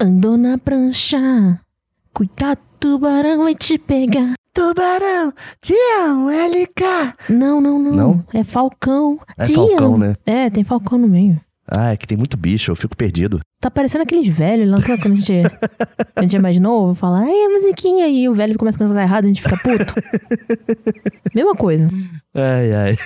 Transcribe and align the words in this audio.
Andou 0.00 0.36
na 0.36 0.56
prancha. 0.58 1.60
Cuidado, 2.12 2.58
tubarão 2.78 3.44
vai 3.44 3.54
te 3.54 3.78
pegar. 3.78 4.34
Tubarão, 4.54 5.32
te 5.60 5.74
amo, 6.04 6.30
LK. 6.30 7.32
Não, 7.32 7.60
não, 7.60 7.78
não. 7.78 7.92
Não? 7.92 8.24
É 8.32 8.42
Falcão. 8.42 9.18
É 9.36 9.44
Te 9.44 9.54
Falcão, 9.54 9.94
amo. 9.94 9.98
né? 9.98 10.14
É, 10.26 10.50
tem 10.50 10.64
Falcão 10.64 10.98
no 10.98 11.08
meio. 11.08 11.40
Ah, 11.70 11.92
é 11.92 11.96
que 11.96 12.06
tem 12.06 12.16
muito 12.16 12.36
bicho, 12.36 12.70
eu 12.70 12.76
fico 12.76 12.96
perdido. 12.96 13.40
Tá 13.60 13.70
parecendo 13.70 14.02
aqueles 14.04 14.26
velhos 14.26 14.70
lá, 14.70 14.80
sabe 14.80 15.02
quando 15.02 15.12
a 15.12 15.16
gente, 15.16 15.32
a 16.16 16.22
gente 16.22 16.36
é 16.36 16.40
mais 16.40 16.58
novo, 16.58 16.94
fala, 16.94 17.20
ai, 17.20 17.30
a 17.44 17.50
musiquinha 17.50 18.06
aí, 18.06 18.26
o 18.26 18.32
velho 18.32 18.56
começa 18.56 18.82
a 18.82 18.88
cantar 18.88 19.02
errado, 19.02 19.24
a 19.26 19.28
gente 19.28 19.42
fica 19.42 19.56
puto. 19.56 19.94
Mesma 21.34 21.54
coisa. 21.54 21.86
Ai, 22.34 22.72
ai. 22.72 22.96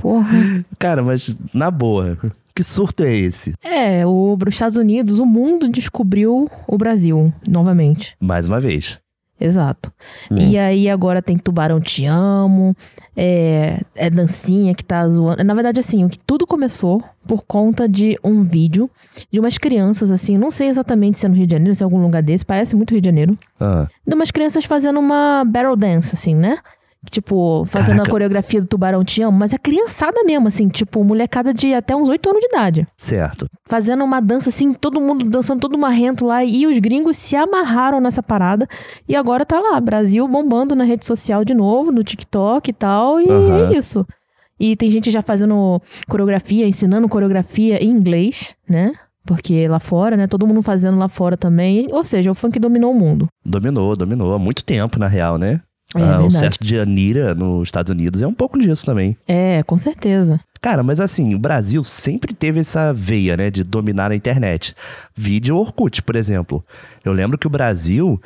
Porra. 0.00 0.64
Cara, 0.78 1.02
mas 1.02 1.36
na 1.52 1.70
boa, 1.70 2.16
que 2.54 2.64
surto 2.64 3.02
é 3.02 3.14
esse? 3.14 3.54
É, 3.62 4.06
o, 4.06 4.34
os 4.34 4.54
Estados 4.54 4.76
Unidos, 4.76 5.18
o 5.18 5.26
mundo 5.26 5.68
descobriu 5.68 6.50
o 6.66 6.78
Brasil, 6.78 7.32
novamente. 7.46 8.16
Mais 8.20 8.46
uma 8.48 8.60
vez. 8.60 8.98
Exato. 9.40 9.90
Hum. 10.30 10.36
E 10.36 10.58
aí 10.58 10.86
agora 10.90 11.22
tem 11.22 11.38
Tubarão 11.38 11.80
Te 11.80 12.04
Amo, 12.04 12.76
é, 13.16 13.80
é 13.94 14.10
dancinha 14.10 14.74
que 14.74 14.84
tá 14.84 15.08
zoando. 15.08 15.42
Na 15.42 15.54
verdade, 15.54 15.80
assim, 15.80 16.04
o 16.04 16.10
que 16.10 16.18
tudo 16.18 16.46
começou 16.46 17.02
por 17.26 17.44
conta 17.46 17.88
de 17.88 18.18
um 18.22 18.42
vídeo 18.42 18.90
de 19.32 19.40
umas 19.40 19.56
crianças, 19.56 20.10
assim, 20.10 20.36
não 20.36 20.50
sei 20.50 20.68
exatamente 20.68 21.18
se 21.18 21.24
é 21.24 21.28
no 21.28 21.34
Rio 21.34 21.46
de 21.46 21.52
Janeiro, 21.54 21.74
se 21.74 21.82
é 21.82 21.84
algum 21.84 22.02
lugar 22.02 22.22
desse, 22.22 22.44
parece 22.44 22.76
muito 22.76 22.90
Rio 22.90 23.00
de 23.00 23.08
Janeiro. 23.08 23.38
Ah, 23.58 23.88
De 24.06 24.14
umas 24.14 24.30
crianças 24.30 24.66
fazendo 24.66 25.00
uma 25.00 25.42
barrel 25.46 25.74
dance, 25.74 26.14
assim, 26.14 26.34
né? 26.34 26.58
Tipo, 27.10 27.64
fazendo 27.64 27.92
Caraca. 27.92 28.08
a 28.08 28.10
coreografia 28.10 28.60
do 28.60 28.66
Tubarão 28.66 29.02
Te 29.02 29.22
Amo, 29.22 29.38
mas 29.38 29.54
é 29.54 29.58
criançada 29.58 30.22
mesmo, 30.22 30.48
assim, 30.48 30.68
tipo, 30.68 31.02
molecada 31.02 31.54
de 31.54 31.72
até 31.72 31.96
uns 31.96 32.10
8 32.10 32.28
anos 32.28 32.40
de 32.40 32.46
idade 32.48 32.86
certo. 32.94 33.46
fazendo 33.66 34.04
uma 34.04 34.20
dança 34.20 34.50
assim, 34.50 34.74
todo 34.74 35.00
mundo 35.00 35.24
dançando 35.24 35.60
todo 35.60 35.78
marrento 35.78 36.26
lá 36.26 36.44
e 36.44 36.66
os 36.66 36.78
gringos 36.78 37.16
se 37.16 37.34
amarraram 37.34 38.00
nessa 38.02 38.22
parada 38.22 38.68
e 39.08 39.16
agora 39.16 39.46
tá 39.46 39.58
lá, 39.58 39.80
Brasil 39.80 40.28
bombando 40.28 40.74
na 40.74 40.84
rede 40.84 41.06
social 41.06 41.42
de 41.42 41.54
novo, 41.54 41.90
no 41.90 42.04
TikTok 42.04 42.68
e 42.68 42.72
tal, 42.74 43.18
e 43.18 43.30
Aham. 43.30 43.70
é 43.70 43.76
isso. 43.78 44.06
E 44.58 44.76
tem 44.76 44.90
gente 44.90 45.10
já 45.10 45.22
fazendo 45.22 45.80
coreografia, 46.06 46.68
ensinando 46.68 47.08
coreografia 47.08 47.82
em 47.82 47.88
inglês, 47.88 48.54
né? 48.68 48.92
Porque 49.24 49.66
lá 49.68 49.78
fora, 49.78 50.18
né? 50.18 50.26
Todo 50.26 50.46
mundo 50.46 50.60
fazendo 50.60 50.98
lá 50.98 51.08
fora 51.08 51.34
também. 51.36 51.88
Ou 51.92 52.04
seja, 52.04 52.30
o 52.30 52.34
funk 52.34 52.58
dominou 52.58 52.90
o 52.92 52.94
mundo. 52.94 53.26
Dominou, 53.44 53.96
dominou. 53.96 54.34
Há 54.34 54.38
muito 54.38 54.62
tempo, 54.64 54.98
na 54.98 55.06
real, 55.06 55.38
né? 55.38 55.60
É 55.94 56.02
Ah, 56.02 56.20
o 56.20 56.30
sucesso 56.30 56.62
de 56.64 56.78
Anira 56.78 57.34
nos 57.34 57.68
Estados 57.68 57.90
Unidos 57.90 58.22
é 58.22 58.26
um 58.26 58.34
pouco 58.34 58.58
disso 58.58 58.86
também. 58.86 59.16
É, 59.26 59.62
com 59.64 59.76
certeza. 59.76 60.38
Cara, 60.60 60.82
mas 60.82 61.00
assim, 61.00 61.34
o 61.34 61.38
Brasil 61.38 61.82
sempre 61.82 62.34
teve 62.34 62.60
essa 62.60 62.92
veia, 62.92 63.36
né, 63.36 63.50
de 63.50 63.64
dominar 63.64 64.12
a 64.12 64.14
internet. 64.14 64.74
Vídeo 65.16 65.56
Orkut, 65.56 66.02
por 66.02 66.16
exemplo. 66.16 66.64
Eu 67.04 67.12
lembro 67.12 67.38
que 67.38 67.46
o 67.46 67.50
Brasil, 67.50 68.20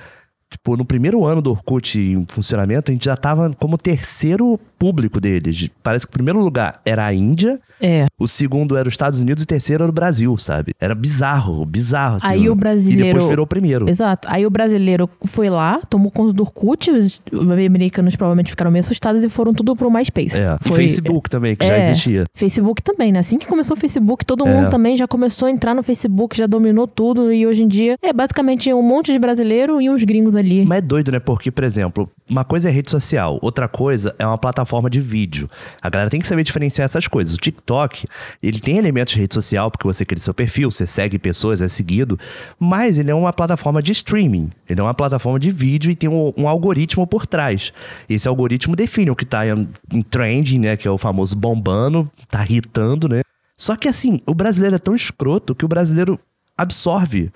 tipo, 0.51 0.77
no 0.77 0.85
primeiro 0.85 1.25
ano 1.25 1.43
do 1.43 1.51
Orkut 1.51 1.99
em 1.99 2.25
funcionamento, 2.29 2.91
a 2.91 2.95
gente 2.95 3.05
já 3.05 3.17
tava 3.17 3.51
como 3.59 3.77
terceiro 3.77 4.59
público 4.79 5.21
deles. 5.21 5.69
Parece 5.83 6.07
que 6.07 6.11
o 6.11 6.13
primeiro 6.13 6.39
lugar 6.41 6.81
era 6.85 7.07
a 7.07 7.15
Índia, 7.15 7.61
É. 7.81 8.07
o 8.19 8.27
segundo 8.29 8.77
era 8.77 8.87
os 8.89 8.95
Estados 8.95 9.19
Unidos 9.21 9.43
e 9.43 9.45
o 9.45 9.47
terceiro 9.47 9.83
era 9.85 9.91
o 9.91 9.95
Brasil, 9.95 10.37
sabe? 10.37 10.73
Era 10.81 10.95
bizarro, 10.95 11.65
bizarro, 11.65 12.17
assim. 12.17 12.27
Aí 12.29 12.49
o 12.49 12.53
E 12.53 12.57
brasileiro- 12.57 13.05
depois 13.13 13.25
virou 13.29 13.45
o 13.45 13.47
primeiro. 13.47 13.89
Exato. 13.89 14.29
Aí 14.31 14.45
o 14.47 14.51
brasileiro 14.51 15.09
foi 15.25 15.49
lá, 15.49 15.81
tomou 15.89 16.11
conta 16.11 16.33
do 16.33 16.43
Orkut, 16.43 16.91
os 16.91 17.23
americanos 17.33 18.15
provavelmente 18.17 18.51
ficaram 18.51 18.71
meio 18.71 18.81
assustados 18.81 19.25
e 19.25 19.29
foram 19.29 19.53
tudo 19.53 19.75
pro 19.75 19.91
MySpace. 19.91 20.37
É, 20.41 20.57
e 20.65 20.69
Foi- 20.69 20.77
Facebook 20.77 21.31
também, 21.31 21.57
que 21.57 21.67
já 21.67 21.75
É. 21.75 21.83
existia. 21.83 22.25
Facebook 22.35 22.83
também, 22.83 23.11
né? 23.13 23.21
Assim 23.21 23.39
que 23.39 23.47
começou 23.47 23.77
o 23.77 23.81
Facebook, 23.81 24.25
todo 24.25 24.47
É. 24.47 24.53
mundo 24.55 24.71
também 24.71 24.97
já 24.97 25.07
começou 25.09 25.49
a 25.49 25.51
entrar 25.51 25.75
no 25.75 25.83
Facebook, 25.83 26.37
já 26.37 26.47
dominou 26.47 26.87
tudo 26.87 27.33
e 27.33 27.47
hoje 27.47 27.63
em 27.63 27.69
dia 27.69 27.97
é 28.03 28.13
basicamente 28.13 28.73
um 28.73 28.83
monte 28.83 29.13
de 29.13 29.19
brasileiro 29.19 29.81
e 29.81 29.89
uns 29.89 30.03
gringos 30.05 30.37
ali. 30.37 30.44
Mas 30.65 30.79
é 30.79 30.81
doido, 30.81 31.13
né? 31.13 31.21
Porque, 31.21 31.51
por 31.51 31.65
exemplo, 31.65 32.11
uma 32.29 32.45
coisa 32.45 32.69
é 32.69 32.73
rede 32.73 32.91
social, 32.91 33.39
outra 33.43 33.69
coisa 33.69 34.15
é 34.19 34.27
uma 34.27 34.39
plataforma 34.39 34.91
de 34.91 35.01
vídeo. 35.01 35.49
A 35.81 35.89
galera 35.89 36.11
tem 36.11 36.21
que 36.21 36.27
saber 36.27 36.43
diferenciar 36.43 36.85
essas 36.85 37.07
coisas. 37.07 37.35
O 37.35 37.39
TikTok, 37.39 38.07
ele 38.43 38.61
tem 38.61 38.77
elementos 38.77 39.15
de 39.15 39.21
rede 39.21 39.35
social, 39.35 39.71
porque 39.71 39.87
você 39.87 40.05
cria 40.05 40.21
seu 40.21 40.35
perfil, 40.35 40.71
você 40.71 40.87
segue 40.87 41.19
pessoas, 41.19 41.61
é 41.61 41.69
seguido, 41.69 42.19
mas 42.59 42.99
ele 42.99 43.11
é 43.11 43.15
uma 43.15 43.33
plataforma 43.33 43.83
de 43.83 43.93
streaming. 43.93 44.51
Ele 44.69 44.81
é 44.81 44.83
uma 44.83 44.95
plataforma 44.95 45.39
de 45.39 45.51
vídeo 45.51 45.91
e 45.91 45.95
tem 45.95 46.09
um, 46.09 46.33
um 46.37 46.49
algoritmo 46.49 47.07
por 47.07 47.27
trás. 47.27 47.73
Esse 48.09 48.29
algoritmo 48.29 48.77
define 48.77 49.11
o 49.11 49.17
que 49.17 49.25
tá 49.25 49.47
em, 49.47 49.69
em 49.93 50.03
trending, 50.03 50.59
né? 50.59 50.77
Que 50.77 50.89
é 50.89 50.91
o 50.91 50.99
famoso 50.99 51.37
bombando, 51.37 52.11
tá 52.29 52.43
irritando, 52.45 53.09
né? 53.09 53.23
Só 53.57 53.77
que 53.77 53.89
assim, 53.89 54.21
o 54.27 54.35
brasileiro 54.35 54.77
é 54.77 54.79
tão 54.79 54.95
escroto 54.95 55.55
que 55.55 55.65
o 55.65 55.69
brasileiro 55.69 56.19
absorve 56.57 57.31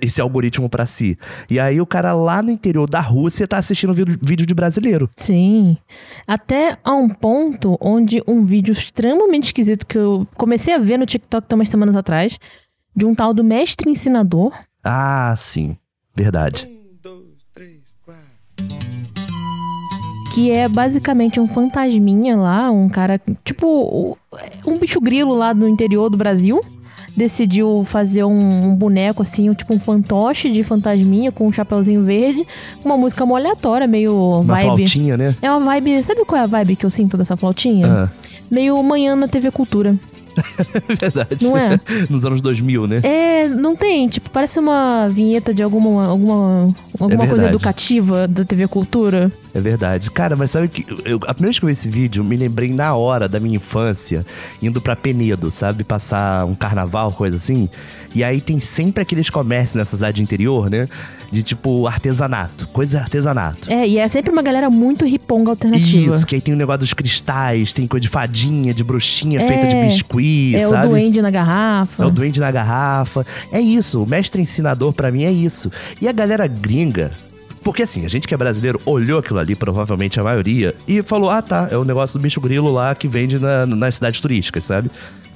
esse 0.00 0.20
algoritmo 0.20 0.68
pra 0.68 0.86
si. 0.86 1.18
E 1.48 1.58
aí 1.58 1.80
o 1.80 1.86
cara 1.86 2.12
lá 2.12 2.42
no 2.42 2.50
interior 2.50 2.88
da 2.88 3.00
Rússia 3.00 3.46
tá 3.46 3.58
assistindo 3.58 3.92
vídeo, 3.92 4.18
vídeo 4.22 4.46
de 4.46 4.54
brasileiro. 4.54 5.10
Sim. 5.16 5.76
Até 6.26 6.78
a 6.84 6.92
um 6.94 7.08
ponto 7.08 7.76
onde 7.80 8.22
um 8.26 8.44
vídeo 8.44 8.72
extremamente 8.72 9.46
esquisito 9.46 9.86
que 9.86 9.98
eu 9.98 10.26
comecei 10.36 10.74
a 10.74 10.78
ver 10.78 10.98
no 10.98 11.06
TikTok 11.06 11.46
tem 11.46 11.58
umas 11.58 11.68
semanas 11.68 11.96
atrás, 11.96 12.38
de 12.94 13.04
um 13.04 13.14
tal 13.14 13.34
do 13.34 13.42
mestre 13.42 13.90
ensinador. 13.90 14.52
Ah, 14.84 15.34
sim. 15.36 15.76
Verdade. 16.14 16.68
que 20.32 20.50
é 20.50 20.68
basicamente 20.68 21.40
um 21.40 21.46
fantasminha 21.46 22.36
lá, 22.36 22.70
um 22.70 22.88
cara, 22.88 23.20
tipo, 23.44 24.16
um 24.64 24.78
bicho 24.78 25.00
grilo 25.00 25.34
lá 25.34 25.52
do 25.52 25.68
interior 25.68 26.08
do 26.08 26.16
Brasil. 26.16 26.60
Decidiu 27.16 27.82
fazer 27.84 28.24
um, 28.24 28.68
um 28.70 28.74
boneco 28.74 29.22
assim, 29.22 29.50
um- 29.50 29.54
tipo 29.54 29.74
um 29.74 29.80
fantoche 29.80 30.50
de 30.50 30.62
fantasminha 30.62 31.30
com 31.32 31.46
um 31.46 31.52
chapeuzinho 31.52 32.04
verde, 32.04 32.46
uma 32.84 32.96
música 32.96 33.26
mó 33.26 33.36
aleatória, 33.36 33.86
meio 33.86 34.16
Uma 34.16 34.54
vibe. 34.54 34.64
flautinha, 34.66 35.16
né? 35.16 35.34
É 35.42 35.50
uma 35.50 35.60
vibe. 35.60 36.02
Sabe 36.02 36.24
qual 36.24 36.40
é 36.40 36.44
a 36.44 36.46
vibe 36.46 36.76
que 36.76 36.86
eu 36.86 36.90
sinto 36.90 37.16
dessa 37.16 37.36
flautinha? 37.36 37.86
Ah, 37.86 38.08
Meio 38.50 38.82
manhã 38.82 39.14
na 39.14 39.28
TV 39.28 39.50
Cultura. 39.50 39.94
verdade. 41.00 41.44
Não 41.44 41.56
é? 41.56 41.78
Nos 42.08 42.24
anos 42.24 42.40
2000, 42.42 42.86
né? 42.86 43.00
É, 43.02 43.48
não 43.48 43.74
tem, 43.76 44.08
tipo, 44.08 44.30
parece 44.30 44.58
uma 44.58 45.08
vinheta 45.08 45.52
de 45.54 45.62
alguma, 45.62 46.06
alguma, 46.06 46.72
alguma 46.98 47.18
coisa 47.26 47.34
verdade. 47.44 47.48
educativa 47.56 48.28
da 48.28 48.44
TV 48.44 48.66
Cultura. 48.68 49.30
É 49.54 49.60
verdade. 49.60 50.10
Cara, 50.10 50.36
mas 50.36 50.50
sabe 50.50 50.68
que 50.68 50.84
eu- 51.04 51.16
a 51.26 51.34
primeira 51.34 51.46
vez 51.48 51.58
que 51.58 51.64
eu 51.64 51.68
vi 51.68 51.72
esse 51.72 51.88
vídeo, 51.88 52.22
me 52.24 52.36
lembrei 52.36 52.72
na 52.72 52.94
hora 52.94 53.28
da 53.28 53.40
minha 53.40 53.56
infância, 53.56 54.24
indo 54.62 54.80
pra 54.80 54.94
Penedo, 54.96 55.50
sabe? 55.50 55.82
Passar 55.84 56.44
um 56.46 56.54
carnaval, 56.54 57.12
coisa 57.12 57.36
assim. 57.36 57.68
E 58.14 58.24
aí 58.24 58.40
tem 58.40 58.58
sempre 58.58 59.02
aqueles 59.02 59.30
comércios 59.30 59.76
nessa 59.76 59.96
cidade 59.96 60.20
interior, 60.22 60.68
né? 60.68 60.88
De 61.30 61.44
tipo 61.44 61.86
artesanato, 61.86 62.66
coisa 62.68 62.96
de 62.98 63.02
artesanato. 63.04 63.72
É, 63.72 63.86
e 63.86 63.98
é 63.98 64.08
sempre 64.08 64.32
uma 64.32 64.42
galera 64.42 64.68
muito 64.68 65.04
riponga 65.04 65.50
alternativa. 65.50 66.16
Isso, 66.16 66.26
que 66.26 66.34
aí 66.34 66.40
tem 66.40 66.52
o 66.52 66.56
negócio 66.56 66.80
dos 66.80 66.92
cristais, 66.92 67.72
tem 67.72 67.86
coisa 67.86 68.02
de 68.02 68.08
fadinha, 68.08 68.74
de 68.74 68.82
bruxinha 68.82 69.40
É, 69.40 69.46
feita 69.46 69.68
de 69.68 69.76
biscuit, 69.76 70.56
É 70.56 70.66
sabe? 70.66 70.86
o 70.86 70.90
duende 70.90 71.22
na 71.22 71.30
garrafa. 71.30 72.02
É 72.02 72.06
o 72.06 72.10
duende 72.10 72.40
na 72.40 72.50
garrafa. 72.50 73.24
É 73.52 73.60
isso, 73.60 74.02
o 74.02 74.06
mestre 74.06 74.42
ensinador 74.42 74.92
pra 74.92 75.12
mim 75.12 75.22
é 75.22 75.30
isso. 75.30 75.70
E 76.02 76.08
a 76.08 76.12
galera 76.12 76.48
gringa. 76.48 77.12
Porque 77.62 77.82
assim, 77.82 78.04
a 78.06 78.08
gente 78.08 78.26
que 78.26 78.34
é 78.34 78.36
brasileiro 78.38 78.80
olhou 78.86 79.18
aquilo 79.18 79.38
ali, 79.38 79.54
provavelmente 79.54 80.18
a 80.18 80.22
maioria, 80.24 80.74
e 80.88 81.02
falou: 81.02 81.28
ah 81.30 81.42
tá, 81.42 81.68
é 81.70 81.76
o 81.76 81.84
negócio 81.84 82.18
do 82.18 82.22
bicho 82.22 82.40
grilo 82.40 82.72
lá 82.72 82.94
que 82.94 83.06
vende 83.06 83.38
na, 83.38 83.66
nas 83.66 83.96
cidades 83.96 84.20
turísticas, 84.20 84.64
sabe? 84.64 84.90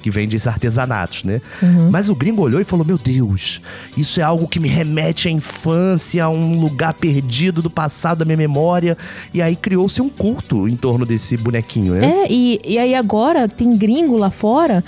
Que 0.05 0.11
vende 0.11 0.35
esses 0.35 0.45
artesanatos, 0.47 1.23
né? 1.23 1.41
Uhum. 1.63 1.89
Mas 1.89 2.09
o 2.09 2.15
gringo 2.15 2.43
olhou 2.43 2.61
e 2.61 2.63
falou: 2.63 2.85
Meu 2.85 2.95
Deus, 2.95 3.59
isso 3.97 4.19
é 4.19 4.23
algo 4.23 4.47
que 4.47 4.59
me 4.59 4.67
remete 4.67 5.27
à 5.27 5.31
infância, 5.31 6.23
a 6.23 6.29
um 6.29 6.59
lugar 6.59 6.93
perdido 6.93 7.59
do 7.59 7.71
passado 7.71 8.19
da 8.19 8.25
minha 8.25 8.37
memória. 8.37 8.95
E 9.33 9.41
aí 9.41 9.55
criou-se 9.55 9.99
um 10.03 10.07
culto 10.07 10.67
em 10.67 10.75
torno 10.77 11.07
desse 11.07 11.35
bonequinho, 11.37 11.95
né? 11.95 12.05
É, 12.05 12.31
e, 12.31 12.61
e 12.63 12.77
aí 12.77 12.93
agora 12.93 13.49
tem 13.49 13.75
gringo 13.75 14.15
lá 14.15 14.29
fora 14.29 14.83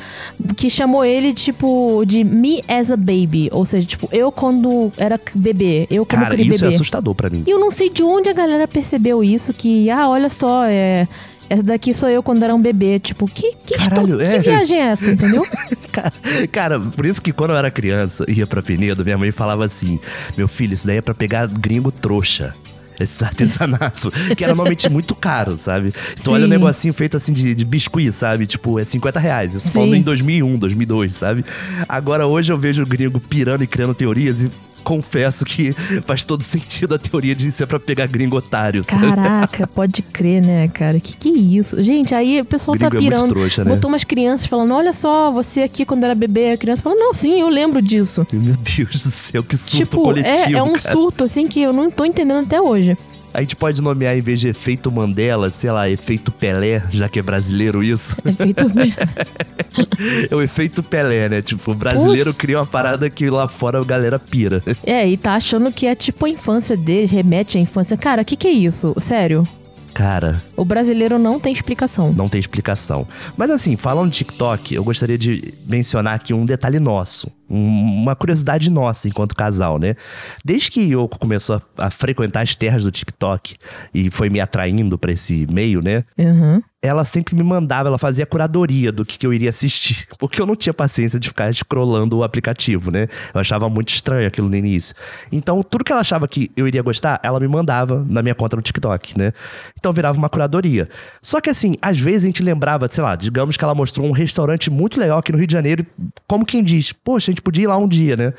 que 0.56 0.70
chamou 0.70 1.04
ele, 1.04 1.34
tipo, 1.34 2.06
de 2.06 2.24
me 2.24 2.64
as 2.68 2.92
a 2.92 2.96
baby. 2.96 3.50
Ou 3.52 3.66
seja, 3.66 3.88
tipo, 3.88 4.08
eu 4.12 4.32
quando 4.32 4.92
era 4.98 5.20
bebê, 5.34 5.88
eu 5.90 6.06
como 6.06 6.22
Cara, 6.22 6.36
isso 6.36 6.63
é 6.63 6.68
bebê. 6.68 6.75
assustador 6.75 7.16
pra 7.16 7.28
mim. 7.28 7.44
E 7.48 7.50
eu 7.50 7.60
não 7.60 7.72
sei 7.72 7.90
de 7.90 8.04
onde 8.04 8.30
a 8.30 8.34
galera 8.34 8.68
percebeu 8.68 9.24
isso, 9.24 9.52
que, 9.52 9.90
ah, 9.90 10.08
olha 10.08 10.30
só, 10.30 10.63
é. 10.66 11.08
Essa 11.50 11.64
daqui 11.64 11.94
sou 11.94 12.10
eu 12.10 12.22
quando 12.22 12.44
era 12.44 12.54
um 12.54 12.62
bebê. 12.62 13.00
Tipo, 13.00 13.28
que, 13.28 13.54
que, 13.66 13.78
Caralho, 13.78 14.22
é. 14.22 14.38
que 14.38 14.50
viagem 14.50 14.78
é 14.78 14.86
essa, 14.88 15.12
entendeu? 15.12 15.46
Cara, 15.92 16.14
cara, 16.52 16.80
por 16.80 17.08
isso 17.08 17.20
que 17.20 17.32
quando 17.32 17.52
eu 17.52 17.58
era 17.58 17.72
criança, 17.72 18.24
ia 18.28 18.46
pra 18.46 18.62
Penedo, 18.62 19.04
minha 19.04 19.18
mãe 19.18 19.32
falava 19.32 19.66
assim: 19.66 20.00
Meu 20.38 20.48
filho, 20.48 20.76
isso 20.76 20.86
daí 20.86 20.98
é 20.98 21.02
pra 21.02 21.16
pegar 21.16 21.48
gringo 21.48 21.92
trouxa. 21.92 22.54
Esse 23.00 23.24
artesanato, 23.26 24.12
que 24.36 24.44
era 24.44 24.54
normalmente 24.54 24.90
muito 24.90 25.16
caro, 25.16 25.58
sabe? 25.58 25.94
Então 26.20 26.34
olha 26.34 26.44
o 26.44 26.46
Sim. 26.46 26.50
negocinho 26.50 26.94
feito 26.94 27.18
assim 27.18 27.32
de, 27.34 27.54
de 27.54 27.66
biscuit, 27.66 28.12
sabe? 28.12 28.46
Tipo, 28.46 28.80
é 28.80 28.86
50 28.86 29.20
reais. 29.20 29.54
Isso 29.54 29.68
Sim. 29.68 29.74
falando 29.74 29.96
em 29.96 30.02
2001, 30.02 30.58
2002, 30.58 31.16
sabe? 31.16 31.46
Agora 31.88 32.26
hoje 32.28 32.52
eu 32.52 32.58
vejo 32.58 32.84
o 32.84 32.86
gringo 32.86 33.20
pirando 33.20 33.64
e 33.64 33.68
criando 33.68 33.94
teorias 33.94 34.42
e 34.42 34.52
confesso 34.88 35.44
que 35.44 35.74
faz 36.06 36.24
todo 36.24 36.42
sentido 36.42 36.95
a 36.95 36.98
teoria 36.98 37.36
de 37.36 37.51
ser 37.51 37.68
pra 37.68 37.78
pegar 37.78 38.07
gringo 38.07 38.38
otário. 38.38 38.86
sabe? 38.86 39.06
Caraca, 39.06 39.68
pode 39.68 40.01
crer, 40.01 40.42
né, 40.42 40.69
cara? 40.69 40.98
Que 40.98 41.18
que 41.18 41.28
é 41.28 41.34
isso? 41.34 41.84
Gente, 41.84 42.16
aí 42.16 42.39
o 42.39 42.45
pessoal 42.45 42.78
tá 42.78 42.88
Gringo 42.88 43.06
é 43.06 43.10
muito 43.10 43.19
pirando. 43.19 43.34
trouxa, 43.34 43.66
né? 43.66 43.72
Botou 43.72 43.89
umas 43.89 44.06
crianças 44.06 44.48
falando: 44.48 44.74
olha 44.74 44.94
só, 44.94 45.30
você 45.30 45.63
aqui 45.63 45.86
quando 45.86 46.06
era 46.06 46.16
bebê, 46.16 46.51
a 46.51 46.57
criança 46.57 46.81
falando: 46.81 47.00
não, 47.00 47.13
sim, 47.13 47.38
eu 47.42 47.50
lembro 47.50 47.81
disso. 47.81 48.25
Meu 48.31 48.56
Deus 48.56 49.04
do 49.04 49.12
céu, 49.12 49.44
que 49.44 49.57
surto 49.57 49.78
tipo, 49.78 50.01
coletivo, 50.01 50.56
é, 50.56 50.60
é 50.60 50.63
um 50.63 50.74
cara. 50.74 50.94
surto, 50.94 51.25
assim, 51.25 51.48
que 51.48 51.62
eu 51.62 51.74
não 51.74 51.92
tô 51.92 52.06
entendendo 52.06 52.45
até 52.45 52.62
hoje. 52.62 52.98
A 53.38 53.42
gente 53.42 53.56
pode 53.56 53.84
nomear, 53.84 54.18
em 54.18 54.22
vez 54.22 54.39
de 54.39 54.48
efeito 54.48 54.92
Mandela, 54.92 55.51
sei 55.51 55.69
lá, 55.69 55.88
efeito 55.88 56.31
Pelé, 56.31 56.81
já 56.89 57.07
que 57.07 57.19
é 57.19 57.22
brasileiro 57.22 57.84
isso. 57.84 58.18
É 58.25 58.31
feito. 58.31 58.66
é 60.31 60.36
o 60.36 60.42
efeito 60.42 60.81
Pelé, 60.81 61.30
né? 61.30 61.44
Tipo, 61.44 61.72
o 61.72 61.75
brasileiro 61.75 62.31
Putz. 62.31 62.38
cria 62.38 62.57
uma 62.57 62.66
parada 62.66 63.07
que 63.12 63.30
lá 63.30 63.48
fora 63.48 63.80
a 63.80 63.84
galera 63.84 64.18
pira. 64.18 64.63
é, 64.84 65.07
e 65.07 65.16
tá 65.16 65.36
achando 65.36 65.72
que 65.72 65.86
é 65.86 65.94
tipo 65.94 66.25
a 66.25 66.30
infância 66.31 66.75
deles, 66.75 67.12
remete 67.12 67.60
à 67.60 67.62
infância. 67.62 67.95
Cara, 67.95 68.24
o 68.24 68.25
que 68.25 68.36
que 68.36 68.48
é 68.48 68.51
isso? 68.51 68.95
Sério. 69.00 69.48
Cara, 69.94 70.44
O 70.56 70.63
brasileiro 70.63 71.18
não 71.18 71.39
tem 71.39 71.51
explicação. 71.51 72.13
não 72.13 72.30
tem 72.30 72.39
explicação. 72.39 73.07
Mas 73.36 73.50
assim, 73.50 73.75
falando 73.75 74.12
de 74.12 74.18
TikTok, 74.19 74.75
eu 74.75 74.84
gostaria 74.84 75.18
de 75.18 75.54
mencionar 75.66 76.13
aqui 76.13 76.36
um 76.36 76.45
detalhe 76.45 76.80
nosso. 76.80 77.31
Um- 77.50 78.02
uma 78.04 78.16
curiosidade 78.16 78.70
nossa 78.70 79.08
enquanto 79.08 79.36
casal, 79.36 79.78
né? 79.80 79.96
Desde 80.44 80.72
que 80.72 80.82
Yoko 80.82 81.18
começou 81.20 81.62
a, 81.78 81.88
a 81.88 81.90
frequentar 81.90 82.42
as 82.42 82.56
terras 82.56 82.84
do 82.84 82.92
TikTok 82.92 83.56
e 83.94 84.10
foi 84.12 84.30
me 84.30 84.40
atraindo 84.40 84.98
pra 84.98 85.12
esse 85.12 85.48
meio, 85.52 85.82
né? 85.82 86.04
Uhum. 86.18 86.62
ela 86.80 87.04
sempre 87.04 87.36
me 87.36 87.44
mandava, 87.44 87.90
ela 87.90 87.98
fazia 87.98 88.26
curadoria 88.26 88.92
do 88.92 89.04
que, 89.04 89.18
que 89.18 89.26
eu 89.28 89.34
iria 89.34 89.50
assistir. 89.50 90.08
Porque 90.20 90.42
eu 90.42 90.46
não 90.46 90.56
tinha 90.56 90.74
paciência 90.74 91.20
de 91.20 91.28
ficar 91.28 91.54
scrollando 91.54 92.18
o 92.18 92.24
aplicativo, 92.24 92.92
né? 92.92 93.08
Eu 93.34 93.42
achava 93.42 93.68
muito 93.68 93.90
estranho 93.90 94.26
aquilo 94.28 94.48
no 94.48 94.56
início. 94.56 94.96
Então, 95.32 95.62
tudo 95.64 95.84
que 95.84 95.92
ela 95.92 96.00
achava 96.02 96.28
que 96.28 96.50
eu 96.56 96.66
iria 96.68 96.82
gostar, 96.82 97.20
ela 97.24 97.40
me 97.40 97.48
mandava 97.48 98.06
na 98.08 98.22
minha 98.22 98.36
conta 98.36 98.56
no 98.56 98.62
TikTok, 98.62 99.18
né? 99.18 99.34
Então 99.78 99.92
virava 99.92 100.18
uma 100.18 100.30
curadoria. 100.30 100.88
Só 101.22 101.42
que 101.42 101.50
assim, 101.50 101.74
às 101.82 102.00
vezes 102.00 102.24
a 102.24 102.28
gente 102.28 102.44
lembrava, 102.44 102.88
sei 102.90 103.04
lá, 103.04 103.16
digamos 103.16 103.58
que 103.58 103.64
ela 103.64 103.76
mostrou 103.76 104.08
um 104.08 104.12
restaurante 104.12 104.70
muito 104.70 105.00
legal 105.00 105.18
aqui 105.18 105.32
no 105.32 105.38
Rio 105.40 105.48
de 105.48 105.54
Janeiro, 105.54 105.86
como 106.28 106.46
quem 106.46 106.64
diz, 106.64 106.94
poxa, 106.94 107.32
a 107.32 107.34
gente 107.38 107.44
podia 107.44 107.63
ir 107.63 107.68
lá 107.68 107.78
um 107.78 107.88
dia, 107.88 108.16
né? 108.16 108.34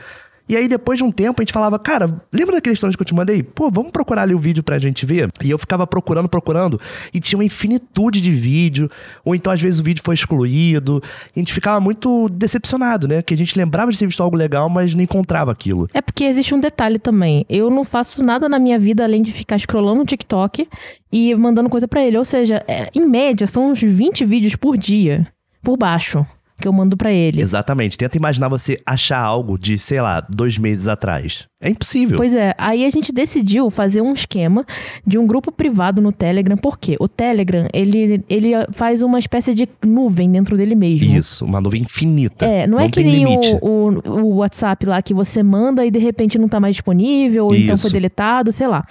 E 0.49 0.56
aí, 0.56 0.67
depois 0.67 0.97
de 0.99 1.05
um 1.05 1.12
tempo, 1.12 1.43
a 1.43 1.43
gente 1.43 1.53
falava, 1.53 1.79
cara, 1.79 2.06
lembra 2.33 2.55
daquele 2.55 2.73
restaurante 2.73 2.97
que 2.97 3.03
eu 3.03 3.06
te 3.06 3.15
mandei? 3.15 3.43
Pô, 3.43 3.71
vamos 3.71 3.93
procurar 3.93 4.23
ali 4.23 4.35
o 4.35 4.39
vídeo 4.39 4.62
pra 4.62 4.79
gente 4.79 5.05
ver? 5.05 5.31
E 5.45 5.50
eu 5.50 5.59
ficava 5.59 5.87
procurando, 5.87 6.27
procurando, 6.27 6.81
e 7.12 7.21
tinha 7.21 7.39
uma 7.39 7.45
infinitude 7.45 8.19
de 8.19 8.31
vídeo, 8.31 8.91
ou 9.23 9.35
então 9.35 9.53
às 9.53 9.61
vezes 9.61 9.79
o 9.79 9.83
vídeo 9.83 10.03
foi 10.03 10.15
excluído. 10.15 11.03
A 11.37 11.39
gente 11.39 11.53
ficava 11.53 11.79
muito 11.81 12.31
decepcionado, 12.31 13.06
né? 13.06 13.21
Que 13.21 13.35
a 13.35 13.37
gente 13.37 13.59
lembrava 13.59 13.93
de 13.93 13.99
ter 13.99 14.06
visto 14.06 14.23
algo 14.23 14.39
legal, 14.39 14.71
mas 14.71 14.95
não 14.95 15.03
encontrava 15.03 15.53
aquilo. 15.53 15.87
É 15.93 16.00
porque 16.00 16.25
existe 16.25 16.55
um 16.55 16.61
detalhe 16.61 16.99
também. 16.99 17.45
Eu 17.47 17.69
não 17.69 17.85
faço 17.85 18.25
nada 18.25 18.49
na 18.49 18.59
minha 18.59 18.79
vida 18.79 19.05
além 19.05 19.21
de 19.21 19.31
ficar 19.31 19.59
scrollando 19.59 19.99
no 19.99 20.06
TikTok 20.06 20.67
e 21.12 21.35
mandando 21.35 21.69
coisa 21.69 21.87
pra 21.87 22.03
ele. 22.03 22.17
Ou 22.17 22.25
seja, 22.25 22.65
é, 22.67 22.89
em 22.95 23.06
média, 23.06 23.47
são 23.47 23.71
uns 23.71 23.83
20 23.83 24.25
vídeos 24.25 24.56
por 24.56 24.79
dia, 24.79 25.27
por 25.62 25.77
baixo, 25.77 26.25
que 26.61 26.67
eu 26.67 26.73
mando 26.73 26.97
pra 26.97 27.13
ele. 27.13 27.41
Exatamente. 27.41 27.97
Tenta 27.97 28.17
imaginar 28.17 28.49
você 28.49 28.79
achar 28.85 29.21
algo 29.21 29.59
de, 29.59 29.79
sei 29.79 30.01
lá, 30.01 30.21
dois 30.21 30.59
meses 30.59 30.89
atrás. 30.89 31.47
É 31.61 31.71
impossível. 31.71 32.17
Pois 32.17 32.33
é, 32.35 32.55
aí 32.57 32.85
a 32.85 32.91
gente 32.91 33.13
decidiu 33.13 33.69
fazer 33.69 34.01
um 34.01 34.13
esquema 34.13 34.65
de 35.05 35.19
um 35.19 35.27
grupo 35.27 35.51
privado 35.51 36.01
no 36.01 36.13
Telegram, 36.13 36.57
por 36.57 36.79
quê? 36.79 36.97
O 37.01 37.09
Telegram, 37.09 37.67
ele, 37.73 38.25
ele 38.29 38.51
faz 38.73 39.03
uma 39.03 39.19
espécie 39.19 39.53
de 39.55 39.69
nuvem 39.85 40.31
dentro 40.31 40.57
dele 40.57 40.77
mesmo. 40.77 41.17
Isso, 41.17 41.45
uma 41.45 41.61
nuvem 41.61 41.83
infinita. 41.83 42.47
É, 42.47 42.67
não, 42.67 42.79
é 42.79 42.87
que 42.87 43.03
tem 43.03 43.07
nem 43.07 43.25
limite. 43.25 43.59
o, 43.61 43.89
o, 43.89 44.21
o 44.21 44.37
WhatsApp 44.37 44.87
lá 44.87 45.03
que 45.03 45.13
você 45.13 45.43
manda 45.43 45.85
e 45.85 45.91
de 45.91 45.99
repente 45.99 46.39
não 46.39 46.49
tá 46.49 46.61
mais 46.61 46.77
disponível, 46.77 47.47
ou 47.47 47.55
então 47.55 47.75
Isso. 47.75 47.83
foi 47.83 47.93
deletado, 47.93 48.53
sei 48.53 48.69
lá. 48.69 48.87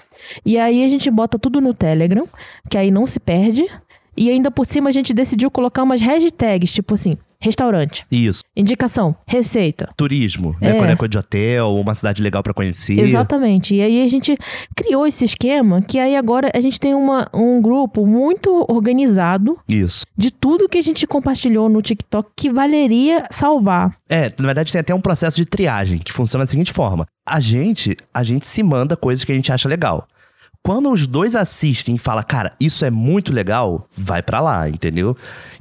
E 0.46 0.58
aí 0.58 0.84
a 0.84 0.88
gente 0.90 1.10
bota 1.10 1.40
tudo 1.40 1.62
no 1.62 1.74
Telegram, 1.74 2.28
que 2.69 2.78
aí 2.78 2.92
não 2.92 3.08
se 3.08 3.19
perde. 3.19 3.66
E 4.18 4.30
ainda 4.31 4.50
por 4.50 4.66
cima 4.66 4.90
a 4.90 4.92
gente 4.92 5.14
decidiu 5.14 5.52
colocar 5.52 5.84
umas 5.84 6.02
hashtags, 6.02 6.72
tipo 6.72 6.96
assim, 6.96 7.18
restaurante, 7.39 8.06
Isso. 8.12 8.42
indicação, 8.56 9.16
receita. 9.28 9.89
Turismo, 9.95 10.56
né? 10.62 10.72
É. 10.72 10.74
Quando 10.75 10.89
é 10.89 10.95
coisa 10.95 11.10
de 11.10 11.18
hotel, 11.18 11.75
uma 11.75 11.95
cidade 11.95 12.22
legal 12.22 12.42
pra 12.44 12.54
conhecer. 12.54 13.00
Exatamente. 13.00 13.75
E 13.75 13.81
aí 13.81 14.04
a 14.04 14.07
gente 14.07 14.38
criou 14.75 15.06
esse 15.06 15.25
esquema 15.25 15.81
que 15.81 16.00
aí 16.00 16.16
agora 16.16 16.51
a 16.54 16.62
gente 16.62 16.80
tem 16.80 16.95
uma, 16.95 17.30
um 17.34 17.62
grupo 17.62 18.06
muito 18.06 18.66
organizado 18.69 19.57
Isso. 19.68 20.06
de 20.18 20.31
tudo 20.31 20.69
que 20.69 20.78
a 20.78 20.81
gente 20.81 21.06
compartilhou 21.06 21.69
no 21.69 21.81
TikTok 21.81 22.30
que 22.36 22.50
valeria 22.50 23.25
salvar. 23.31 23.95
É, 24.10 24.31
na 24.38 24.45
verdade 24.45 24.72
tem 24.72 24.81
até 24.81 24.94
um 24.94 25.01
processo 25.01 25.38
de 25.38 25.45
triagem 25.45 26.00
que 26.00 26.12
funciona 26.12 26.44
da 26.44 26.50
seguinte 26.50 26.72
forma: 26.72 27.06
a 27.25 27.40
gente, 27.40 27.95
a 28.13 28.24
gente 28.24 28.45
se 28.45 28.63
manda 28.63 28.95
coisas 28.95 29.24
que 29.24 29.31
a 29.31 29.36
gente 29.36 29.51
acha 29.51 29.68
legal. 29.69 30.07
Quando 30.63 30.92
os 30.92 31.07
dois 31.07 31.33
assistem 31.33 31.95
e 31.95 31.98
fala, 31.98 32.24
cara, 32.24 32.54
isso 32.60 32.83
é 32.83 32.92
muito 32.92 33.31
legal, 33.31 33.88
vai 33.95 34.22
pra 34.22 34.42
lá, 34.42 34.68
entendeu? 34.68 35.16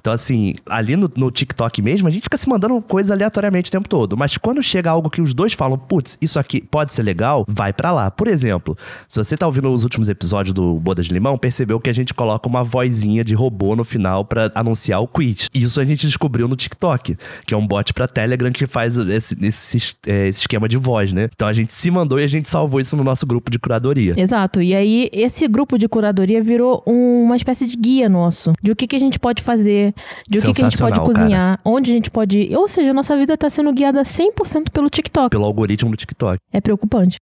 Então, 0.07 0.15
assim, 0.15 0.55
ali 0.69 0.95
no, 0.95 1.11
no 1.17 1.33
TikTok 1.33 1.83
mesmo, 1.83 2.07
a 2.07 2.11
gente 2.13 2.23
fica 2.23 2.39
se 2.39 2.49
mandando 2.49 2.81
coisas 2.81 3.11
aleatoriamente 3.11 3.71
o 3.71 3.73
tempo 3.73 3.89
todo. 3.89 4.17
Mas 4.17 4.39
quando 4.39 4.63
chega 4.63 4.89
algo 4.89 5.11
que 5.11 5.21
os 5.21 5.35
dois 5.35 5.53
falam, 5.53 5.77
putz, 5.77 6.17
isso 6.23 6.39
aqui 6.39 6.61
pode 6.63 6.95
ser 6.95 7.03
legal, 7.03 7.45
vai 7.49 7.73
pra 7.73 7.91
lá. 7.91 8.09
Por 8.09 8.29
exemplo, 8.29 8.79
se 9.09 9.19
você 9.19 9.37
tá 9.37 9.47
ouvindo 9.47 9.69
os 9.73 9.83
últimos 9.83 10.09
episódios 10.09 10.53
do 10.55 10.77
Bodas 10.77 11.07
de 11.07 11.13
Limão, 11.13 11.37
percebeu 11.37 11.81
que 11.81 11.91
a 11.91 11.93
gente 11.93 12.15
coloca 12.15 12.49
uma 12.49 12.63
vozinha 12.63 13.25
de 13.25 13.35
robô 13.35 13.75
no 13.75 13.83
final 13.83 14.25
pra 14.25 14.49
anunciar 14.55 15.01
o 15.03 15.09
quit. 15.09 15.49
Isso 15.53 15.81
a 15.81 15.85
gente 15.85 16.07
descobriu 16.07 16.47
no 16.47 16.55
TikTok, 16.55 17.17
que 17.45 17.53
é 17.53 17.57
um 17.57 17.67
bot 17.67 17.93
pra 17.93 18.07
Telegram 18.07 18.53
que 18.53 18.65
faz 18.69 18.97
esse, 18.97 19.37
esse, 19.43 19.95
é, 20.07 20.29
esse 20.29 20.43
esquema 20.43 20.69
de 20.69 20.77
voz, 20.77 21.13
né? 21.13 21.29
Então 21.35 21.49
a 21.49 21.53
gente 21.53 21.73
se 21.73 21.91
mandou 21.91 22.21
e 22.21 22.23
a 22.23 22.29
gente 22.29 22.49
salvou 22.49 22.81
isso 22.81 22.97
no 22.97 23.03
nosso 23.03 23.27
grupo 23.27 23.51
de 23.51 23.59
curadoria. 23.59 24.15
Exato. 24.17 24.63
E 24.63 24.73
aí, 24.73 25.11
esse 25.13 25.49
grupo 25.49 25.77
de 25.77 25.89
curadoria 25.89 26.41
virou 26.41 26.81
um- 26.87 27.25
uma 27.25 27.35
espécie 27.37 27.67
de 27.67 27.77
guia 27.77 28.09
nosso. 28.09 28.53
De 28.63 28.71
o 28.71 28.77
que, 28.77 28.87
que 28.87 28.95
a 28.95 29.01
gente 29.01 29.19
pode 29.19 29.43
fazer, 29.43 29.93
de 30.29 30.39
o 30.39 30.43
que, 30.43 30.53
que 30.53 30.63
a 30.63 30.69
gente 30.69 30.79
pode 30.79 31.01
cozinhar, 31.01 31.59
onde 31.65 31.91
a 31.91 31.95
gente 31.95 32.11
pode 32.11 32.39
ir. 32.39 32.57
Ou 32.57 32.69
seja, 32.69 32.91
a 32.91 32.95
nossa 32.95 33.17
vida 33.17 33.37
tá 33.37 33.51
sendo 33.51 33.73
guiada 33.73 34.03
100% 34.03 34.71
pelo 34.71 34.89
TikTok. 34.89 35.31
Pelo 35.31 35.45
algoritmo 35.45 35.91
do 35.91 35.97
TikTok. 35.97 36.39
É 36.53 36.61
preocupante. 36.61 37.17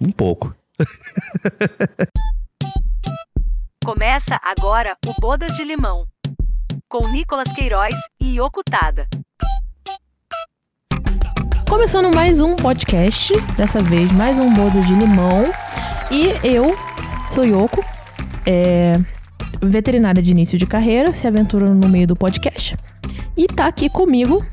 Um 0.00 0.10
pouco. 0.10 0.54
Começa 3.84 4.38
agora 4.42 4.96
o 5.06 5.12
Bodas 5.20 5.54
de 5.56 5.64
Limão. 5.64 6.06
Com 6.88 7.08
Nicolas 7.08 7.48
Queiroz 7.54 7.94
e 8.20 8.38
Yoko 8.38 8.62
Tada. 8.62 9.06
Começando 11.68 12.14
mais 12.14 12.40
um 12.40 12.56
podcast, 12.56 13.32
dessa 13.56 13.80
vez 13.80 14.10
mais 14.12 14.38
um 14.38 14.52
boda 14.52 14.80
de 14.80 14.92
limão. 14.92 15.44
E 16.10 16.34
eu 16.44 16.76
sou 17.30 17.44
Yoko, 17.44 17.84
é, 18.44 18.94
veterinária 19.62 20.22
de 20.22 20.30
início 20.30 20.58
de 20.58 20.66
carreira, 20.66 21.12
se 21.12 21.26
aventurando 21.26 21.74
no 21.74 21.88
meio 21.88 22.06
do 22.06 22.16
podcast. 22.16 22.76
E 23.36 23.46
tá 23.46 23.66
aqui 23.66 23.88
comigo, 23.88 24.44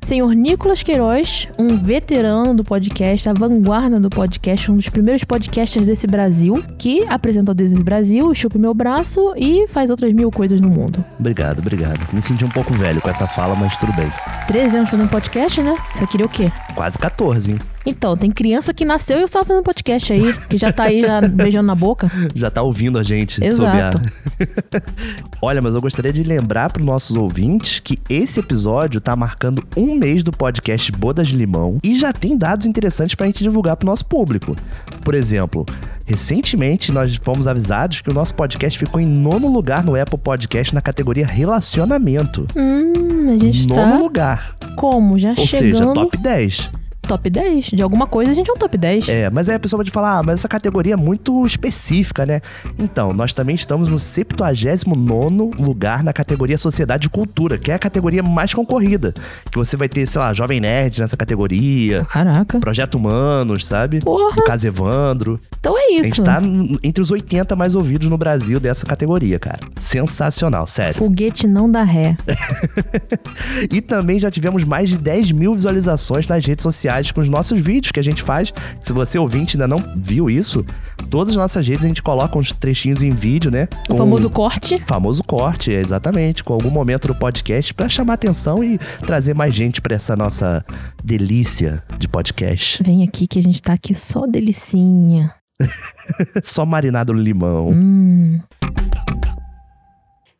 senhor 0.00 0.34
Nicolas 0.34 0.82
Queiroz, 0.82 1.48
um 1.58 1.76
veterano 1.76 2.54
do 2.54 2.64
podcast, 2.64 3.28
a 3.28 3.32
vanguarda 3.32 4.00
do 4.00 4.10
podcast, 4.10 4.70
um 4.70 4.76
dos 4.76 4.88
primeiros 4.88 5.24
podcasters 5.24 5.86
desse 5.86 6.06
Brasil, 6.06 6.62
que 6.78 7.04
apresenta 7.08 7.52
o 7.52 7.54
Desis 7.54 7.80
Brasil, 7.82 8.34
chupa 8.34 8.58
meu 8.58 8.74
braço 8.74 9.32
e 9.36 9.66
faz 9.68 9.90
outras 9.90 10.12
mil 10.12 10.30
coisas 10.30 10.60
no 10.60 10.68
mundo. 10.68 11.04
Obrigado, 11.18 11.60
obrigado. 11.60 12.12
Me 12.12 12.20
senti 12.20 12.44
um 12.44 12.48
pouco 12.48 12.72
velho 12.74 13.00
com 13.00 13.08
essa 13.10 13.26
fala, 13.26 13.54
mas 13.54 13.76
tudo 13.78 13.92
bem. 13.94 14.10
13 14.48 14.76
anos 14.78 14.90
fazendo 14.90 15.08
podcast, 15.08 15.62
né? 15.62 15.76
Você 15.92 16.06
queria 16.06 16.26
o 16.26 16.28
quê? 16.28 16.50
Quase 16.74 16.98
14, 16.98 17.52
hein? 17.52 17.58
Então, 17.84 18.16
tem 18.16 18.30
criança 18.30 18.72
que 18.72 18.84
nasceu 18.84 19.18
e 19.18 19.20
eu 19.20 19.24
estava 19.24 19.44
fazendo 19.44 19.64
podcast 19.64 20.12
aí, 20.12 20.32
que 20.48 20.56
já 20.56 20.72
tá 20.72 20.84
aí 20.84 21.02
já 21.02 21.20
beijando 21.26 21.66
na 21.66 21.74
boca. 21.74 22.10
Já 22.34 22.50
tá 22.50 22.62
ouvindo 22.62 22.98
a 22.98 23.02
gente 23.02 23.42
Exato. 23.42 23.98
a... 23.98 24.82
Olha, 25.42 25.60
mas 25.60 25.74
eu 25.74 25.80
gostaria 25.80 26.12
de 26.12 26.22
lembrar 26.22 26.70
para 26.70 26.82
nossos 26.82 27.16
ouvintes 27.16 27.80
que 27.80 27.98
esse 28.08 28.40
episódio 28.40 29.00
tá 29.00 29.16
marcando 29.16 29.64
um 29.76 29.94
mês 29.94 30.22
do 30.22 30.30
podcast 30.30 30.92
Bodas 30.92 31.28
de 31.28 31.36
Limão 31.36 31.78
e 31.82 31.98
já 31.98 32.12
tem 32.12 32.36
dados 32.36 32.66
interessantes 32.66 33.14
pra 33.14 33.26
gente 33.26 33.42
divulgar 33.42 33.76
pro 33.76 33.86
nosso 33.86 34.06
público. 34.06 34.56
Por 35.04 35.14
exemplo, 35.14 35.66
recentemente 36.04 36.92
nós 36.92 37.18
fomos 37.22 37.46
avisados 37.46 38.00
que 38.00 38.10
o 38.10 38.14
nosso 38.14 38.34
podcast 38.34 38.78
ficou 38.78 39.00
em 39.00 39.06
nono 39.06 39.50
lugar 39.50 39.82
no 39.82 40.00
Apple 40.00 40.18
Podcast 40.18 40.74
na 40.74 40.80
categoria 40.80 41.26
Relacionamento. 41.26 42.46
Hum, 42.56 43.32
a 43.32 43.36
gente 43.36 43.68
nono 43.68 43.74
tá 43.74 43.98
lugar. 43.98 44.56
como? 44.76 45.18
Já 45.18 45.30
Ou 45.30 45.46
chegando 45.46 45.78
seja, 45.78 45.92
top 45.92 46.16
10. 46.16 46.70
Top 47.12 47.28
10? 47.28 47.64
De 47.66 47.82
alguma 47.82 48.06
coisa 48.06 48.30
a 48.30 48.34
gente 48.34 48.48
é 48.48 48.52
um 48.52 48.56
top 48.56 48.76
10. 48.78 49.08
É, 49.08 49.30
mas 49.30 49.48
aí 49.48 49.56
a 49.56 49.60
pessoa 49.60 49.78
pode 49.78 49.90
falar, 49.90 50.18
ah, 50.18 50.22
mas 50.22 50.36
essa 50.36 50.48
categoria 50.48 50.94
é 50.94 50.96
muito 50.96 51.44
específica, 51.44 52.24
né? 52.24 52.40
Então, 52.78 53.12
nós 53.12 53.34
também 53.34 53.54
estamos 53.54 53.88
no 53.88 53.98
79 53.98 55.62
lugar 55.62 56.02
na 56.02 56.12
categoria 56.12 56.56
Sociedade 56.56 57.06
e 57.06 57.10
Cultura, 57.10 57.58
que 57.58 57.70
é 57.70 57.74
a 57.74 57.78
categoria 57.78 58.22
mais 58.22 58.54
concorrida. 58.54 59.12
Que 59.50 59.58
você 59.58 59.76
vai 59.76 59.88
ter, 59.88 60.06
sei 60.06 60.20
lá, 60.20 60.32
Jovem 60.32 60.60
Nerd 60.60 61.00
nessa 61.00 61.16
categoria, 61.16 62.04
Caraca. 62.04 62.58
Projeto 62.60 62.94
Humanos, 62.94 63.66
sabe? 63.66 64.00
Porra. 64.00 64.36
Do 64.36 64.44
Caso 64.44 64.66
Evandro. 64.66 65.38
Então 65.60 65.76
é 65.78 65.84
A 65.84 66.02
gente 66.02 66.08
isso. 66.08 66.24
tá 66.24 66.40
entre 66.82 67.02
os 67.02 67.10
80 67.10 67.54
mais 67.54 67.74
ouvidos 67.74 68.08
no 68.08 68.16
Brasil 68.18 68.58
dessa 68.58 68.86
categoria, 68.86 69.38
cara. 69.38 69.60
Sensacional, 69.76 70.66
sério. 70.66 70.94
Foguete 70.94 71.46
não 71.46 71.68
dá 71.68 71.82
ré. 71.82 72.16
E 73.70 73.80
também 73.80 74.18
já 74.18 74.30
tivemos 74.30 74.64
mais 74.64 74.88
de 74.88 74.98
10 74.98 75.32
mil 75.32 75.54
visualizações 75.54 76.26
nas 76.26 76.44
redes 76.44 76.62
sociais 76.62 77.01
faz 77.02 77.10
com 77.10 77.20
os 77.20 77.28
nossos 77.28 77.60
vídeos 77.60 77.90
que 77.90 77.98
a 77.98 78.02
gente 78.02 78.22
faz. 78.22 78.52
Se 78.80 78.92
você 78.92 79.18
ouvinte 79.18 79.56
ainda 79.56 79.66
não 79.66 79.82
viu 79.96 80.30
isso, 80.30 80.64
todas 81.10 81.30
as 81.30 81.36
nossas 81.36 81.66
redes 81.66 81.84
a 81.84 81.88
gente 81.88 82.02
coloca 82.02 82.38
uns 82.38 82.52
trechinhos 82.52 83.02
em 83.02 83.10
vídeo, 83.10 83.50
né? 83.50 83.66
O 83.88 83.96
famoso 83.96 84.30
corte. 84.30 84.80
Famoso 84.86 85.22
corte, 85.24 85.72
exatamente, 85.72 86.44
com 86.44 86.54
algum 86.54 86.70
momento 86.70 87.08
do 87.08 87.14
podcast 87.14 87.74
para 87.74 87.88
chamar 87.88 88.14
atenção 88.14 88.62
e 88.62 88.78
trazer 89.04 89.34
mais 89.34 89.54
gente 89.54 89.82
para 89.82 89.96
essa 89.96 90.14
nossa 90.14 90.64
delícia 91.02 91.82
de 91.98 92.06
podcast. 92.06 92.82
Vem 92.82 93.02
aqui 93.02 93.26
que 93.26 93.38
a 93.38 93.42
gente 93.42 93.60
tá 93.60 93.72
aqui 93.72 93.94
só 93.94 94.26
delicinha. 94.26 95.34
só 96.42 96.64
marinado 96.64 97.12
no 97.12 97.20
limão. 97.20 97.70
Hum. 97.70 98.40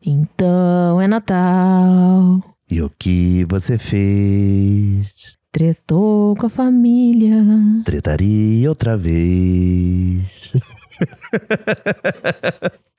Então 0.05 1.01
é 1.01 1.07
Natal. 1.07 2.02
Que 3.03 3.45
você 3.49 3.79
fez? 3.79 5.37
Tretou 5.51 6.37
com 6.37 6.47
a 6.47 6.49
família. 6.49 7.35
Tretaria 7.85 8.69
outra 8.69 8.97
vez. 8.97 10.23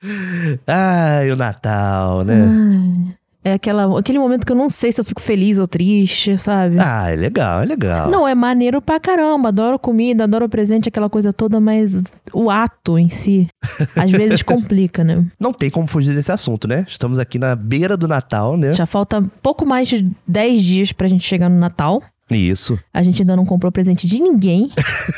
Ai, 0.66 1.30
o 1.30 1.36
Natal, 1.36 2.22
né? 2.22 2.34
Ai. 2.34 3.16
É 3.44 3.52
aquela, 3.52 3.98
aquele 3.98 4.18
momento 4.18 4.46
que 4.46 4.52
eu 4.52 4.56
não 4.56 4.70
sei 4.70 4.90
se 4.90 4.98
eu 4.98 5.04
fico 5.04 5.20
feliz 5.20 5.58
ou 5.58 5.66
triste, 5.66 6.38
sabe? 6.38 6.76
Ah, 6.78 7.10
é 7.10 7.14
legal, 7.16 7.60
é 7.60 7.66
legal. 7.66 8.10
Não, 8.10 8.26
é 8.26 8.34
maneiro 8.34 8.80
pra 8.80 8.98
caramba. 8.98 9.48
Adoro 9.48 9.78
comida, 9.78 10.24
adoro 10.24 10.48
presente, 10.48 10.88
aquela 10.88 11.10
coisa 11.10 11.30
toda, 11.30 11.60
mas 11.60 12.02
o 12.32 12.50
ato 12.50 12.98
em 12.98 13.10
si, 13.10 13.46
às 13.94 14.10
vezes 14.10 14.42
complica, 14.42 15.04
né? 15.04 15.26
Não 15.38 15.52
tem 15.52 15.68
como 15.68 15.86
fugir 15.86 16.14
desse 16.14 16.32
assunto, 16.32 16.66
né? 16.66 16.86
Estamos 16.88 17.18
aqui 17.18 17.38
na 17.38 17.54
beira 17.54 17.98
do 17.98 18.08
Natal, 18.08 18.56
né? 18.56 18.72
Já 18.72 18.86
falta 18.86 19.22
pouco 19.42 19.66
mais 19.66 19.88
de 19.88 20.10
10 20.26 20.62
dias 20.62 20.92
pra 20.92 21.06
gente 21.06 21.24
chegar 21.24 21.50
no 21.50 21.58
Natal. 21.58 22.02
Isso. 22.30 22.78
A 22.94 23.02
gente 23.02 23.20
ainda 23.20 23.36
não 23.36 23.44
comprou 23.44 23.70
presente 23.70 24.06
de 24.06 24.18
ninguém, 24.20 24.70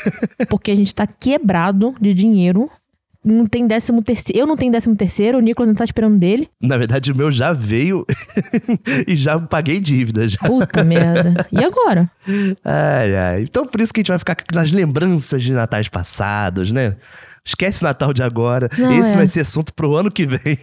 porque 0.49 0.69
a 0.69 0.75
gente 0.75 0.93
tá 0.93 1.07
quebrado 1.07 1.95
de 2.01 2.13
dinheiro 2.13 2.69
não 3.27 3.45
tem 3.45 3.67
décimo 3.67 4.01
terceiro. 4.01 4.39
Eu 4.39 4.47
não 4.47 4.55
tenho 4.55 4.71
décimo 4.71 4.95
terceiro, 4.95 5.37
o 5.37 5.41
Nicolas 5.41 5.67
não 5.67 5.75
tá 5.75 5.83
esperando 5.83 6.17
dele. 6.17 6.49
Na 6.61 6.77
verdade, 6.77 7.11
o 7.11 7.15
meu 7.15 7.29
já 7.29 7.53
veio 7.53 8.05
e 9.07 9.15
já 9.15 9.39
paguei 9.39 9.79
dívida. 9.79 10.27
Já. 10.27 10.39
Puta 10.39 10.83
merda. 10.83 11.45
E 11.51 11.63
agora? 11.63 12.09
Ai, 12.63 13.15
ai. 13.15 13.43
Então 13.43 13.67
por 13.67 13.81
isso 13.81 13.93
que 13.93 13.99
a 13.99 14.01
gente 14.01 14.09
vai 14.09 14.19
ficar 14.19 14.37
nas 14.53 14.71
lembranças 14.71 15.43
de 15.43 15.51
natais 15.51 15.89
passados, 15.89 16.71
né? 16.71 16.95
Esquece 17.47 17.81
Natal 17.81 18.11
de 18.11 18.21
agora. 18.21 18.67
Não, 18.77 18.91
Esse 18.91 19.13
é. 19.13 19.15
vai 19.15 19.27
ser 19.27 19.41
assunto 19.41 19.73
pro 19.73 19.95
ano 19.95 20.11
que 20.11 20.25
vem. 20.25 20.57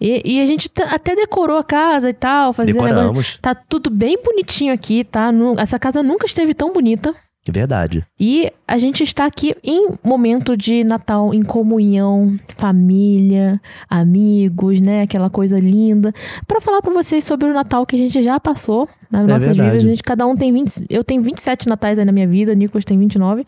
E, 0.00 0.20
e, 0.24 0.40
a 0.42 0.44
gente 0.44 0.68
até 0.90 1.14
decorou 1.14 1.56
a 1.56 1.64
casa 1.64 2.10
e 2.10 2.12
tal, 2.12 2.52
fazendo 2.52 2.82
negócio. 2.82 3.38
Tá 3.40 3.54
tudo 3.54 3.88
bem 3.88 4.18
bonitinho 4.22 4.74
aqui, 4.74 5.04
tá? 5.04 5.30
Essa 5.56 5.78
casa 5.78 6.02
nunca 6.02 6.26
esteve 6.26 6.52
tão 6.52 6.72
bonita. 6.72 7.14
É 7.48 7.52
verdade. 7.52 8.04
E 8.18 8.50
a 8.66 8.76
gente 8.76 9.02
está 9.02 9.24
aqui 9.24 9.54
em 9.62 9.90
momento 10.02 10.56
de 10.56 10.82
Natal, 10.82 11.32
em 11.32 11.42
comunhão, 11.42 12.32
família, 12.56 13.60
amigos, 13.88 14.80
né? 14.80 15.02
Aquela 15.02 15.30
coisa 15.30 15.58
linda. 15.58 16.12
para 16.46 16.60
falar 16.60 16.82
para 16.82 16.92
vocês 16.92 17.24
sobre 17.24 17.48
o 17.48 17.54
Natal 17.54 17.86
que 17.86 17.94
a 17.94 17.98
gente 17.98 18.22
já 18.22 18.40
passou 18.40 18.88
nas 19.10 19.22
é 19.22 19.26
nossas 19.26 19.48
verdade. 19.48 19.70
vidas. 19.70 19.84
A 19.84 19.88
gente, 19.88 20.02
cada 20.02 20.26
um 20.26 20.34
tem 20.34 20.52
20. 20.52 20.86
Eu 20.90 21.04
tenho 21.04 21.22
27 21.22 21.68
natais 21.68 21.98
aí 21.98 22.04
na 22.04 22.12
minha 22.12 22.26
vida, 22.26 22.52
o 22.52 22.54
Nicolas 22.54 22.84
tem 22.84 22.98
29. 22.98 23.44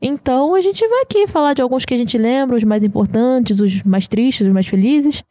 Então 0.00 0.54
a 0.54 0.60
gente 0.60 0.86
vai 0.86 1.02
aqui 1.02 1.26
falar 1.26 1.54
de 1.54 1.62
alguns 1.62 1.84
que 1.84 1.94
a 1.94 1.96
gente 1.96 2.18
lembra, 2.18 2.56
os 2.56 2.64
mais 2.64 2.82
importantes, 2.84 3.60
os 3.60 3.82
mais 3.82 4.08
tristes, 4.08 4.46
os 4.46 4.52
mais 4.52 4.66
felizes. 4.66 5.22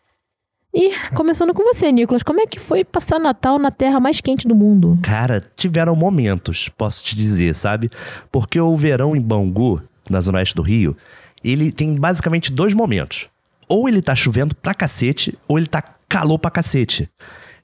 E 0.78 0.92
começando 1.16 1.54
com 1.54 1.64
você, 1.64 1.90
Nicolas, 1.90 2.22
como 2.22 2.42
é 2.42 2.46
que 2.46 2.60
foi 2.60 2.84
passar 2.84 3.18
Natal 3.18 3.58
na 3.58 3.72
terra 3.72 3.98
mais 3.98 4.20
quente 4.20 4.46
do 4.46 4.54
mundo? 4.54 5.00
Cara, 5.02 5.42
tiveram 5.56 5.96
momentos, 5.96 6.68
posso 6.68 7.02
te 7.06 7.16
dizer, 7.16 7.56
sabe? 7.56 7.90
Porque 8.30 8.60
o 8.60 8.76
verão 8.76 9.16
em 9.16 9.22
Bangu, 9.22 9.82
na 10.10 10.20
zona 10.20 10.40
oeste 10.40 10.54
do 10.54 10.62
Rio, 10.62 10.94
ele 11.42 11.72
tem 11.72 11.96
basicamente 11.96 12.52
dois 12.52 12.74
momentos. 12.74 13.30
Ou 13.70 13.88
ele 13.88 14.02
tá 14.02 14.14
chovendo 14.14 14.54
pra 14.54 14.74
cacete, 14.74 15.38
ou 15.48 15.58
ele 15.58 15.68
tá 15.68 15.82
calor 16.10 16.38
pra 16.38 16.52
cacete. 16.52 17.10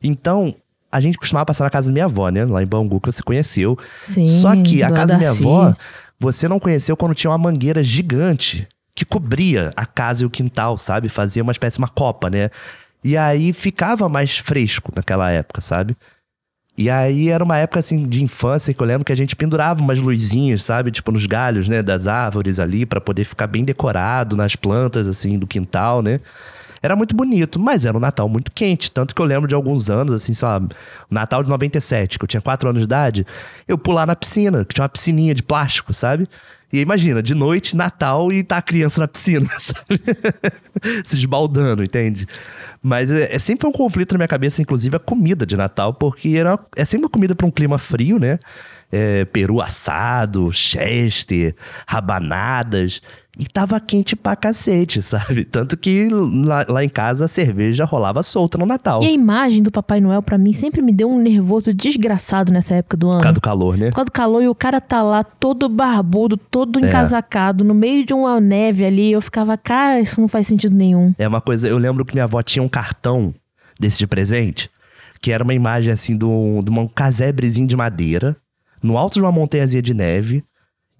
Então, 0.02 0.56
a 0.90 1.02
gente 1.02 1.18
costumava 1.18 1.48
passar 1.48 1.66
na 1.66 1.70
casa 1.70 1.90
da 1.90 1.94
minha 1.94 2.06
avó, 2.06 2.30
né? 2.30 2.46
Lá 2.46 2.64
em 2.64 2.66
Bangu, 2.66 3.02
que 3.02 3.12
você 3.12 3.22
conheceu. 3.22 3.78
Sim, 4.06 4.24
Só 4.24 4.56
que 4.64 4.82
a 4.84 4.90
casa 4.90 5.14
da 5.14 5.20
minha 5.20 5.32
avó, 5.32 5.76
você 6.18 6.48
não 6.48 6.62
conheceu 6.62 6.96
quando 6.96 7.14
tinha 7.14 7.30
uma 7.30 7.38
mangueira 7.38 7.84
gigante 7.84 8.70
que 8.96 9.04
cobria 9.04 9.74
a 9.76 9.86
casa 9.86 10.24
e 10.24 10.26
o 10.26 10.30
quintal, 10.30 10.78
sabe? 10.78 11.10
Fazia 11.10 11.44
uma 11.44 11.52
espécie 11.52 11.76
de 11.76 11.82
uma 11.82 11.90
copa, 11.90 12.30
né? 12.30 12.50
E 13.04 13.18
aí 13.18 13.52
ficava 13.54 14.08
mais 14.08 14.38
fresco 14.38 14.92
naquela 14.96 15.32
época, 15.32 15.62
sabe? 15.62 15.96
E 16.78 16.90
aí 16.90 17.30
era 17.30 17.44
uma 17.44 17.58
época 17.58 17.80
assim 17.80 18.08
de 18.08 18.24
infância 18.24 18.74
que 18.74 18.82
eu 18.82 18.88
lembro 18.88 19.06
que 19.06 19.12
a 19.12 19.16
gente 19.16 19.36
pendurava 19.36 19.82
umas 19.82 20.00
luzinhas, 20.00 20.64
sabe, 20.64 20.90
tipo 20.90 21.12
nos 21.12 21.26
galhos, 21.26 21.68
né, 21.68 21.84
das 21.84 22.08
árvores 22.08 22.60
ali 22.60 22.86
para 22.86 23.02
poder 23.02 23.26
ficar 23.26 23.48
bem 23.48 23.64
decorado 23.64 24.36
nas 24.36 24.56
plantas 24.56 25.08
assim 25.08 25.38
do 25.38 25.46
quintal, 25.46 26.02
né? 26.02 26.20
Era 26.82 26.96
muito 26.96 27.16
bonito, 27.16 27.60
mas 27.60 27.86
era 27.86 27.96
um 27.96 28.00
Natal 28.00 28.28
muito 28.28 28.52
quente. 28.52 28.90
Tanto 28.90 29.14
que 29.14 29.22
eu 29.22 29.26
lembro 29.26 29.48
de 29.48 29.54
alguns 29.54 29.90
anos, 29.90 30.16
assim, 30.16 30.34
sei 30.34 30.48
lá, 30.48 30.62
Natal 31.10 31.44
de 31.44 31.50
97, 31.50 32.18
que 32.18 32.24
eu 32.24 32.28
tinha 32.28 32.42
4 32.42 32.70
anos 32.70 32.80
de 32.80 32.86
idade, 32.86 33.28
eu 33.68 33.78
pular 33.78 34.08
na 34.08 34.16
piscina, 34.16 34.66
que 34.66 34.74
tinha 34.74 34.84
uma 34.84 34.90
piscininha 34.90 35.36
de 35.36 35.44
plástico, 35.44 35.94
sabe? 35.94 36.28
E 36.72 36.80
imagina, 36.80 37.22
de 37.22 37.36
noite, 37.36 37.76
Natal 37.76 38.32
e 38.32 38.44
tá 38.44 38.58
a 38.58 38.62
criança 38.62 39.02
na 39.02 39.08
piscina, 39.08 39.46
sabe? 39.60 40.00
Se 41.04 41.18
esbaldando, 41.18 41.84
entende? 41.84 42.26
Mas 42.82 43.12
é, 43.12 43.36
é, 43.36 43.40
sempre 43.40 43.62
foi 43.62 43.70
um 43.70 43.74
conflito 43.74 44.14
na 44.14 44.20
minha 44.20 44.28
cabeça, 44.28 44.62
inclusive 44.62 44.96
a 44.96 45.00
comida 45.00 45.46
de 45.46 45.58
Natal, 45.58 45.94
porque 45.94 46.30
era, 46.30 46.58
é 46.76 46.86
sempre 46.86 47.06
uma 47.06 47.12
comida 47.12 47.36
para 47.36 47.46
um 47.46 47.52
clima 47.52 47.78
frio, 47.78 48.18
né? 48.18 48.40
É, 48.92 49.26
peru 49.26 49.62
assado, 49.62 50.52
chester, 50.52 51.56
rabanadas. 51.88 53.02
E 53.40 53.46
tava 53.46 53.80
quente 53.80 54.14
pra 54.16 54.36
cacete, 54.36 55.02
sabe? 55.04 55.46
Tanto 55.46 55.78
que 55.78 56.10
lá, 56.10 56.66
lá, 56.68 56.84
em 56.84 56.90
casa 56.90 57.26
a 57.26 57.28
cerveja 57.28 57.86
rolava 57.86 58.22
solta 58.24 58.58
no 58.58 58.66
Natal. 58.66 59.02
E 59.02 59.08
a 59.08 59.12
imagem 59.12 59.64
do 59.64 59.72
Papai 59.72 60.02
Noel, 60.02 60.22
para 60.22 60.38
mim, 60.38 60.52
sempre 60.52 60.82
me 60.82 60.92
deu 60.92 61.10
um 61.10 61.18
nervoso 61.18 61.74
desgraçado 61.74 62.52
nessa 62.52 62.76
época 62.76 62.98
do 62.98 63.10
ano. 63.10 63.20
Por 63.20 63.24
causa 63.24 63.34
do 63.34 63.42
calor, 63.42 63.78
né? 63.78 63.90
Por 63.90 63.96
causa 63.96 64.06
do 64.06 64.12
calor 64.12 64.44
e 64.44 64.50
o 64.50 64.56
cara 64.56 64.82
tá 64.82 65.02
lá 65.02 65.24
todo 65.24 65.70
barbudo, 65.70 66.36
todo 66.36 66.84
é. 66.84 66.88
encasacado, 66.88 67.64
no 67.64 67.74
meio 67.74 68.06
de 68.06 68.14
uma 68.14 68.40
neve 68.42 68.86
ali. 68.86 69.12
Eu 69.12 69.22
ficava, 69.22 69.58
cara, 69.58 70.02
isso 70.02 70.20
não 70.20 70.28
faz 70.28 70.48
sentido 70.48 70.76
nenhum. 70.76 71.14
É 71.18 71.28
uma 71.28 71.42
coisa, 71.42 71.68
eu 71.68 71.78
lembro 71.78 72.04
que 72.04 72.14
minha 72.14 72.26
avó 72.26 72.42
tinha 72.44 72.62
um 72.62 72.70
cartão 72.70 73.34
desse 73.80 73.98
de 73.98 74.08
presente, 74.08 74.70
que 75.22 75.32
era 75.32 75.44
uma 75.44 75.54
imagem 75.54 75.92
assim 75.92 76.18
de 76.18 76.26
um, 76.26 76.60
de 76.62 76.70
um 76.70 76.88
casebrezinho 76.88 77.68
de 77.68 77.76
madeira, 77.76 78.36
no 78.82 78.98
alto 78.98 79.16
de 79.16 79.22
uma 79.22 79.32
montanhazinha 79.32 79.82
de 79.82 79.94
neve 79.94 80.44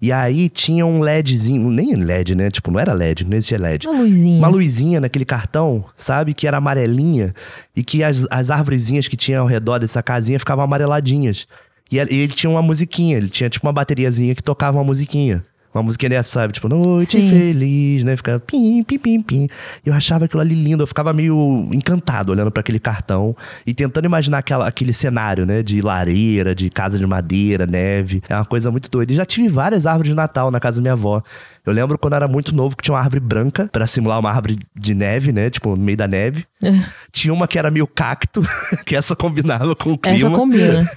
e 0.02 0.10
aí 0.10 0.48
tinha 0.48 0.84
um 0.84 1.00
LEDzinho, 1.00 1.70
nem 1.70 1.94
LED, 1.94 2.34
né? 2.34 2.50
Tipo, 2.50 2.72
não 2.72 2.80
era 2.80 2.92
LED, 2.92 3.24
não 3.24 3.36
existia 3.36 3.56
LED. 3.56 3.86
Uma 3.86 4.02
luzinha. 4.02 4.38
Uma 4.38 4.48
luzinha 4.48 5.00
naquele 5.00 5.24
cartão, 5.24 5.84
sabe? 5.94 6.34
Que 6.34 6.48
era 6.48 6.56
amarelinha 6.56 7.32
e 7.74 7.84
que 7.84 8.02
as, 8.02 8.26
as 8.28 8.50
árvorezinhas 8.50 9.06
que 9.06 9.16
tinha 9.16 9.38
ao 9.38 9.46
redor 9.46 9.78
dessa 9.78 10.02
casinha 10.02 10.40
ficavam 10.40 10.64
amareladinhas. 10.64 11.46
E 11.88 11.98
ele 11.98 12.28
tinha 12.28 12.50
uma 12.50 12.62
musiquinha, 12.62 13.16
ele 13.16 13.28
tinha 13.28 13.48
tipo 13.48 13.64
uma 13.64 13.72
bateriazinha 13.72 14.34
que 14.34 14.42
tocava 14.42 14.76
uma 14.76 14.84
musiquinha. 14.84 15.44
Uma 15.74 15.82
música 15.82 16.08
dessa, 16.08 16.30
sabe? 16.40 16.52
Tipo, 16.52 16.68
noite 16.68 17.06
Sim. 17.06 17.28
feliz, 17.28 18.04
né? 18.04 18.16
Ficava 18.16 18.38
pim, 18.38 18.82
pim, 18.82 18.98
pim, 18.98 19.22
pim. 19.22 19.46
Eu 19.84 19.94
achava 19.94 20.26
aquilo 20.26 20.42
ali 20.42 20.54
lindo, 20.54 20.82
eu 20.82 20.86
ficava 20.86 21.12
meio 21.12 21.68
encantado 21.72 22.32
olhando 22.32 22.50
para 22.50 22.60
aquele 22.60 22.78
cartão 22.78 23.34
e 23.66 23.72
tentando 23.72 24.04
imaginar 24.04 24.38
aquela, 24.38 24.68
aquele 24.68 24.92
cenário, 24.92 25.46
né? 25.46 25.62
De 25.62 25.80
lareira, 25.80 26.54
de 26.54 26.68
casa 26.68 26.98
de 26.98 27.06
madeira, 27.06 27.66
neve. 27.66 28.22
É 28.28 28.34
uma 28.34 28.44
coisa 28.44 28.70
muito 28.70 28.90
doida. 28.90 29.12
E 29.12 29.16
já 29.16 29.24
tive 29.24 29.48
várias 29.48 29.86
árvores 29.86 30.10
de 30.10 30.14
Natal 30.14 30.50
na 30.50 30.60
casa 30.60 30.76
da 30.76 30.82
minha 30.82 30.92
avó. 30.92 31.22
Eu 31.64 31.72
lembro 31.72 31.96
quando 31.96 32.14
eu 32.14 32.16
era 32.16 32.28
muito 32.28 32.52
novo 32.54 32.76
que 32.76 32.82
tinha 32.82 32.94
uma 32.94 33.00
árvore 33.00 33.20
branca 33.20 33.68
para 33.70 33.86
simular 33.86 34.18
uma 34.18 34.30
árvore 34.30 34.58
de 34.74 34.94
neve, 34.94 35.32
né? 35.32 35.48
Tipo, 35.48 35.76
no 35.76 35.82
meio 35.82 35.96
da 35.96 36.08
neve. 36.08 36.44
É. 36.60 36.72
Tinha 37.12 37.32
uma 37.32 37.46
que 37.46 37.56
era 37.56 37.70
meio 37.70 37.86
cacto, 37.86 38.42
que 38.84 38.96
essa 38.96 39.14
combinava 39.14 39.76
com 39.76 39.92
o 39.92 39.98
clima. 39.98 40.16
Essa 40.16 40.30
combina. 40.30 40.90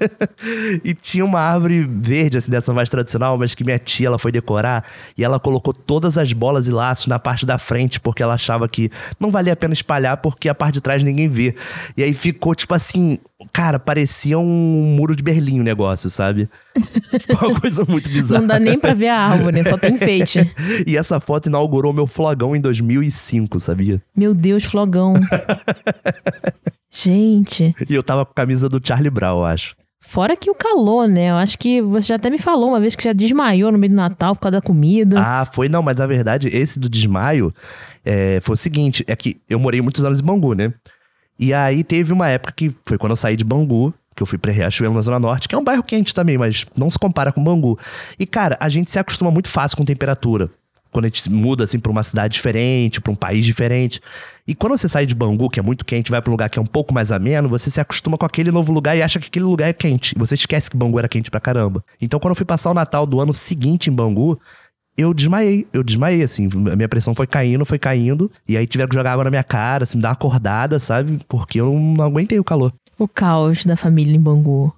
e 0.82 0.94
tinha 0.94 1.22
uma 1.22 1.40
árvore 1.40 1.86
verde, 1.86 2.38
assim, 2.38 2.50
dessa 2.50 2.72
mais 2.72 2.88
tradicional, 2.88 3.36
mas 3.36 3.54
que 3.54 3.62
minha 3.62 3.78
tia 3.78 4.06
ela 4.06 4.18
foi 4.18 4.32
decorar 4.32 4.84
e 5.18 5.22
ela 5.22 5.38
colocou 5.38 5.74
todas 5.74 6.16
as 6.16 6.32
bolas 6.32 6.66
e 6.66 6.72
laços 6.72 7.06
na 7.06 7.18
parte 7.18 7.44
da 7.44 7.58
frente, 7.58 8.00
porque 8.00 8.22
ela 8.22 8.34
achava 8.34 8.66
que 8.68 8.90
não 9.18 9.30
valia 9.30 9.52
a 9.52 9.56
pena 9.56 9.74
espalhar, 9.74 10.16
porque 10.16 10.48
a 10.48 10.54
parte 10.54 10.74
de 10.74 10.80
trás 10.80 11.02
ninguém 11.02 11.28
vê. 11.28 11.54
E 11.94 12.02
aí 12.02 12.14
ficou, 12.14 12.54
tipo 12.54 12.74
assim, 12.74 13.18
cara, 13.52 13.78
parecia 13.78 14.38
um 14.38 14.94
muro 14.96 15.16
de 15.16 15.22
Berlim 15.22 15.60
o 15.60 15.64
negócio, 15.64 16.10
sabe? 16.10 16.48
Ficou 17.20 17.50
uma 17.50 17.60
coisa 17.60 17.84
muito 17.84 18.10
bizarra. 18.10 18.40
Não 18.40 18.48
dá 18.48 18.58
nem 18.58 18.78
pra 18.78 18.94
ver 18.94 19.08
a 19.08 19.18
árvore, 19.18 19.64
só 19.64 19.76
tem 19.78 19.94
enfeite. 19.94 20.50
e 20.86 20.96
essa 20.96 21.20
foto 21.20 21.48
inaugurou 21.48 21.92
meu 21.92 22.06
flogão 22.06 22.54
em 22.54 22.60
2005, 22.60 23.58
sabia? 23.60 24.00
Meu 24.14 24.34
Deus, 24.34 24.64
flogão. 24.64 25.14
Gente. 26.90 27.74
E 27.88 27.94
eu 27.94 28.02
tava 28.02 28.24
com 28.24 28.32
a 28.32 28.34
camisa 28.34 28.68
do 28.68 28.80
Charlie 28.82 29.10
Brown, 29.10 29.38
eu 29.38 29.44
acho. 29.44 29.76
Fora 30.02 30.34
que 30.34 30.50
o 30.50 30.54
calor, 30.54 31.06
né? 31.06 31.30
Eu 31.30 31.34
acho 31.36 31.58
que 31.58 31.82
você 31.82 32.08
já 32.08 32.16
até 32.16 32.30
me 32.30 32.38
falou 32.38 32.70
uma 32.70 32.80
vez 32.80 32.96
que 32.96 33.04
já 33.04 33.12
desmaiou 33.12 33.70
no 33.70 33.78
meio 33.78 33.92
do 33.92 33.96
Natal 33.96 34.34
por 34.34 34.42
causa 34.42 34.58
da 34.58 34.62
comida. 34.62 35.20
Ah, 35.20 35.44
foi 35.44 35.68
não, 35.68 35.82
mas 35.82 35.98
na 35.98 36.06
verdade, 36.06 36.48
esse 36.48 36.80
do 36.80 36.88
desmaio 36.88 37.54
é, 38.04 38.40
foi 38.42 38.54
o 38.54 38.56
seguinte: 38.56 39.04
é 39.06 39.14
que 39.14 39.40
eu 39.48 39.58
morei 39.58 39.82
muitos 39.82 40.02
anos 40.02 40.20
em 40.20 40.24
Bangu, 40.24 40.54
né? 40.54 40.72
E 41.40 41.54
aí 41.54 41.82
teve 41.82 42.12
uma 42.12 42.28
época 42.28 42.52
que 42.54 42.70
foi 42.86 42.98
quando 42.98 43.12
eu 43.12 43.16
saí 43.16 43.34
de 43.34 43.44
Bangu, 43.44 43.94
que 44.14 44.22
eu 44.22 44.26
fui 44.26 44.36
pra 44.36 44.52
Riachuelo 44.52 44.92
na 44.92 45.00
Zona 45.00 45.18
Norte, 45.18 45.48
que 45.48 45.54
é 45.54 45.58
um 45.58 45.64
bairro 45.64 45.82
quente 45.82 46.14
também, 46.14 46.36
mas 46.36 46.66
não 46.76 46.90
se 46.90 46.98
compara 46.98 47.32
com 47.32 47.42
Bangu. 47.42 47.78
E, 48.18 48.26
cara, 48.26 48.58
a 48.60 48.68
gente 48.68 48.90
se 48.90 48.98
acostuma 48.98 49.30
muito 49.30 49.48
fácil 49.48 49.78
com 49.78 49.84
temperatura. 49.84 50.50
Quando 50.92 51.06
a 51.06 51.08
gente 51.08 51.30
muda, 51.30 51.64
assim, 51.64 51.78
pra 51.78 51.90
uma 51.90 52.02
cidade 52.02 52.34
diferente, 52.34 53.00
pra 53.00 53.10
um 53.10 53.16
país 53.16 53.46
diferente. 53.46 54.02
E 54.46 54.54
quando 54.54 54.76
você 54.76 54.86
sai 54.86 55.06
de 55.06 55.14
Bangu, 55.14 55.48
que 55.48 55.58
é 55.58 55.62
muito 55.62 55.82
quente, 55.82 56.10
vai 56.10 56.20
pra 56.20 56.30
um 56.30 56.34
lugar 56.34 56.50
que 56.50 56.58
é 56.58 56.62
um 56.62 56.66
pouco 56.66 56.92
mais 56.92 57.10
ameno, 57.10 57.48
você 57.48 57.70
se 57.70 57.80
acostuma 57.80 58.18
com 58.18 58.26
aquele 58.26 58.50
novo 58.50 58.70
lugar 58.70 58.94
e 58.94 59.00
acha 59.00 59.18
que 59.18 59.28
aquele 59.28 59.44
lugar 59.46 59.68
é 59.68 59.72
quente. 59.72 60.14
E 60.14 60.18
você 60.18 60.34
esquece 60.34 60.70
que 60.70 60.76
Bangu 60.76 60.98
era 60.98 61.08
quente 61.08 61.30
pra 61.30 61.40
caramba. 61.40 61.82
Então, 62.02 62.20
quando 62.20 62.32
eu 62.32 62.36
fui 62.36 62.44
passar 62.44 62.70
o 62.70 62.74
Natal 62.74 63.06
do 63.06 63.18
ano 63.18 63.32
seguinte 63.32 63.88
em 63.88 63.92
Bangu, 63.92 64.38
eu 64.96 65.14
desmaiei. 65.14 65.66
Eu 65.72 65.82
desmaiei, 65.82 66.22
assim. 66.22 66.48
A 66.70 66.76
minha 66.76 66.88
pressão 66.88 67.14
foi 67.14 67.26
caindo, 67.26 67.64
foi 67.64 67.78
caindo. 67.78 68.30
E 68.46 68.56
aí 68.56 68.66
tiveram 68.66 68.88
que 68.88 68.94
jogar 68.94 69.12
água 69.12 69.24
na 69.24 69.30
minha 69.30 69.44
cara, 69.44 69.84
assim, 69.84 69.96
me 69.96 70.02
dar 70.02 70.10
uma 70.10 70.14
acordada, 70.14 70.78
sabe? 70.78 71.18
Porque 71.28 71.60
eu 71.60 71.72
não 71.72 72.04
aguentei 72.04 72.38
o 72.38 72.44
calor. 72.44 72.72
O 73.00 73.08
caos 73.08 73.64
da 73.64 73.76
família 73.76 74.14
em 74.14 74.20
Bangu. 74.20 74.74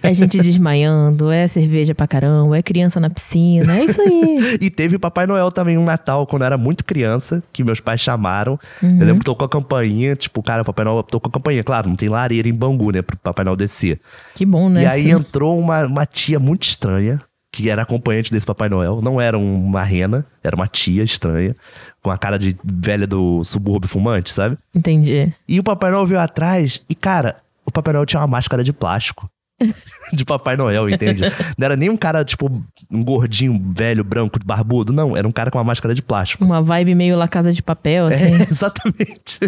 é 0.00 0.14
gente 0.14 0.38
desmaiando, 0.40 1.28
é 1.28 1.48
cerveja 1.48 1.92
pra 1.92 2.06
caramba, 2.06 2.56
é 2.56 2.62
criança 2.62 3.00
na 3.00 3.10
piscina, 3.10 3.76
é 3.76 3.84
isso 3.84 4.00
aí. 4.00 4.58
E 4.60 4.70
teve 4.70 4.96
Papai 4.96 5.26
Noel 5.26 5.50
também 5.50 5.76
um 5.76 5.84
Natal, 5.84 6.24
quando 6.24 6.42
eu 6.42 6.46
era 6.46 6.56
muito 6.56 6.84
criança, 6.84 7.42
que 7.52 7.64
meus 7.64 7.80
pais 7.80 8.00
chamaram. 8.00 8.58
Uhum. 8.80 9.00
Eu 9.00 9.06
lembro 9.06 9.18
que 9.18 9.24
tocou 9.24 9.44
a 9.44 9.48
campainha, 9.48 10.14
tipo, 10.14 10.40
cara, 10.40 10.62
o 10.62 10.64
Papai 10.64 10.84
Noel 10.84 11.02
tocou 11.02 11.28
a 11.28 11.32
campainha. 11.32 11.64
Claro, 11.64 11.88
não 11.88 11.96
tem 11.96 12.08
lareira 12.08 12.48
em 12.48 12.54
Bangu, 12.54 12.92
né, 12.92 13.02
pro 13.02 13.16
Papai 13.16 13.44
Noel 13.44 13.56
descer. 13.56 13.98
Que 14.36 14.46
bom, 14.46 14.68
né? 14.68 14.84
E 14.84 14.86
aí 14.86 15.02
Sim. 15.02 15.10
entrou 15.10 15.58
uma, 15.58 15.84
uma 15.84 16.06
tia 16.06 16.38
muito 16.38 16.62
estranha, 16.62 17.20
que 17.52 17.70
era 17.70 17.82
acompanhante 17.82 18.30
desse 18.30 18.46
Papai 18.46 18.68
Noel. 18.68 19.00
Não 19.02 19.20
era 19.20 19.38
uma 19.38 19.82
rena, 19.82 20.26
era 20.42 20.54
uma 20.54 20.68
tia 20.68 21.02
estranha, 21.02 21.54
com 22.02 22.10
a 22.10 22.18
cara 22.18 22.38
de 22.38 22.56
velha 22.64 23.06
do 23.06 23.42
subúrbio 23.42 23.88
fumante, 23.88 24.32
sabe? 24.32 24.58
Entendi. 24.74 25.32
E 25.48 25.58
o 25.58 25.62
Papai 25.62 25.90
Noel 25.90 26.06
veio 26.06 26.20
atrás 26.20 26.82
e, 26.88 26.94
cara, 26.94 27.36
o 27.64 27.72
Papai 27.72 27.94
Noel 27.94 28.06
tinha 28.06 28.20
uma 28.20 28.26
máscara 28.26 28.62
de 28.62 28.72
plástico. 28.72 29.28
de 30.12 30.24
Papai 30.24 30.56
Noel, 30.56 30.88
entende? 30.88 31.22
Não 31.56 31.64
era 31.64 31.76
nem 31.76 31.90
um 31.90 31.96
cara, 31.96 32.24
tipo, 32.24 32.62
um 32.90 33.02
gordinho, 33.02 33.60
velho, 33.74 34.04
branco, 34.04 34.38
barbudo. 34.44 34.92
Não, 34.92 35.16
era 35.16 35.26
um 35.26 35.32
cara 35.32 35.50
com 35.50 35.58
uma 35.58 35.64
máscara 35.64 35.94
de 35.94 36.02
plástico. 36.02 36.44
Uma 36.44 36.62
vibe 36.62 36.94
meio 36.94 37.16
La 37.16 37.28
Casa 37.28 37.52
de 37.52 37.62
Papel, 37.62 38.06
assim. 38.06 38.34
É, 38.34 38.42
exatamente. 38.48 39.40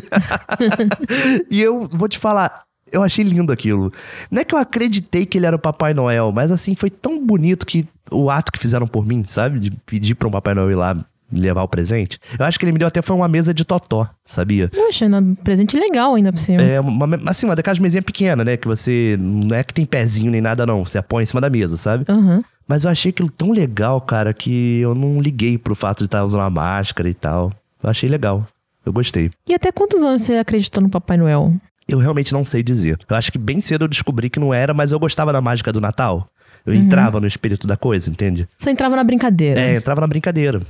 e 1.51 1.61
eu 1.61 1.87
vou 1.87 2.09
te 2.09 2.19
falar, 2.19 2.65
eu 2.93 3.03
achei 3.03 3.25
lindo 3.25 3.53
aquilo. 3.53 3.93
Não 4.31 4.41
é 4.43 4.45
que 4.45 4.55
eu 4.55 4.59
acreditei 4.59 5.27
que 5.27 5.39
ele 5.39 5.47
era 5.47 5.57
o 5.57 5.59
Papai 5.59 5.95
Noel, 5.95 6.33
mas 6.33 6.51
assim, 6.51 6.75
foi 6.75 6.91
tão 6.91 7.25
bonito 7.25 7.65
que 7.67 7.87
o 8.11 8.31
ato 8.31 8.51
que 8.53 8.59
fizeram 8.59 8.87
por 8.87 9.07
mim, 9.07 9.23
sabe? 9.27 9.59
De 9.59 9.71
pedir 9.87 10.15
pra 10.15 10.29
um 10.29 10.31
Papai 10.31 10.55
Noel 10.55 10.71
ir 10.71 10.75
lá 10.75 10.97
levar 11.33 11.63
o 11.63 11.69
presente. 11.69 12.19
Eu 12.37 12.45
acho 12.45 12.59
que 12.59 12.65
ele 12.65 12.73
me 12.73 12.79
deu 12.81 12.89
até 12.89 13.01
foi 13.01 13.15
uma 13.15 13.29
mesa 13.29 13.55
de 13.55 13.65
totó, 13.65 14.09
sabia? 14.25 14.69
Poxa, 14.69 15.05
ainda- 15.05 15.23
presente 15.45 15.79
legal 15.79 16.15
ainda 16.17 16.33
por 16.33 16.39
cima. 16.41 16.61
É, 16.61 16.81
uma, 16.81 17.07
assim, 17.31 17.47
uma 17.47 17.55
daquelas 17.55 17.79
mesinhas 17.79 18.05
pequenas, 18.05 18.45
né? 18.45 18.57
Que 18.57 18.67
você. 18.67 19.17
Não 19.21 19.55
é 19.57 19.63
que 19.63 19.73
tem 19.73 19.85
pezinho 19.87 20.31
nem 20.33 20.41
nada, 20.41 20.67
não. 20.67 20.85
Você 20.85 20.99
apoia 20.99 21.23
em 21.23 21.27
cima 21.27 21.41
da 21.41 21.49
mesa, 21.49 21.77
sabe? 21.77 22.05
Aham. 22.09 22.43
Mas 22.67 22.85
eu 22.85 22.91
achei 22.91 23.11
aquilo 23.11 23.31
tão 23.31 23.51
legal, 23.53 24.01
cara, 24.01 24.33
que 24.35 24.81
eu 24.81 24.95
não 24.95 25.21
liguei 25.21 25.57
pro 25.59 25.75
fato 25.75 25.99
de 25.99 26.05
estar 26.07 26.25
usando 26.25 26.43
a 26.43 26.51
máscara 26.51 27.09
e 27.09 27.15
tal. 27.15 27.53
Eu 27.83 27.91
achei 27.91 28.09
legal. 28.09 28.47
Eu 28.85 28.93
gostei. 28.93 29.31
E 29.49 29.55
até 29.55 29.71
quantos 29.71 30.03
anos 30.03 30.23
você 30.23 30.35
acreditou 30.35 30.83
no 30.83 30.89
Papai 30.89 31.17
Noel? 31.17 31.55
Eu 31.91 31.99
realmente 31.99 32.33
não 32.33 32.45
sei 32.45 32.63
dizer. 32.63 32.99
Eu 33.09 33.17
acho 33.17 33.31
que 33.33 33.39
bem 33.39 33.61
cedo 33.61 33.85
eu 33.85 33.89
descobri 33.89 34.31
que 34.31 34.39
não 34.41 34.53
era, 34.55 34.73
mas 34.75 34.93
eu 34.93 34.99
gostava 34.99 35.33
da 35.33 35.41
mágica 35.41 35.73
do 35.73 35.81
Natal. 35.81 36.27
Eu 36.67 36.73
Uhum. 36.75 36.81
entrava 36.81 37.19
no 37.21 37.27
espírito 37.27 37.67
da 37.67 37.77
coisa, 37.77 38.11
entende? 38.11 38.47
Você 38.59 38.71
entrava 38.71 38.95
na 38.95 39.03
brincadeira. 39.05 39.59
É, 39.61 39.77
entrava 39.77 40.01
na 40.01 40.07
brincadeira. 40.07 40.61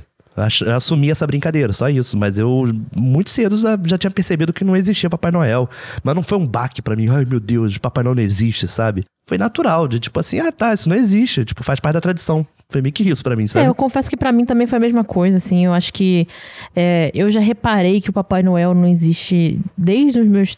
Eu 0.65 0.73
assumi 0.75 1.11
essa 1.11 1.27
brincadeira, 1.27 1.73
só 1.73 1.89
isso. 1.89 2.17
Mas 2.17 2.37
eu, 2.37 2.63
muito 2.95 3.29
cedo, 3.29 3.57
já, 3.57 3.77
já 3.85 3.97
tinha 3.97 4.09
percebido 4.11 4.53
que 4.53 4.63
não 4.63 4.77
existia 4.77 5.09
Papai 5.09 5.29
Noel. 5.31 5.69
Mas 6.03 6.15
não 6.15 6.23
foi 6.23 6.37
um 6.37 6.47
baque 6.47 6.81
pra 6.81 6.95
mim, 6.95 7.09
ai 7.09 7.25
meu 7.25 7.39
Deus, 7.39 7.77
Papai 7.77 8.03
Noel 8.03 8.15
não 8.15 8.23
existe, 8.23 8.65
sabe? 8.67 9.03
Foi 9.25 9.37
natural, 9.37 9.87
de 9.89 9.99
tipo 9.99 10.17
assim, 10.19 10.39
ah 10.39 10.51
tá, 10.51 10.73
isso 10.73 10.87
não 10.87 10.95
existe. 10.95 11.43
Tipo, 11.43 11.63
faz 11.63 11.79
parte 11.81 11.95
da 11.95 12.01
tradição. 12.01 12.47
Foi 12.69 12.81
meio 12.81 12.93
que 12.93 13.03
isso 13.03 13.21
pra 13.21 13.35
mim, 13.35 13.45
sabe? 13.47 13.65
É, 13.65 13.67
eu 13.67 13.75
confesso 13.75 14.09
que 14.09 14.15
pra 14.15 14.31
mim 14.31 14.45
também 14.45 14.65
foi 14.65 14.77
a 14.77 14.79
mesma 14.79 15.03
coisa, 15.03 15.35
assim. 15.35 15.65
Eu 15.65 15.73
acho 15.73 15.91
que 15.91 16.25
é, 16.73 17.11
eu 17.13 17.29
já 17.29 17.41
reparei 17.41 17.99
que 17.99 18.09
o 18.09 18.13
Papai 18.13 18.41
Noel 18.41 18.73
não 18.73 18.87
existe 18.87 19.59
desde 19.77 20.21
os 20.21 20.27
meus 20.27 20.57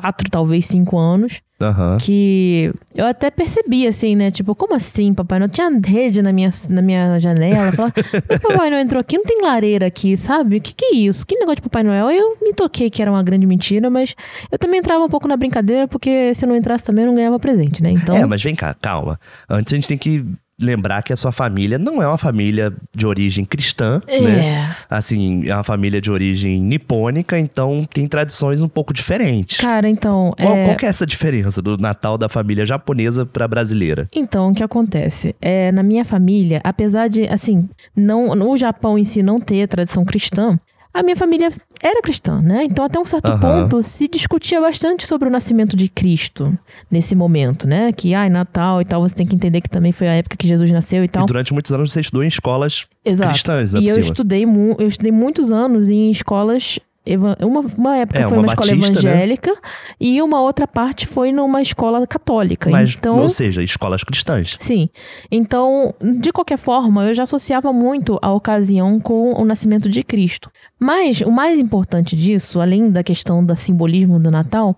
quatro, 0.00 0.28
talvez 0.30 0.66
cinco 0.66 0.98
anos. 0.98 1.40
Aham. 1.60 1.98
Que 2.00 2.72
eu 2.96 3.06
até 3.06 3.30
percebi, 3.30 3.86
assim, 3.86 4.16
né? 4.16 4.30
Tipo, 4.30 4.54
como 4.54 4.74
assim, 4.74 5.14
Papai 5.14 5.38
Noel? 5.38 5.48
Tinha 5.48 5.70
rede 5.86 6.20
na 6.20 6.32
minha, 6.32 6.50
na 6.68 6.82
minha 6.82 7.18
janela. 7.20 7.70
Falava, 7.72 7.94
"Mas 8.28 8.40
Papai 8.40 8.70
Noel 8.70 8.82
entrou 8.82 9.00
aqui, 9.00 9.16
não 9.16 9.24
tem 9.24 9.40
lareira 9.40 9.86
aqui, 9.86 10.16
sabe? 10.16 10.56
O 10.56 10.60
que, 10.60 10.74
que 10.74 10.84
é 10.84 10.96
isso? 10.96 11.24
Que 11.24 11.36
negócio 11.36 11.56
de 11.56 11.62
Papai 11.62 11.84
Noel? 11.84 12.10
Eu 12.10 12.36
me 12.42 12.52
toquei 12.52 12.90
que 12.90 13.00
era 13.00 13.10
uma 13.10 13.22
grande 13.22 13.46
mentira, 13.46 13.88
mas 13.88 14.16
eu 14.50 14.58
também 14.58 14.80
entrava 14.80 15.04
um 15.04 15.08
pouco 15.08 15.28
na 15.28 15.36
brincadeira, 15.36 15.86
porque 15.86 16.34
se 16.34 16.44
eu 16.44 16.48
não 16.48 16.56
entrasse 16.56 16.84
também 16.84 17.04
eu 17.04 17.08
não 17.08 17.14
ganhava 17.14 17.38
presente, 17.38 17.82
né? 17.82 17.92
Então. 17.92 18.16
É, 18.16 18.26
mas 18.26 18.42
vem 18.42 18.54
cá, 18.54 18.74
calma. 18.74 19.18
Antes 19.48 19.72
a 19.72 19.76
gente 19.76 19.88
tem 19.88 19.98
que 19.98 20.24
lembrar 20.60 21.02
que 21.02 21.12
a 21.12 21.16
sua 21.16 21.32
família 21.32 21.78
não 21.78 22.02
é 22.02 22.06
uma 22.06 22.18
família 22.18 22.72
de 22.94 23.06
origem 23.06 23.44
cristã, 23.44 24.00
É. 24.06 24.20
né? 24.20 24.76
Assim, 24.88 25.48
é 25.48 25.54
uma 25.54 25.64
família 25.64 26.00
de 26.00 26.10
origem 26.10 26.60
nipônica, 26.60 27.38
então 27.38 27.84
tem 27.92 28.06
tradições 28.06 28.62
um 28.62 28.68
pouco 28.68 28.92
diferentes. 28.92 29.58
Cara, 29.58 29.88
então. 29.88 30.32
Qual, 30.40 30.56
é... 30.56 30.64
qual 30.64 30.76
que 30.76 30.86
é 30.86 30.88
essa 30.88 31.06
diferença 31.06 31.60
do 31.60 31.76
Natal 31.76 32.16
da 32.16 32.28
família 32.28 32.64
japonesa 32.64 33.26
pra 33.26 33.48
brasileira? 33.48 34.08
Então, 34.14 34.50
o 34.50 34.54
que 34.54 34.62
acontece? 34.62 35.34
É, 35.40 35.72
na 35.72 35.82
minha 35.82 36.04
família, 36.04 36.60
apesar 36.62 37.08
de, 37.08 37.26
assim, 37.28 37.68
não, 37.96 38.34
no 38.34 38.56
Japão 38.56 38.98
em 38.98 39.04
si 39.04 39.22
não 39.22 39.38
ter 39.40 39.66
tradição 39.68 40.04
cristã, 40.04 40.58
a 40.94 41.02
minha 41.02 41.16
família 41.16 41.48
era 41.82 42.00
cristã, 42.00 42.40
né? 42.40 42.64
Então, 42.64 42.84
até 42.84 43.00
um 43.00 43.04
certo 43.04 43.28
Aham. 43.28 43.40
ponto, 43.40 43.82
se 43.82 44.06
discutia 44.06 44.60
bastante 44.60 45.04
sobre 45.04 45.28
o 45.28 45.30
nascimento 45.30 45.76
de 45.76 45.88
Cristo 45.88 46.56
nesse 46.88 47.16
momento, 47.16 47.66
né? 47.66 47.92
Que, 47.92 48.14
ai, 48.14 48.30
Natal 48.30 48.80
e 48.80 48.84
tal, 48.84 49.02
você 49.02 49.14
tem 49.14 49.26
que 49.26 49.34
entender 49.34 49.60
que 49.60 49.68
também 49.68 49.90
foi 49.90 50.06
a 50.06 50.12
época 50.14 50.36
que 50.36 50.46
Jesus 50.46 50.70
nasceu 50.70 51.02
e 51.02 51.08
tal. 51.08 51.24
E 51.24 51.26
durante 51.26 51.52
muitos 51.52 51.72
anos 51.72 51.92
você 51.92 52.00
estudou 52.00 52.22
em 52.22 52.28
escolas 52.28 52.86
Exato. 53.04 53.30
cristãs, 53.30 53.74
né, 53.74 53.80
E 53.80 53.88
eu 53.88 53.98
estudei, 53.98 54.44
eu 54.44 54.86
estudei 54.86 55.10
muitos 55.10 55.50
anos 55.50 55.90
em 55.90 56.10
escolas. 56.12 56.78
Uma, 57.06 57.60
uma 57.76 57.96
época 57.98 58.18
É, 58.18 58.22
foi 58.22 58.32
uma 58.32 58.44
uma 58.44 58.46
escola 58.46 58.70
batista, 58.70 59.02
né? 59.02 59.10
evangélica 59.10 59.56
e 60.00 60.22
uma 60.22 60.40
outra 60.40 60.66
parte 60.66 61.06
foi 61.06 61.32
numa 61.32 61.60
escola 61.60 62.06
católica. 62.06 62.70
Mas, 62.70 62.94
então, 62.98 63.18
ou 63.18 63.28
seja, 63.28 63.62
escolas 63.62 64.02
cristãs. 64.02 64.56
Sim. 64.58 64.88
Então, 65.30 65.94
de 66.00 66.32
qualquer 66.32 66.56
forma, 66.56 67.04
eu 67.04 67.12
já 67.12 67.24
associava 67.24 67.72
muito 67.74 68.18
a 68.22 68.32
ocasião 68.32 68.98
com 68.98 69.34
o 69.34 69.44
nascimento 69.44 69.86
de 69.86 70.02
Cristo. 70.02 70.50
Mas 70.80 71.20
o 71.20 71.30
mais 71.30 71.58
importante 71.58 72.16
disso, 72.16 72.58
além 72.58 72.90
da 72.90 73.02
questão 73.02 73.44
do 73.44 73.54
simbolismo 73.54 74.18
do 74.18 74.30
Natal, 74.30 74.74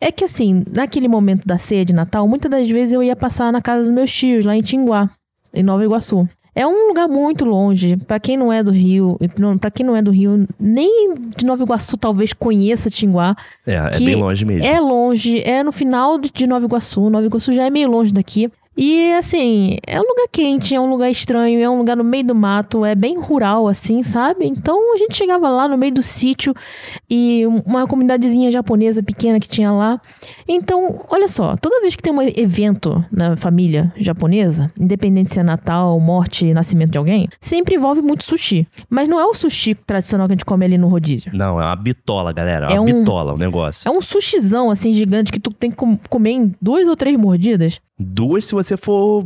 é 0.00 0.10
que 0.10 0.24
assim, 0.24 0.64
naquele 0.74 1.06
momento 1.06 1.46
da 1.46 1.58
ceia 1.58 1.84
de 1.84 1.92
Natal, 1.92 2.26
muitas 2.26 2.50
das 2.50 2.68
vezes 2.68 2.92
eu 2.92 3.02
ia 3.04 3.14
passar 3.14 3.52
na 3.52 3.62
casa 3.62 3.82
dos 3.82 3.90
meus 3.90 4.12
tios, 4.12 4.44
lá 4.44 4.56
em 4.56 4.62
Tinguá, 4.62 5.08
em 5.54 5.62
Nova 5.62 5.84
Iguaçu. 5.84 6.28
É 6.58 6.66
um 6.66 6.88
lugar 6.88 7.06
muito 7.06 7.44
longe. 7.44 7.96
Pra 7.98 8.18
quem 8.18 8.36
não 8.36 8.52
é 8.52 8.64
do 8.64 8.72
Rio, 8.72 9.16
para 9.60 9.70
quem 9.70 9.86
não 9.86 9.94
é 9.94 10.02
do 10.02 10.10
Rio, 10.10 10.44
nem 10.58 11.14
de 11.14 11.46
Nova 11.46 11.62
Iguaçu 11.62 11.96
talvez 11.96 12.32
conheça 12.32 12.90
Tinguá. 12.90 13.36
É, 13.64 13.74
é 13.74 13.98
bem 14.00 14.16
longe 14.16 14.44
mesmo. 14.44 14.66
É 14.66 14.80
longe, 14.80 15.40
é 15.42 15.62
no 15.62 15.70
final 15.70 16.18
de 16.18 16.32
de 16.32 16.48
Nova 16.48 16.66
Iguaçu. 16.66 17.08
Nova 17.08 17.24
Iguaçu 17.24 17.52
já 17.52 17.64
é 17.64 17.70
meio 17.70 17.88
longe 17.88 18.12
daqui. 18.12 18.50
E 18.80 19.12
assim, 19.14 19.76
é 19.84 19.98
um 20.00 20.04
lugar 20.06 20.28
quente, 20.30 20.72
é 20.72 20.78
um 20.80 20.88
lugar 20.88 21.10
estranho, 21.10 21.58
é 21.60 21.68
um 21.68 21.78
lugar 21.78 21.96
no 21.96 22.04
meio 22.04 22.22
do 22.24 22.34
mato, 22.34 22.84
é 22.84 22.94
bem 22.94 23.18
rural, 23.18 23.66
assim, 23.66 24.04
sabe? 24.04 24.46
Então 24.46 24.94
a 24.94 24.98
gente 24.98 25.16
chegava 25.16 25.48
lá 25.48 25.66
no 25.66 25.76
meio 25.76 25.92
do 25.92 26.00
sítio 26.02 26.54
e 27.10 27.42
uma 27.66 27.88
comunidadezinha 27.88 28.52
japonesa 28.52 29.02
pequena 29.02 29.40
que 29.40 29.48
tinha 29.48 29.72
lá. 29.72 29.98
Então, 30.46 31.00
olha 31.10 31.26
só, 31.26 31.56
toda 31.56 31.80
vez 31.80 31.96
que 31.96 32.02
tem 32.04 32.12
um 32.12 32.22
evento 32.22 33.04
na 33.10 33.34
família 33.36 33.92
japonesa, 33.96 34.70
independente 34.80 35.32
se 35.34 35.40
é 35.40 35.42
Natal, 35.42 35.98
morte, 35.98 36.54
nascimento 36.54 36.92
de 36.92 36.98
alguém, 36.98 37.28
sempre 37.40 37.74
envolve 37.74 38.00
muito 38.00 38.22
sushi. 38.22 38.64
Mas 38.88 39.08
não 39.08 39.18
é 39.18 39.24
o 39.26 39.34
sushi 39.34 39.74
tradicional 39.74 40.28
que 40.28 40.34
a 40.34 40.36
gente 40.36 40.44
come 40.44 40.64
ali 40.64 40.78
no 40.78 40.86
rodízio. 40.86 41.32
Não, 41.34 41.60
é 41.60 41.64
uma 41.64 41.74
bitola, 41.74 42.32
galera. 42.32 42.68
É 42.70 42.76
É 42.76 42.80
uma 42.80 42.88
um- 42.88 43.00
bitola 43.00 43.34
o 43.34 43.36
negócio. 43.38 43.88
É 43.88 43.90
um 43.90 44.00
sushizão, 44.00 44.70
assim, 44.70 44.92
gigante 44.92 45.32
que 45.32 45.40
tu 45.40 45.50
tem 45.50 45.68
que 45.68 45.76
com- 45.76 45.98
comer 46.08 46.30
em 46.30 46.54
duas 46.62 46.86
ou 46.86 46.94
três 46.94 47.16
mordidas. 47.16 47.80
Duas 48.00 48.46
se 48.46 48.54
você 48.54 48.67
for. 48.76 49.24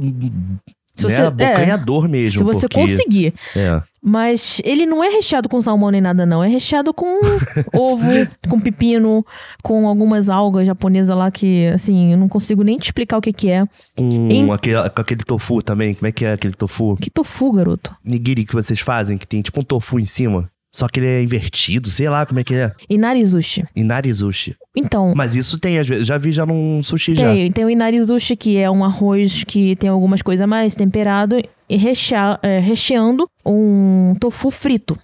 Se 0.95 1.07
né, 1.07 1.15
você- 1.17 1.23
abocanhador 1.23 2.07
mesmo. 2.07 2.39
se 2.39 2.45
você 2.45 2.69
porque- 2.69 2.81
conseguir. 2.81 3.35
É. 3.57 3.81
Mas 4.05 4.61
ele 4.65 4.85
não 4.85 5.03
é 5.03 5.09
recheado 5.09 5.49
com 5.49 5.61
salmão 5.63 5.91
nem 5.91 6.01
nada, 6.01 6.27
não. 6.27 6.43
É 6.45 6.49
recheado 6.49 6.93
com 6.93 7.07
ovo, 7.73 8.07
com 8.49 8.61
pepino, 8.61 9.25
com 9.63 9.87
algumas 9.89 10.29
algas 10.29 10.67
japonesas 10.67 11.17
lá 11.17 11.31
que, 11.31 11.69
assim, 11.69 12.13
eu 12.13 12.19
não 12.19 12.29
consigo 12.29 12.63
nem 12.63 12.77
te 12.77 12.85
explicar 12.87 13.17
o 13.17 13.21
que 13.23 13.33
que 13.33 13.49
é. 13.49 13.65
Com, 13.97 14.29
Em- 14.31 14.51
aquele, 14.53 14.91
com 14.91 15.01
aquele 15.01 15.25
tofu 15.25 15.63
também. 15.63 15.95
Como 15.95 16.09
é 16.09 16.13
que 16.13 16.25
é 16.27 16.33
aquele 16.35 16.55
tofu? 16.55 16.97
Que 17.01 17.09
tofu, 17.11 17.53
garoto. 17.53 17.95
Nigiri 18.05 18.45
que 18.45 18.53
vocês 18.53 18.81
fazem, 18.81 19.17
que 19.17 19.27
tem 19.27 19.41
tipo 19.41 19.61
um 19.61 19.65
tofu 19.65 19.99
em 19.99 20.05
cima. 20.07 20.51
Só 20.75 20.89
que 20.89 21.01
ele 21.01 21.07
é 21.07 21.23
invertido, 21.23 21.91
sei 21.91 22.09
lá 22.09 22.25
como 22.25 22.41
é 22.41 22.45
que 22.45 22.55
é. 22.55 22.73
Inarizushi. 22.89 23.65
Inarizushi. 23.77 24.57
Então, 24.75 25.13
Mas 25.15 25.35
isso 25.35 25.59
tem, 25.59 25.79
às 25.79 25.87
vezes. 25.87 26.07
Já 26.07 26.17
vi 26.17 26.33
já 26.33 26.47
num 26.47 26.83
sushi 26.83 27.15
já. 27.15 27.31
tem, 27.31 27.53
tem 27.53 27.65
o 27.67 27.71
inarizushi, 27.71 28.35
que 28.37 28.57
é 28.57 28.71
um 28.71 28.83
arroz 28.83 29.45
que 29.45 29.77
tem 29.77 29.91
algumas 29.91 30.23
coisas 30.23 30.43
a 30.43 30.47
mais, 30.47 30.75
temperado, 30.75 31.37
e 31.69 31.77
rechear, 31.77 32.39
é, 32.43 32.59
recheando 32.59 33.29
um 33.45 34.15
tofu 34.19 34.51
frito. 34.51 34.97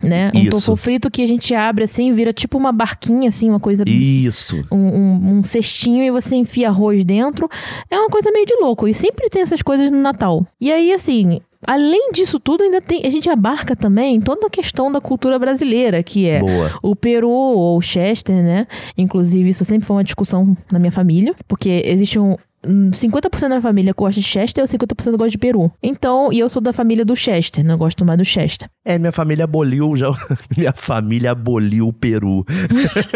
né? 0.00 0.30
Um 0.32 0.38
Isso. 0.38 0.50
tofu 0.50 0.76
frito 0.76 1.10
que 1.10 1.20
a 1.22 1.26
gente 1.26 1.52
abre 1.52 1.82
assim, 1.82 2.12
vira 2.14 2.32
tipo 2.32 2.56
uma 2.56 2.70
barquinha, 2.70 3.28
assim, 3.30 3.48
uma 3.50 3.58
coisa. 3.58 3.82
Isso. 3.88 4.64
Um, 4.70 4.76
um- 4.78 5.38
um 5.38 5.42
cestinho 5.42 6.04
e 6.04 6.10
você 6.12 6.36
enfia 6.36 6.68
arroz 6.68 7.04
dentro. 7.04 7.48
É 7.90 7.98
uma 7.98 8.08
coisa 8.08 8.30
meio 8.30 8.46
de 8.46 8.54
louco. 8.60 8.86
E 8.86 8.94
sempre 8.94 9.28
tem 9.28 9.42
essas 9.42 9.60
coisas 9.62 9.90
no 9.90 10.00
Natal. 10.00 10.46
E 10.60 10.70
aí, 10.70 10.92
assim. 10.92 11.40
Além 11.66 12.12
disso 12.12 12.38
tudo, 12.38 12.62
ainda 12.62 12.80
tem. 12.80 13.04
A 13.04 13.10
gente 13.10 13.28
abarca 13.28 13.74
também 13.74 14.20
toda 14.20 14.46
a 14.46 14.50
questão 14.50 14.92
da 14.92 15.00
cultura 15.00 15.38
brasileira, 15.38 16.02
que 16.02 16.26
é 16.28 16.40
Boa. 16.40 16.70
o 16.82 16.94
peru 16.94 17.28
ou 17.30 17.76
o 17.76 17.80
chester, 17.80 18.36
né? 18.36 18.66
Inclusive, 18.96 19.48
isso 19.48 19.64
sempre 19.64 19.86
foi 19.86 19.96
uma 19.96 20.04
discussão 20.04 20.56
na 20.70 20.78
minha 20.78 20.92
família, 20.92 21.34
porque 21.48 21.82
existe 21.84 22.18
um. 22.18 22.36
Um 22.64 22.90
50% 22.90 23.40
da 23.40 23.48
minha 23.48 23.60
família 23.60 23.92
gosta 23.96 24.20
de 24.20 24.26
Chester 24.26 24.64
e 24.64 24.66
50% 24.66 25.16
gosta 25.16 25.30
de 25.30 25.38
Peru. 25.38 25.70
Então, 25.82 26.32
e 26.32 26.38
eu 26.38 26.48
sou 26.48 26.60
da 26.60 26.72
família 26.72 27.04
do 27.04 27.14
Chester, 27.14 27.64
né? 27.64 27.72
Eu 27.72 27.78
gosto 27.78 28.04
mais 28.04 28.18
do 28.18 28.24
Chester. 28.24 28.68
É, 28.84 28.98
minha 28.98 29.12
família 29.12 29.44
aboliu 29.44 29.96
já. 29.96 30.10
minha 30.56 30.72
família 30.72 31.30
aboliu 31.30 31.88
o 31.88 31.92
Peru. 31.92 32.44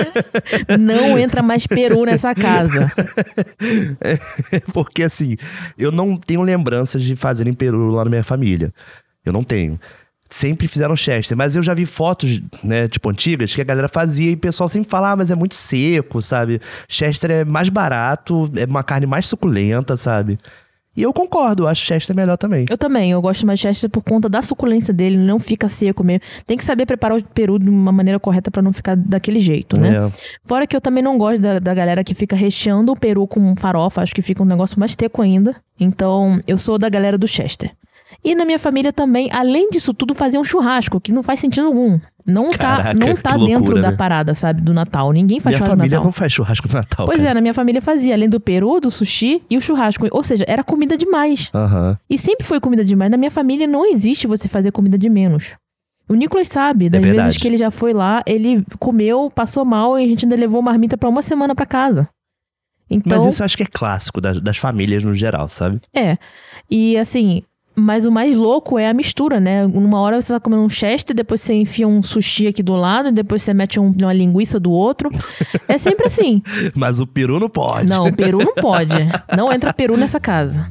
Não 0.79 1.19
entra 1.19 1.43
mais 1.43 1.67
Peru 1.67 2.05
nessa 2.05 2.35
casa. 2.35 2.91
Porque 4.73 5.03
assim, 5.03 5.37
eu 5.77 5.91
não 5.91 6.17
tenho 6.17 6.43
lembranças 6.43 7.03
de 7.03 7.17
fazerem 7.17 7.53
Peru 7.53 7.91
lá 7.91 8.05
na 8.05 8.11
minha 8.11 8.25
família. 8.25 8.73
Eu 9.25 9.33
não 9.33 9.45
tenho. 9.45 9.79
Sempre 10.33 10.66
fizeram 10.66 10.97
Chester, 10.97 11.37
mas 11.37 11.55
eu 11.55 11.62
já 11.62 11.75
vi 11.75 11.85
fotos, 11.85 12.40
né, 12.64 12.88
tipo 12.88 13.11
antigas, 13.11 13.55
que 13.55 13.61
a 13.61 13.64
galera 13.64 13.87
fazia 13.87 14.31
e 14.31 14.35
o 14.35 14.38
pessoal 14.38 14.66
sempre 14.66 14.88
fala, 14.88 15.11
ah, 15.11 15.16
mas 15.16 15.31
é 15.31 15.35
muito 15.35 15.55
seco, 15.55 16.23
sabe? 16.23 16.59
Chester 16.88 17.31
é 17.31 17.45
mais 17.45 17.68
barato, 17.68 18.51
é 18.57 18.64
uma 18.64 18.83
carne 18.83 19.05
mais 19.05 19.27
suculenta, 19.27 19.95
sabe? 19.95 20.38
E 20.97 21.03
eu 21.03 21.12
concordo, 21.12 21.64
eu 21.64 21.68
acho 21.68 21.85
Chester 21.85 22.16
melhor 22.16 22.38
também. 22.38 22.64
Eu 22.71 22.79
também, 22.79 23.11
eu 23.11 23.21
gosto 23.21 23.47
mais 23.47 23.59
de 23.59 23.64
Chester 23.64 23.90
por 23.90 24.03
conta 24.03 24.27
da 24.27 24.40
suculência 24.40 24.92
dele, 24.92 25.18
não 25.18 25.38
fica 25.38 25.68
seco 25.68 26.03
mesmo. 26.03 26.23
Tem 26.47 26.57
que 26.57 26.64
saber 26.64 26.87
preparar 26.87 27.18
o 27.18 27.23
peru 27.23 27.59
de 27.59 27.68
uma 27.68 27.92
maneira 27.92 28.18
correta 28.18 28.51
pra 28.51 28.62
não 28.62 28.73
ficar 28.73 28.97
daquele 28.97 29.38
jeito, 29.38 29.79
né? 29.79 29.97
É. 29.97 30.11
Fora 30.47 30.66
que 30.66 30.75
eu 30.75 30.81
também 30.81 31.05
não 31.05 31.18
gosto 31.18 31.42
da, 31.42 31.59
da 31.59 31.75
galera 31.75 32.03
que 32.03 32.14
fica 32.14 32.35
recheando 32.35 32.90
o 32.90 32.97
peru 32.97 33.27
com 33.27 33.55
farofa, 33.55 34.01
acho 34.01 34.14
que 34.14 34.23
fica 34.23 34.42
um 34.42 34.47
negócio 34.47 34.81
mais 34.81 34.97
teco 34.97 35.21
ainda. 35.21 35.55
Então, 35.79 36.40
eu 36.47 36.57
sou 36.57 36.79
da 36.79 36.88
galera 36.88 37.18
do 37.18 37.29
Chester. 37.29 37.71
E 38.25 38.35
na 38.37 38.45
minha 38.45 38.59
família 38.59 38.93
também, 38.93 39.29
além 39.33 39.69
disso 39.71 39.93
tudo, 39.93 40.15
fazia 40.15 40.39
um 40.39 40.45
churrasco, 40.45 41.01
que 41.01 41.11
não 41.13 41.23
faz 41.23 41.41
sentido 41.41 41.67
algum. 41.67 41.99
Não 42.25 42.51
tá, 42.53 42.57
Caraca, 42.77 42.95
não 42.95 43.15
que 43.17 43.23
tá 43.23 43.31
loucura, 43.35 43.59
dentro 43.59 43.83
da 43.83 43.91
né? 43.91 43.97
parada, 43.97 44.33
sabe, 44.33 44.61
do 44.63 44.73
Natal. 44.73 45.11
Ninguém 45.11 45.41
faz 45.41 45.57
Minha 45.57 45.59
churrasco 45.59 45.75
no 45.75 45.79
família 45.81 45.97
Natal. 45.97 46.05
não 46.05 46.13
faz 46.13 46.33
churrasco 46.33 46.69
no 46.69 46.75
Natal. 46.75 47.07
Pois 47.07 47.19
cara. 47.19 47.31
é, 47.31 47.35
na 47.35 47.41
minha 47.41 47.53
família 47.55 47.83
fazia, 47.83 48.15
além 48.15 48.29
do 48.29 48.39
peru, 48.39 48.79
do 48.79 48.93
sushi 48.93 49.43
e 49.51 49.57
o 49.57 49.61
churrasco. 49.61 50.07
Ou 50.13 50.23
seja, 50.23 50.45
era 50.47 50.63
comida 50.63 50.97
demais. 50.97 51.51
Aham. 51.53 51.99
E 52.09 52.17
sempre 52.17 52.47
foi 52.47 52.61
comida 52.61 52.85
demais. 52.85 53.11
Na 53.11 53.17
minha 53.17 53.31
família 53.31 53.67
não 53.67 53.85
existe 53.85 54.29
você 54.29 54.47
fazer 54.47 54.71
comida 54.71 54.97
de 54.97 55.09
menos. 55.09 55.57
O 56.09 56.15
Nicolas 56.15 56.47
sabe, 56.47 56.89
das 56.89 57.01
vezes 57.01 57.17
verdade. 57.17 57.39
que 57.41 57.49
ele 57.49 57.57
já 57.57 57.73
foi 57.73 57.93
lá, 57.93 58.23
ele 58.25 58.65
comeu, 58.79 59.29
passou 59.35 59.65
mal 59.65 59.99
e 59.99 60.05
a 60.05 60.09
gente 60.09 60.25
ainda 60.25 60.37
levou 60.37 60.63
marmita 60.63 60.97
pra 60.97 61.09
uma 61.09 61.23
semana 61.23 61.57
pra 61.57 61.67
casa. 61.67 62.09
Então, 62.89 63.19
Mas 63.19 63.33
isso 63.33 63.43
eu 63.43 63.47
acho 63.47 63.57
que 63.57 63.63
é 63.63 63.67
clássico 63.67 64.21
das, 64.21 64.41
das 64.41 64.59
famílias 64.59 65.03
no 65.03 65.15
geral, 65.15 65.49
sabe? 65.49 65.81
é. 65.93 66.19
E 66.71 66.97
assim, 66.99 67.43
mas 67.75 68.05
o 68.07 68.13
mais 68.13 68.37
louco 68.37 68.79
é 68.79 68.89
a 68.89 68.95
mistura, 68.95 69.41
né? 69.41 69.67
Numa 69.67 69.99
hora 70.01 70.21
você 70.21 70.33
tá 70.33 70.41
comendo 70.41 70.63
um 70.63 70.69
chester, 70.69 71.15
depois 71.17 71.41
você 71.41 71.55
enfia 71.55 71.87
um 71.89 72.03
sushi 72.03 72.47
aqui 72.47 72.63
do 72.63 72.75
lado, 72.75 73.09
e 73.09 73.13
depois 73.13 73.43
você 73.43 73.53
mete 73.55 73.79
um- 73.81 73.95
uma 74.01 74.13
linguiça 74.13 74.59
do 74.61 74.71
outro. 74.71 75.11
É 75.69 75.79
sempre 75.79 76.07
assim. 76.07 76.43
Mas 76.75 77.01
o 77.01 77.07
peru 77.07 77.39
não 77.41 77.49
pode. 77.49 77.89
Não, 77.89 78.07
o 78.07 78.13
peru 78.17 78.39
não 78.39 78.55
pode. 78.55 78.93
Não 79.37 79.53
entra 79.53 79.73
peru 79.73 79.97
nessa 79.97 80.21
casa. 80.21 80.71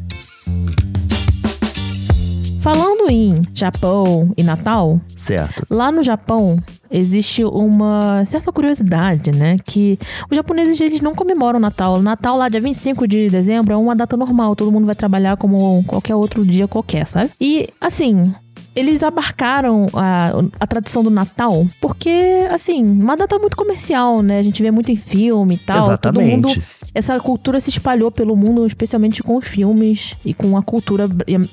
Falando 2.62 3.10
em 3.10 3.42
Japão 3.56 4.32
e 4.38 4.44
Natal, 4.44 5.02
Certo. 5.18 5.66
lá 5.68 5.92
no 5.92 6.04
Japão 6.04 6.60
existe 6.92 7.44
uma 7.44 8.24
certa 8.26 8.52
curiosidade, 8.52 9.32
né? 9.32 9.58
Que 9.66 9.98
os 10.30 10.36
japoneses 10.36 10.80
eles 10.80 11.02
não 11.02 11.16
comemoram 11.16 11.58
o 11.58 11.62
Natal. 11.62 11.96
O 11.96 12.02
Natal 12.04 12.38
lá 12.38 12.50
dia 12.50 12.62
25 12.62 13.08
de 13.08 13.32
dezembro 13.32 13.74
é 13.74 13.78
uma 13.78 13.96
data 13.96 14.16
normal, 14.16 14.56
todo 14.56 14.72
mundo 14.72 14.86
vai 14.86 14.94
trabalhar 14.94 15.38
como 15.38 15.84
qualquer 15.86 16.14
outro 16.14 16.46
dia 16.46 16.68
qualquer, 16.68 17.08
sabe? 17.08 17.32
E 17.42 17.68
assim, 17.82 18.32
eles 18.76 19.02
abarcaram 19.02 19.88
a, 19.94 20.32
a 20.60 20.68
tradição 20.68 21.04
do 21.04 21.10
Natal 21.10 21.66
porque, 21.82 22.48
assim, 22.52 22.84
uma 22.84 23.18
data 23.18 23.40
muito 23.40 23.58
comercial, 23.58 24.22
né? 24.22 24.38
A 24.38 24.44
gente 24.44 24.62
vê 24.62 24.70
muito 24.70 24.92
em 24.92 24.96
filme 24.96 25.56
e 25.56 25.58
tal. 25.58 25.98
Todo 25.98 26.22
mundo 26.22 26.48
Exatamente. 26.48 26.62
Essa 26.94 27.20
cultura 27.20 27.60
se 27.60 27.70
espalhou 27.70 28.12
pelo 28.12 28.36
mundo, 28.36 28.66
especialmente 28.68 29.24
com 29.24 29.40
filmes 29.42 30.14
e 30.26 30.34
com 30.34 30.58
a 30.58 30.62
cultura 30.64 31.08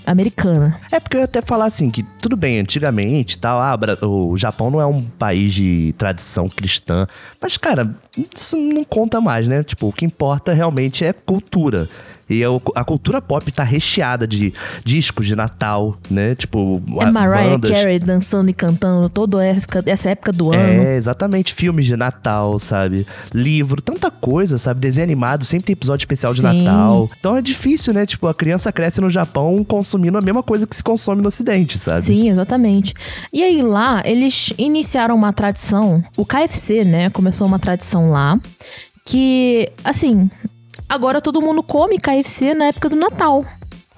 americana. 0.06 0.80
É 0.90 0.98
porque 1.00 1.16
eu 1.16 1.20
ia 1.20 1.24
até 1.24 1.40
falar 1.42 1.66
assim, 1.66 1.90
que 1.90 2.02
tudo 2.20 2.36
bem, 2.36 2.58
antigamente 2.60 3.38
tal, 3.38 3.60
ah, 3.60 3.76
Bra- 3.76 3.98
o 4.02 4.36
Japão 4.36 4.70
não 4.70 4.80
é 4.80 4.86
um 4.86 5.02
país 5.02 5.52
de 5.52 5.94
tradição 5.96 6.48
cristã. 6.48 7.06
Mas, 7.40 7.56
cara, 7.56 7.94
isso 8.34 8.56
não 8.56 8.84
conta 8.84 9.20
mais, 9.20 9.46
né? 9.46 9.62
Tipo, 9.62 9.88
o 9.88 9.92
que 9.92 10.04
importa 10.04 10.52
realmente 10.52 11.04
é 11.04 11.12
cultura. 11.12 11.88
E 12.28 12.42
é 12.42 12.48
o- 12.48 12.60
a 12.74 12.84
cultura 12.84 13.20
pop 13.22 13.50
tá 13.50 13.62
recheada 13.62 14.26
de 14.26 14.52
discos 14.84 15.26
de 15.26 15.34
Natal, 15.34 15.96
né? 16.10 16.34
Tipo, 16.34 16.82
É 17.00 17.04
a- 17.04 17.12
Mariah 17.12 17.50
bandas. 17.50 17.70
Carey 17.70 17.98
dançando 17.98 18.50
e 18.50 18.54
cantando 18.54 19.08
toda 19.08 19.44
essa, 19.44 19.66
essa 19.86 20.10
época 20.10 20.32
do 20.32 20.52
ano. 20.52 20.82
É, 20.82 20.96
exatamente. 20.96 21.54
Filmes 21.54 21.86
de 21.86 21.96
Natal, 21.96 22.58
sabe? 22.58 23.06
Livro, 23.32 23.80
tanta 23.80 24.10
coisa, 24.10 24.58
sabe? 24.58 24.80
Desenho 24.80 25.04
animado, 25.04 25.44
sempre 25.44 25.66
tem 25.66 25.72
episódio 25.72 26.02
especial 26.02 26.34
de 26.34 26.40
Sim. 26.40 26.62
Natal. 26.64 27.08
Então 27.18 27.36
é 27.36 27.42
difícil, 27.42 27.94
né? 27.94 28.04
Tipo, 28.04 28.26
a 28.26 28.34
criança 28.34 28.70
cresce 28.72 29.00
no 29.00 29.08
Japão 29.10 29.64
consumindo 29.64 30.18
a 30.18 30.20
mesma 30.20 30.42
coisa 30.42 30.66
que 30.66 30.76
se 30.76 30.82
consome 30.82 31.22
no 31.22 31.28
Ocidente, 31.28 31.78
sabe? 31.78 32.04
Sim, 32.04 32.28
exatamente. 32.28 32.92
E 33.32 33.42
aí 33.42 33.62
lá, 33.62 34.02
eles 34.04 34.52
iniciaram 34.58 35.14
uma 35.16 35.32
tradição, 35.32 36.04
o 36.16 36.24
KFC, 36.26 36.84
né? 36.84 37.10
Começou 37.10 37.46
uma 37.46 37.58
tradição 37.58 38.10
lá, 38.10 38.38
que, 39.04 39.70
assim, 39.84 40.30
agora 40.88 41.20
todo 41.20 41.40
mundo 41.40 41.62
come 41.62 41.98
KFC 41.98 42.54
na 42.54 42.66
época 42.66 42.88
do 42.88 42.96
Natal. 42.96 43.44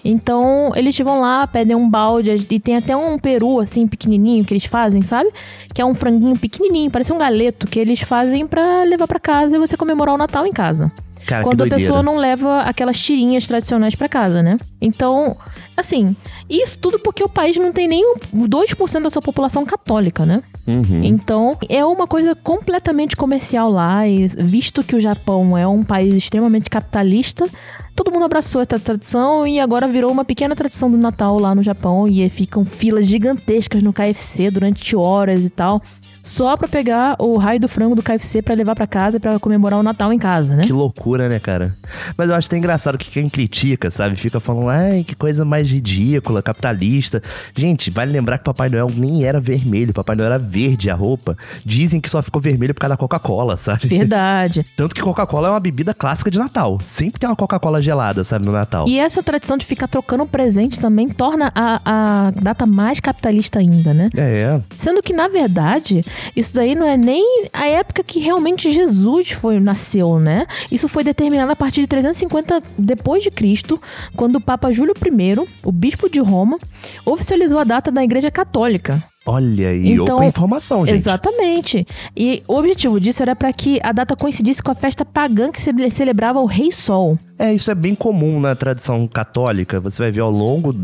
Então, 0.05 0.73
eles 0.75 0.99
vão 0.99 1.21
lá, 1.21 1.47
pedem 1.47 1.77
um 1.77 1.89
balde 1.89 2.31
e 2.51 2.59
tem 2.59 2.77
até 2.77 2.97
um 2.97 3.19
peru, 3.19 3.61
assim, 3.61 3.87
pequenininho 3.87 4.45
que 4.45 4.55
eles 4.55 4.65
fazem, 4.65 5.03
sabe? 5.03 5.31
Que 5.75 5.83
é 5.83 5.85
um 5.85 5.95
franguinho 5.95 6.39
pequenininho, 6.39 6.91
parece 6.91 7.13
um 7.13 7.19
galeto, 7.19 7.67
que 7.67 7.79
eles 7.79 8.01
fazem 8.01 8.47
pra 8.47 8.83
levar 8.85 9.07
pra 9.07 9.21
casa 9.21 9.57
e 9.57 9.59
você 9.59 9.77
comemorar 9.77 10.15
o 10.15 10.19
Natal 10.19 10.47
em 10.47 10.53
casa. 10.53 10.91
Cara, 11.31 11.45
Quando 11.45 11.63
a 11.63 11.67
pessoa 11.69 12.03
não 12.03 12.17
leva 12.17 12.63
aquelas 12.63 12.99
tirinhas 12.99 13.47
tradicionais 13.47 13.95
pra 13.95 14.09
casa, 14.09 14.43
né? 14.43 14.57
Então, 14.81 15.37
assim, 15.77 16.17
isso 16.49 16.77
tudo 16.79 16.99
porque 16.99 17.23
o 17.23 17.29
país 17.29 17.57
não 17.57 17.73
tem 17.73 17.87
nem 17.87 18.05
o 18.05 18.17
2% 18.35 19.03
da 19.03 19.11
sua 19.11 19.23
população 19.23 19.65
católica, 19.65 20.27
né? 20.27 20.43
Uhum. 20.67 21.05
Então, 21.05 21.57
é 21.69 21.85
uma 21.85 22.09
coisa 22.09 22.35
completamente 22.35 23.15
comercial 23.15 23.71
lá, 23.71 24.09
e 24.09 24.27
visto 24.27 24.83
que 24.83 24.97
o 24.97 25.01
Japão 25.01 25.57
é 25.57 25.69
um 25.69 25.85
país 25.85 26.17
extremamente 26.17 26.69
capitalista, 26.69 27.47
todo 27.95 28.11
mundo 28.11 28.25
abraçou 28.25 28.61
essa 28.61 28.79
tradição 28.79 29.47
e 29.47 29.61
agora 29.61 29.87
virou 29.87 30.11
uma 30.11 30.25
pequena 30.25 30.57
tradição 30.57 30.91
do 30.91 30.97
Natal 30.97 31.39
lá 31.39 31.55
no 31.55 31.63
Japão 31.63 32.09
e 32.09 32.29
ficam 32.29 32.65
filas 32.65 33.07
gigantescas 33.07 33.85
no 33.85 33.93
KFC 33.93 34.51
durante 34.51 34.97
horas 34.97 35.45
e 35.45 35.51
tal, 35.51 35.81
só 36.23 36.57
pra 36.57 36.69
pegar 36.69 37.17
o 37.19 37.39
raio 37.39 37.61
do 37.61 37.69
frango 37.69 37.95
do 37.95 38.03
KFC 38.03 38.43
pra 38.43 38.55
levar 38.55 38.75
pra 38.75 38.87
casa 38.87 39.19
pra 39.19 39.39
comemorar 39.39 39.79
o 39.79 39.83
Natal 39.83 40.13
em 40.13 40.19
casa, 40.19 40.55
né? 40.55 40.65
Que 40.65 40.73
loucura, 40.73 41.29
né, 41.29 41.39
cara? 41.39 41.75
Mas 42.17 42.29
eu 42.29 42.37
acho 42.37 42.49
até 42.49 42.57
engraçado 42.57 42.99
que 42.99 43.11
quem 43.11 43.29
critica, 43.29 43.91
sabe? 43.91 44.17
Fica 44.17 44.39
falando, 44.41 44.69
ai, 44.69 45.05
que 45.07 45.15
coisa 45.15 45.45
mais 45.45 45.71
ridícula, 45.71 46.43
capitalista. 46.43 47.23
Gente, 47.55 47.91
vale 47.91 48.13
lembrar 48.13 48.39
que 48.39 48.45
Papai 48.45 48.69
Noel 48.69 48.89
nem 48.95 49.25
era 49.25 49.41
vermelho, 49.41 49.93
Papai 49.93 50.17
Noel 50.17 50.27
era 50.27 50.39
verde 50.39 50.91
a 50.91 50.95
roupa. 50.95 51.37
Dizem 51.65 52.01
que 52.01 52.11
só 52.11 52.23
ficou 52.23 52.41
vermelho 52.41 52.75
por 52.75 52.81
causa 52.81 52.95
da 52.95 52.99
Coca-Cola, 52.99 53.57
sabe? 53.57 53.89
Verdade. 53.89 54.65
Tanto 54.77 54.95
que 54.95 55.01
Coca-Cola 55.01 55.49
é 55.49 55.51
uma 55.53 55.61
bebida 55.61 55.95
clássica 55.95 56.31
de 56.31 56.39
Natal. 56.39 56.79
Sempre 56.81 57.21
tem 57.21 57.29
uma 57.29 57.37
Coca-Cola 57.37 57.81
gelada, 57.81 58.25
sabe, 58.25 58.47
no 58.47 58.53
Natal. 58.53 58.87
E 58.89 58.99
essa 58.99 59.23
tradição 59.23 59.57
de 59.57 59.65
ficar 59.65 59.89
trocando 59.89 60.27
presente 60.27 60.79
também 60.79 61.09
torna 61.09 61.53
a, 61.55 61.81
a 61.85 62.31
data 62.31 62.67
mais 62.67 63.01
capitalista 63.01 63.59
ainda, 63.59 63.95
né? 63.95 64.11
É, 64.17 64.61
Sendo 64.79 65.03
que, 65.03 65.13
na 65.13 65.29
verdade, 65.29 66.01
isso 66.35 66.55
daí 66.55 66.75
não 66.75 66.87
é 66.87 66.97
nem 66.97 67.25
a 67.53 67.67
época 67.67 68.03
que 68.03 68.19
realmente 68.21 68.73
Jesus 68.73 69.31
foi 69.31 69.59
nasceu, 69.61 70.19
né? 70.19 70.47
Isso 70.71 70.89
foi 70.89 71.05
determinado 71.05 71.51
a 71.53 71.57
partir 71.57 71.81
de 71.83 71.87
350 71.87 72.63
depois 72.79 73.23
de 73.23 73.31
Cristo, 73.31 73.81
quando 74.17 74.37
o 74.37 74.41
Papa 74.41 74.73
Júlio 74.73 74.95
I, 74.97 75.49
o 75.65 75.73
bispo 75.73 76.09
de 76.11 76.21
Roma, 76.21 76.57
oficializou 77.05 77.59
a 77.59 77.65
data 77.65 77.91
da 77.91 78.03
Igreja 78.05 78.31
Católica. 78.31 79.03
olha 79.27 79.69
aí, 79.69 79.93
Então, 79.93 80.17
opa 80.17 80.27
informação, 80.27 80.85
gente. 80.87 80.97
Exatamente. 80.97 81.87
E 82.17 82.43
o 82.49 82.57
objetivo 82.57 82.99
disso 82.99 83.23
era 83.23 83.37
para 83.37 83.53
que 83.53 83.79
a 83.83 83.93
data 83.93 84.17
coincidisse 84.17 84.63
com 84.63 84.71
a 84.71 84.75
festa 84.75 85.05
pagã 85.05 85.51
que 85.53 85.61
ce- 85.61 85.73
celebrava 85.93 86.41
o 86.41 86.47
Rei 86.47 86.73
Sol. 86.73 87.19
É, 87.39 87.53
isso 87.53 87.71
é 87.71 87.75
bem 87.75 87.95
comum 87.95 88.41
na 88.41 88.55
tradição 88.55 89.07
católica. 89.07 89.79
Você 89.81 90.03
vai 90.03 90.11
ver 90.11 90.21
ao 90.21 90.31
longo, 90.31 90.75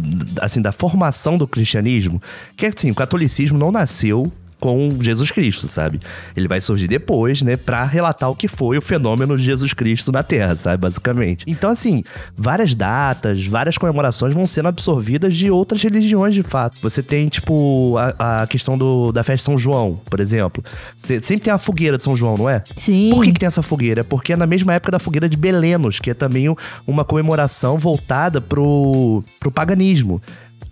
assim, 0.40 0.60
da 0.62 0.70
formação 0.72 1.36
do 1.38 1.46
cristianismo, 1.48 2.20
que 2.56 2.66
assim, 2.66 2.90
o 2.90 2.94
catolicismo 2.94 3.58
não 3.58 3.72
nasceu 3.72 4.30
com 4.60 4.96
Jesus 5.00 5.30
Cristo, 5.30 5.68
sabe? 5.68 6.00
Ele 6.36 6.48
vai 6.48 6.60
surgir 6.60 6.88
depois, 6.88 7.42
né, 7.42 7.56
pra 7.56 7.84
relatar 7.84 8.30
o 8.30 8.34
que 8.34 8.48
foi 8.48 8.78
o 8.78 8.82
fenômeno 8.82 9.36
de 9.36 9.44
Jesus 9.44 9.72
Cristo 9.72 10.10
na 10.10 10.22
Terra, 10.22 10.56
sabe? 10.56 10.80
Basicamente. 10.80 11.44
Então, 11.46 11.70
assim, 11.70 12.02
várias 12.36 12.74
datas, 12.74 13.46
várias 13.46 13.76
comemorações 13.76 14.34
vão 14.34 14.46
sendo 14.46 14.68
absorvidas 14.68 15.34
de 15.34 15.50
outras 15.50 15.82
religiões, 15.82 16.34
de 16.34 16.42
fato. 16.42 16.80
Você 16.80 17.02
tem, 17.02 17.28
tipo, 17.28 17.96
a, 17.98 18.42
a 18.42 18.46
questão 18.46 18.78
do, 18.78 19.12
da 19.12 19.22
festa 19.22 19.36
de 19.36 19.42
São 19.42 19.58
João, 19.58 20.00
por 20.08 20.20
exemplo. 20.20 20.64
Você 20.96 21.20
sempre 21.20 21.44
tem 21.44 21.52
a 21.52 21.58
fogueira 21.58 21.98
de 21.98 22.04
São 22.04 22.16
João, 22.16 22.36
não 22.36 22.48
é? 22.48 22.62
Sim. 22.76 23.10
Por 23.10 23.22
que, 23.24 23.32
que 23.32 23.40
tem 23.40 23.46
essa 23.46 23.62
fogueira? 23.62 24.04
Porque 24.04 24.32
é 24.32 24.36
na 24.36 24.46
mesma 24.46 24.74
época 24.74 24.92
da 24.92 24.98
fogueira 24.98 25.28
de 25.28 25.36
Belenos, 25.36 26.00
que 26.00 26.10
é 26.10 26.14
também 26.14 26.46
uma 26.86 27.04
comemoração 27.04 27.78
voltada 27.78 28.40
pro, 28.40 29.22
pro 29.38 29.50
paganismo 29.50 30.20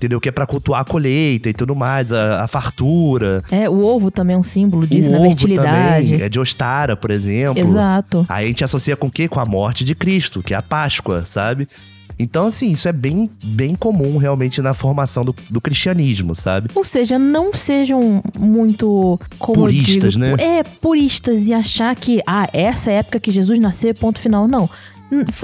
entendeu? 0.04 0.20
Que 0.20 0.28
é 0.28 0.32
pra 0.32 0.46
cultuar 0.46 0.82
a 0.82 0.84
colheita 0.84 1.48
e 1.48 1.52
tudo 1.52 1.74
mais, 1.74 2.12
a, 2.12 2.44
a 2.44 2.48
fartura. 2.48 3.42
É, 3.50 3.68
o 3.68 3.82
ovo 3.82 4.10
também 4.10 4.36
é 4.36 4.38
um 4.38 4.42
símbolo 4.42 4.86
disso, 4.86 5.08
o 5.08 5.12
na 5.12 5.18
ovo 5.18 5.28
fertilidade. 5.28 6.10
Também, 6.10 6.26
é 6.26 6.28
de 6.28 6.38
Ostara, 6.38 6.96
por 6.96 7.10
exemplo. 7.10 7.58
Exato. 7.58 8.26
Aí 8.28 8.44
a 8.44 8.48
gente 8.48 8.64
associa 8.64 8.96
com 8.96 9.06
o 9.06 9.10
quê? 9.10 9.28
Com 9.28 9.40
a 9.40 9.44
morte 9.44 9.84
de 9.84 9.94
Cristo, 9.94 10.42
que 10.42 10.54
é 10.54 10.56
a 10.56 10.62
Páscoa, 10.62 11.24
sabe? 11.24 11.68
Então, 12.18 12.46
assim, 12.46 12.70
isso 12.70 12.88
é 12.88 12.92
bem, 12.92 13.28
bem 13.42 13.74
comum 13.74 14.18
realmente 14.18 14.62
na 14.62 14.72
formação 14.72 15.24
do, 15.24 15.34
do 15.50 15.60
cristianismo, 15.60 16.34
sabe? 16.34 16.70
Ou 16.74 16.84
seja, 16.84 17.18
não 17.18 17.52
sejam 17.52 18.22
muito 18.38 19.18
Puristas, 19.38 20.14
digo, 20.14 20.24
né? 20.24 20.36
É, 20.38 20.62
puristas 20.62 21.48
e 21.48 21.52
achar 21.52 21.94
que, 21.96 22.22
ah, 22.26 22.48
essa 22.52 22.90
é 22.90 22.96
a 22.96 22.98
época 23.00 23.18
que 23.18 23.32
Jesus 23.32 23.58
nasceu, 23.58 23.92
ponto 23.94 24.20
final. 24.20 24.46
Não. 24.46 24.70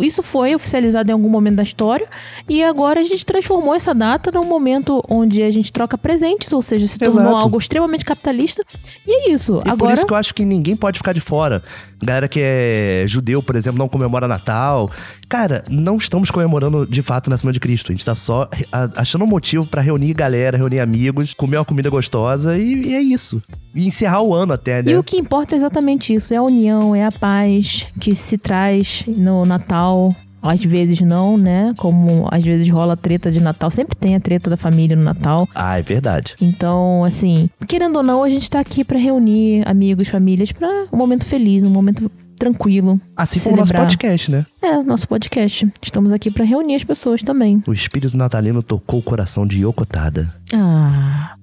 Isso 0.03 0.23
foi 0.23 0.55
oficializado 0.55 1.11
em 1.11 1.13
algum 1.13 1.29
momento 1.29 1.57
da 1.57 1.63
história 1.63 2.09
e 2.49 2.63
agora 2.63 3.01
a 3.01 3.03
gente 3.03 3.25
transformou 3.25 3.75
essa 3.75 3.95
data 3.95 4.31
num 4.33 4.45
momento 4.45 5.05
onde 5.09 5.43
a 5.43 5.51
gente 5.51 5.73
troca 5.73 5.97
presentes, 5.97 6.53
ou 6.53 6.63
seja, 6.63 6.87
se 6.89 6.99
tornou 6.99 7.23
Exato. 7.23 7.37
algo 7.37 7.59
extremamente 7.59 8.05
capitalista. 8.05 8.65
E 9.07 9.29
é 9.29 9.33
isso. 9.33 9.59
E 9.59 9.65
por 9.65 9.71
agora 9.71 9.95
isso 9.95 10.07
que 10.07 10.13
eu 10.13 10.17
acho 10.17 10.35
que 10.35 10.45
ninguém 10.45 10.75
pode 10.75 10.99
ficar 10.99 11.13
de 11.13 11.21
fora. 11.21 11.63
Galera 12.03 12.29
que 12.29 12.41
é 12.43 13.05
judeu, 13.07 13.43
por 13.43 13.55
exemplo, 13.57 13.79
não 13.79 13.89
comemora 13.89 14.27
Natal. 14.27 14.91
Cara, 15.29 15.63
não 15.69 15.97
estamos 15.97 16.31
comemorando 16.31 16.87
de 16.87 17.03
fato 17.03 17.27
o 17.27 17.31
nascimento 17.31 17.55
de 17.55 17.61
Cristo. 17.61 17.93
A 17.93 17.95
gente 17.95 18.05
tá 18.05 18.15
só 18.15 18.49
achando 18.97 19.25
um 19.25 19.29
motivo 19.29 19.67
pra 19.67 19.83
reunir 19.83 20.15
galera, 20.15 20.57
reunir 20.57 20.81
amigos, 20.81 21.35
comer 21.35 21.59
uma 21.59 21.65
comida 21.65 21.91
gostosa 21.91 22.57
e, 22.57 22.87
e 22.87 22.95
é 22.95 23.01
isso. 23.01 23.43
E 23.75 23.87
encerrar 23.87 24.23
o 24.23 24.35
ano 24.35 24.53
até, 24.53 24.83
né? 24.83 24.93
E 24.93 24.97
o 24.97 25.03
que 25.05 25.17
importa 25.17 25.55
é 25.55 25.59
exatamente 25.59 26.13
isso: 26.15 26.35
é 26.35 26.39
a 26.39 26.43
união, 26.43 26.97
é 26.97 27.05
a 27.05 27.13
paz 27.13 27.87
que 28.01 28.15
se 28.15 28.37
traz 28.39 29.05
no 29.07 29.45
Natal. 29.51 30.15
Às 30.43 30.65
vezes 30.65 30.99
não, 31.03 31.37
né? 31.37 31.75
Como 31.77 32.27
às 32.31 32.43
vezes 32.43 32.67
rola 32.71 32.97
treta 32.97 33.31
de 33.31 33.41
Natal. 33.41 33.71
Sempre 33.71 33.95
tem 33.95 34.15
a 34.17 34.21
treta 34.21 34.49
da 34.49 34.57
família 34.57 34.97
no 34.97 35.03
Natal. 35.03 35.47
Ah, 35.55 35.79
é 35.79 35.83
verdade. 35.83 36.35
Então, 36.41 37.05
assim, 37.05 37.51
querendo 37.69 37.97
ou 37.97 38.03
não, 38.03 38.23
a 38.25 38.29
gente 38.31 38.49
tá 38.49 38.59
aqui 38.59 38.83
pra 38.83 38.99
reunir 38.99 39.63
amigos, 39.69 40.09
famílias, 40.09 40.51
pra 40.51 40.87
um 40.91 40.97
momento 40.97 41.27
feliz, 41.27 41.63
um 41.63 41.69
momento 41.69 42.11
tranquilo. 42.39 42.99
Assim 43.15 43.39
como 43.39 43.57
o 43.57 43.59
nosso 43.59 43.75
podcast, 43.75 44.31
né? 44.31 44.47
É, 44.63 44.83
nosso 44.83 45.07
podcast. 45.07 45.69
Estamos 45.83 46.11
aqui 46.11 46.31
pra 46.31 46.43
reunir 46.43 46.75
as 46.77 46.85
pessoas 46.85 47.23
também. 47.23 47.63
O 47.67 47.73
espírito 47.75 48.17
natalino 48.17 48.63
tocou 48.63 49.01
o 49.01 49.03
coração 49.03 49.47
de 49.47 49.63
Yokotada. 49.63 50.27
Ah. 50.55 51.35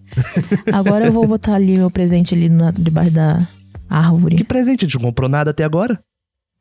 Agora 0.73 1.05
eu 1.05 1.11
vou 1.13 1.27
botar 1.27 1.53
ali 1.53 1.77
meu 1.77 1.91
presente 1.91 2.33
ali 2.33 2.49
na- 2.49 2.71
debaixo 2.71 3.11
da 3.11 3.37
árvore. 3.87 4.37
Que 4.37 4.43
presente? 4.43 4.85
A 4.85 4.87
gente 4.87 4.95
não 4.95 5.05
comprou 5.09 5.29
nada 5.29 5.51
até 5.51 5.63
agora? 5.63 5.99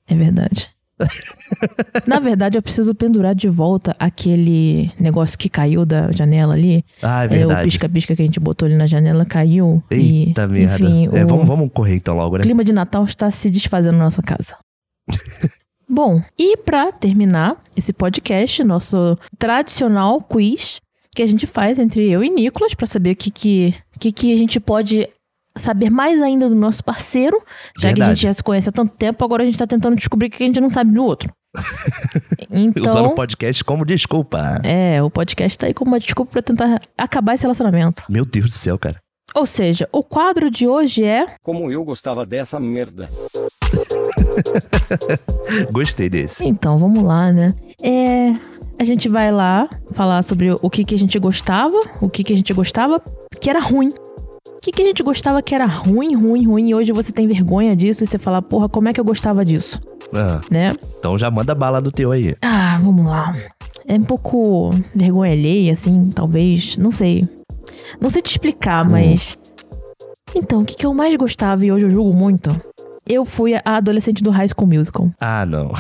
É 0.07 0.15
verdade. 0.15 0.69
Na 2.07 2.19
verdade, 2.19 2.57
eu 2.57 2.63
preciso 2.63 2.95
pendurar 2.95 3.35
de 3.35 3.49
volta 3.49 3.95
aquele 3.99 4.91
negócio 4.99 5.39
que 5.39 5.49
caiu 5.49 5.85
da 5.85 6.11
janela 6.13 6.55
ali. 6.55 6.85
Ah, 7.03 7.23
é 7.23 7.25
É, 7.25 7.27
o 7.27 7.31
verdade. 7.31 7.65
pisca-pisca 7.65 8.17
que 8.17 8.23
a 8.23 8.25
gente 8.25 8.41
botou 8.41 8.67
ali 8.67 8.77
na 8.77 8.87
janela 8.87 9.25
caiu. 9.25 9.83
Eita 9.91 10.45
e, 10.45 10.47
merda. 10.49 10.75
Enfim, 10.85 11.07
É, 11.13 11.25
o 11.25 11.29
vamos, 11.29 11.47
vamos 11.47 11.71
correr 11.73 11.97
então 11.97 12.17
logo, 12.17 12.37
né? 12.39 12.43
clima 12.43 12.65
de 12.65 12.73
Natal 12.73 13.05
está 13.05 13.31
se 13.31 13.51
desfazendo 13.51 13.99
na 13.99 14.05
nossa 14.05 14.23
casa. 14.23 14.57
Bom, 15.89 16.21
e 16.37 16.57
pra 16.57 16.91
terminar 16.91 17.57
esse 17.77 17.93
podcast, 17.93 18.65
nosso 18.65 19.17
tradicional 19.39 20.21
quiz 20.21 20.81
que 21.15 21.23
a 21.23 21.27
gente 21.27 21.47
faz 21.47 21.79
entre 21.79 22.11
eu 22.11 22.25
e 22.25 22.29
Nicolas 22.29 22.75
pra 22.75 22.87
saber 22.87 23.13
o 23.13 23.17
que 23.17 23.31
que, 23.31 23.75
o 23.95 23.99
que 24.01 24.11
que 24.13 24.33
a 24.33 24.37
gente 24.37 24.59
pode 24.59 25.09
saber 25.57 25.91
mais 25.91 26.21
ainda 26.23 26.49
do 26.49 26.55
nosso 26.55 26.83
parceiro, 26.85 27.37
já 27.79 27.83
que 27.83 27.87
a 27.87 27.91
Verdade. 27.91 28.15
gente 28.15 28.23
já 28.25 28.33
se 28.35 28.43
conhece 28.43 28.69
há 28.69 28.73
tanto 28.73 28.93
tempo, 28.95 29.25
agora 29.25 29.43
a 29.43 29.47
gente 29.47 29.59
tá 29.59 29.67
tentando 29.67 29.97
descobrir 29.97 30.29
o 30.29 30.31
que 30.31 30.43
a 30.43 30.47
gente 30.47 30.61
não 30.61 30.71
sabe 30.71 30.93
do 30.93 31.05
outro. 31.05 31.31
Usando 32.51 32.79
Então, 32.79 33.07
o 33.07 33.15
podcast 33.15 33.65
como 33.65 33.85
desculpa. 33.85 34.61
é, 34.63 35.03
o 35.03 35.11
podcast 35.11 35.59
tá 35.59 35.67
aí 35.67 35.75
como 35.75 35.91
uma 35.91 35.99
desculpa 35.99 36.33
pra 36.33 36.43
tentar 36.43 36.81
acabar 36.99 37.35
esse 37.35 37.43
relacionamento. 37.45 38.03
Meu 38.09 38.25
Deus 38.25 38.47
do 38.47 38.53
céu, 38.53 38.79
cara. 38.79 38.97
Ou 39.35 39.45
seja, 39.45 39.89
o 39.93 40.03
quadro 40.05 40.51
de 40.51 40.67
hoje 40.69 41.05
é 41.05 41.27
Como 41.43 41.71
eu 41.71 41.85
gostava 41.85 42.25
dessa 42.25 42.61
merda. 42.61 43.09
Gostei 45.73 46.09
desse. 46.09 46.45
Então, 46.47 46.79
vamos 46.79 47.03
lá, 47.03 47.33
né? 47.33 47.53
É. 47.83 48.33
A 48.79 48.85
gente 48.85 49.09
vai 49.09 49.33
lá 49.33 49.69
falar 49.93 50.23
sobre 50.23 50.51
o 50.53 50.71
que, 50.71 50.85
que 50.85 50.95
a 50.95 50.99
gente 50.99 51.19
gostava, 51.19 51.77
o 52.01 52.11
que, 52.11 52.23
que 52.23 52.33
a 52.33 52.37
gente 52.37 52.53
gostava 52.53 53.03
que 53.41 53.49
era 53.49 53.61
ruim. 53.61 53.93
O 54.67 54.69
que, 54.69 54.73
que 54.79 54.83
a 54.83 54.87
gente 54.87 55.01
gostava 55.05 55.41
que 55.41 55.55
era 55.55 55.65
ruim, 55.65 56.17
ruim, 56.17 56.45
ruim, 56.45 56.71
e 56.71 56.75
hoje 56.75 56.91
você 56.91 57.13
tem 57.13 57.29
vergonha 57.29 57.77
disso 57.77 58.03
e 58.03 58.07
você 58.09 58.19
fala, 58.19 58.43
porra, 58.43 58.69
como 58.69 58.89
é 58.89 58.93
que 58.93 58.99
eu 58.99 59.05
gostava 59.05 59.45
disso? 59.45 59.81
Ah, 60.13 60.41
Né? 60.51 60.73
então 60.99 61.17
já 61.17 61.31
manda 61.31 61.55
bala 61.55 61.81
do 61.81 61.93
teu 61.93 62.11
aí. 62.11 62.35
Ah, 62.43 62.77
vamos 62.83 63.07
lá. 63.07 63.33
É 63.87 63.95
um 63.95 64.03
pouco 64.03 64.71
vergonha 64.93 65.31
alheia, 65.31 65.73
assim, 65.73 66.11
talvez. 66.13 66.77
Não 66.79 66.91
sei. 66.91 67.23
Não 68.01 68.11
sei 68.11 68.21
te 68.21 68.31
explicar, 68.33 68.85
mas. 68.91 69.39
Então, 70.35 70.63
o 70.63 70.65
que, 70.65 70.75
que 70.75 70.85
eu 70.85 70.93
mais 70.93 71.15
gostava 71.15 71.65
e 71.65 71.71
hoje 71.71 71.85
eu 71.85 71.91
julgo 71.91 72.13
muito? 72.13 72.51
Eu 73.09 73.25
fui 73.25 73.55
a 73.55 73.63
adolescente 73.65 74.21
do 74.21 74.31
High 74.31 74.49
School 74.49 74.67
Musical. 74.67 75.09
Ah, 75.21 75.47
não. 75.47 75.71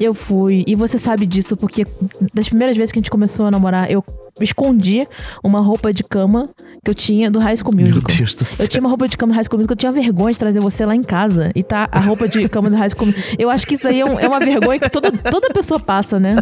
Eu 0.00 0.14
fui, 0.14 0.64
e 0.66 0.74
você 0.74 0.98
sabe 0.98 1.26
disso 1.26 1.56
porque 1.58 1.84
das 2.32 2.48
primeiras 2.48 2.74
vezes 2.74 2.90
que 2.90 2.98
a 2.98 3.02
gente 3.02 3.10
começou 3.10 3.44
a 3.44 3.50
namorar, 3.50 3.90
eu 3.90 4.02
escondi 4.40 5.06
uma 5.44 5.60
roupa 5.60 5.92
de 5.92 6.02
cama 6.02 6.48
que 6.84 6.90
eu 6.90 6.94
tinha 6.94 7.30
do 7.30 7.38
High 7.38 7.56
School 7.56 7.74
Meu 7.74 7.86
Musical. 7.86 8.16
Deus 8.16 8.34
do 8.34 8.44
céu. 8.44 8.64
Eu 8.64 8.68
tinha 8.68 8.80
uma 8.80 8.88
roupa 8.88 9.06
de 9.08 9.16
cama 9.16 9.32
do 9.32 9.36
High 9.36 9.44
School 9.44 9.58
Musical, 9.58 9.72
eu 9.74 9.78
tinha 9.78 9.92
vergonha 9.92 10.32
de 10.32 10.38
trazer 10.38 10.60
você 10.60 10.84
lá 10.86 10.94
em 10.96 11.02
casa 11.02 11.50
e 11.54 11.62
tá 11.62 11.88
a 11.92 12.00
roupa 12.00 12.28
de 12.28 12.48
cama 12.48 12.70
do 12.70 12.76
High 12.76 12.90
School 12.90 13.06
Musical. 13.06 13.34
Eu 13.38 13.50
acho 13.50 13.66
que 13.66 13.74
isso 13.74 13.86
aí 13.88 14.00
é, 14.00 14.04
um- 14.04 14.18
é 14.18 14.26
uma 14.28 14.38
vergonha 14.40 14.78
que 14.80 14.88
toda, 14.90 15.10
toda 15.12 15.50
pessoa 15.52 15.78
passa, 15.78 16.18
né? 16.18 16.34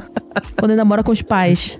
Quando 0.59 0.71
ainda 0.73 0.85
mora 0.85 1.03
com 1.03 1.11
os 1.13 1.23
pais. 1.23 1.79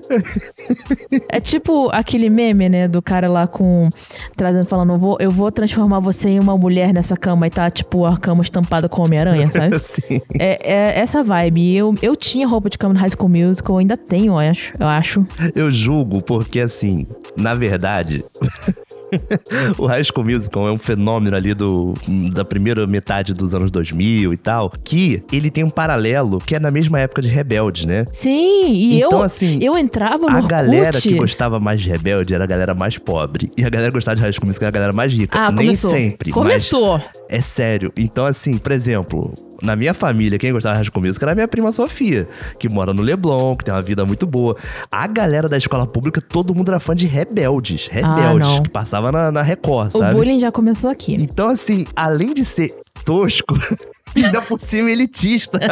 É 1.29 1.41
tipo 1.41 1.89
aquele 1.93 2.29
meme, 2.29 2.69
né, 2.69 2.89
do 2.89 3.01
cara 3.01 3.29
lá 3.29 3.47
com. 3.47 3.89
trazendo, 4.37 4.65
falando, 4.65 4.93
eu 4.95 4.99
vou, 4.99 5.17
eu 5.21 5.31
vou 5.31 5.51
transformar 5.53 6.01
você 6.01 6.31
em 6.31 6.41
uma 6.41 6.57
mulher 6.57 6.93
nessa 6.93 7.17
cama 7.17 7.47
e 7.47 7.51
tá, 7.51 7.71
tipo, 7.71 8.05
a 8.05 8.17
cama 8.17 8.43
estampada 8.43 8.89
com 8.89 9.03
Homem-Aranha, 9.03 9.47
sabe? 9.49 9.79
Sim. 9.83 10.21
É, 10.39 10.73
é 10.73 10.99
essa 11.01 11.23
vibe. 11.23 11.75
Eu, 11.75 11.95
eu 12.03 12.17
tinha 12.17 12.47
roupa 12.47 12.69
de 12.69 12.77
cama 12.79 12.95
no 12.95 13.01
High 13.01 13.11
School 13.11 13.29
Musical, 13.29 13.79
ainda 13.79 13.97
tenho, 13.97 14.33
eu 14.33 14.39
acho. 14.39 14.73
Eu 14.79 14.87
acho. 14.89 15.27
Eu 15.55 15.71
julgo 16.01 16.23
porque, 16.23 16.61
assim, 16.61 17.07
na 17.37 17.55
verdade, 17.55 18.25
o 19.79 19.87
High 19.87 20.05
School 20.05 20.25
Musical 20.25 20.69
é 20.69 20.73
um 20.73 20.79
fenômeno 20.79 21.37
ali 21.37 21.55
do, 21.55 21.95
da 22.33 22.45
primeira 22.45 22.87
metade 22.87 23.35
dos 23.35 23.55
anos 23.55 23.71
2000 23.71 24.33
e 24.33 24.37
tal, 24.37 24.71
que 24.85 25.23
ele 25.33 25.51
tem 25.51 25.65
um 25.65 25.71
paralelo 25.71 26.39
que 26.39 26.55
é 26.55 26.59
na 26.61 26.71
mesma 26.71 26.99
época 27.01 27.23
de 27.23 27.29
Rebelde, 27.29 27.87
né? 27.87 28.05
Sim, 28.13 28.73
e 28.73 28.99
Então, 29.03 29.19
eu, 29.19 29.25
assim, 29.25 29.59
eu 29.63 29.77
entrava 29.77 30.19
no 30.27 30.31
A 30.31 30.35
Orkut. 30.37 30.49
galera 30.49 30.99
que 31.01 31.15
gostava 31.15 31.59
mais 31.59 31.81
de 31.81 31.89
Rebelde 31.89 32.35
era 32.35 32.45
a 32.45 32.47
galera 32.47 32.75
mais 32.75 32.99
pobre. 32.99 33.51
E 33.57 33.65
a 33.65 33.71
galera 33.71 33.91
que 33.91 33.97
gostava 33.97 34.17
de 34.17 34.23
High 34.23 34.33
School 34.33 34.47
Musical 34.47 34.69
era 34.69 34.77
a 34.77 34.81
galera 34.81 34.93
mais 34.93 35.13
rica. 35.13 35.39
Ah, 35.39 35.51
Nem 35.51 35.67
começou. 35.67 35.91
sempre. 35.91 36.31
Começou. 36.33 37.01
É 37.29 37.41
sério. 37.41 37.93
Então, 37.97 38.25
assim, 38.25 38.57
por 38.59 38.73
exemplo, 38.73 39.33
na 39.63 39.77
minha 39.77 39.93
família, 39.95 40.39
quem 40.39 40.53
gostava 40.53 40.81
de 40.81 40.87
School 40.91 41.05
Musical 41.05 41.29
era 41.29 41.33
a 41.33 41.35
minha 41.37 41.49
prima 41.49 41.71
Sofia, 41.73 42.27
que 42.59 42.69
mora 42.69 42.93
no 42.93 43.03
Leblon, 43.03 43.57
que 43.57 43.65
tem 43.65 43.73
uma 43.75 43.83
vida 43.83 44.05
muito 44.05 44.27
boa. 44.27 44.57
A 44.91 45.07
galera 45.07 45.49
da 45.49 45.57
escola 45.57 45.87
pública, 45.87 46.21
todo 46.21 46.55
mundo 46.55 46.71
era 46.71 46.81
fã 46.81 46.95
de 46.95 47.07
Rebeldes. 47.07 47.89
Rebeldes, 47.89 48.49
Ah, 48.59 48.63
que 48.63 48.71
passava 49.01 49.13
na, 49.13 49.33
na 49.33 49.43
Record, 49.43 49.89
O 49.95 49.99
sabe? 49.99 50.15
bullying 50.15 50.39
já 50.39 50.53
começou 50.53 50.91
aqui. 50.91 51.15
Então, 51.15 51.49
assim, 51.49 51.87
além 51.97 52.35
de 52.35 52.45
ser 52.45 52.77
tosco, 53.05 53.55
ainda 54.15 54.43
por 54.43 54.61
cima 54.61 54.91
elitista. 54.91 55.59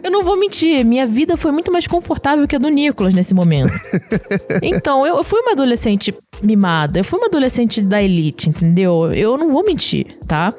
Eu 0.00 0.12
não 0.12 0.22
vou 0.22 0.38
mentir, 0.38 0.84
minha 0.84 1.04
vida 1.04 1.36
foi 1.36 1.50
muito 1.50 1.72
mais 1.72 1.88
confortável 1.88 2.46
que 2.46 2.54
a 2.54 2.58
do 2.58 2.68
Nicolas 2.68 3.12
nesse 3.12 3.34
momento. 3.34 3.72
então, 4.62 5.04
eu, 5.04 5.16
eu 5.16 5.24
fui 5.24 5.40
uma 5.40 5.52
adolescente 5.52 6.14
mimada, 6.40 7.00
eu 7.00 7.04
fui 7.04 7.18
uma 7.18 7.26
adolescente 7.26 7.82
da 7.82 8.00
elite, 8.00 8.48
entendeu? 8.48 9.12
Eu 9.12 9.36
não 9.36 9.50
vou 9.50 9.64
mentir, 9.64 10.18
tá? 10.24 10.54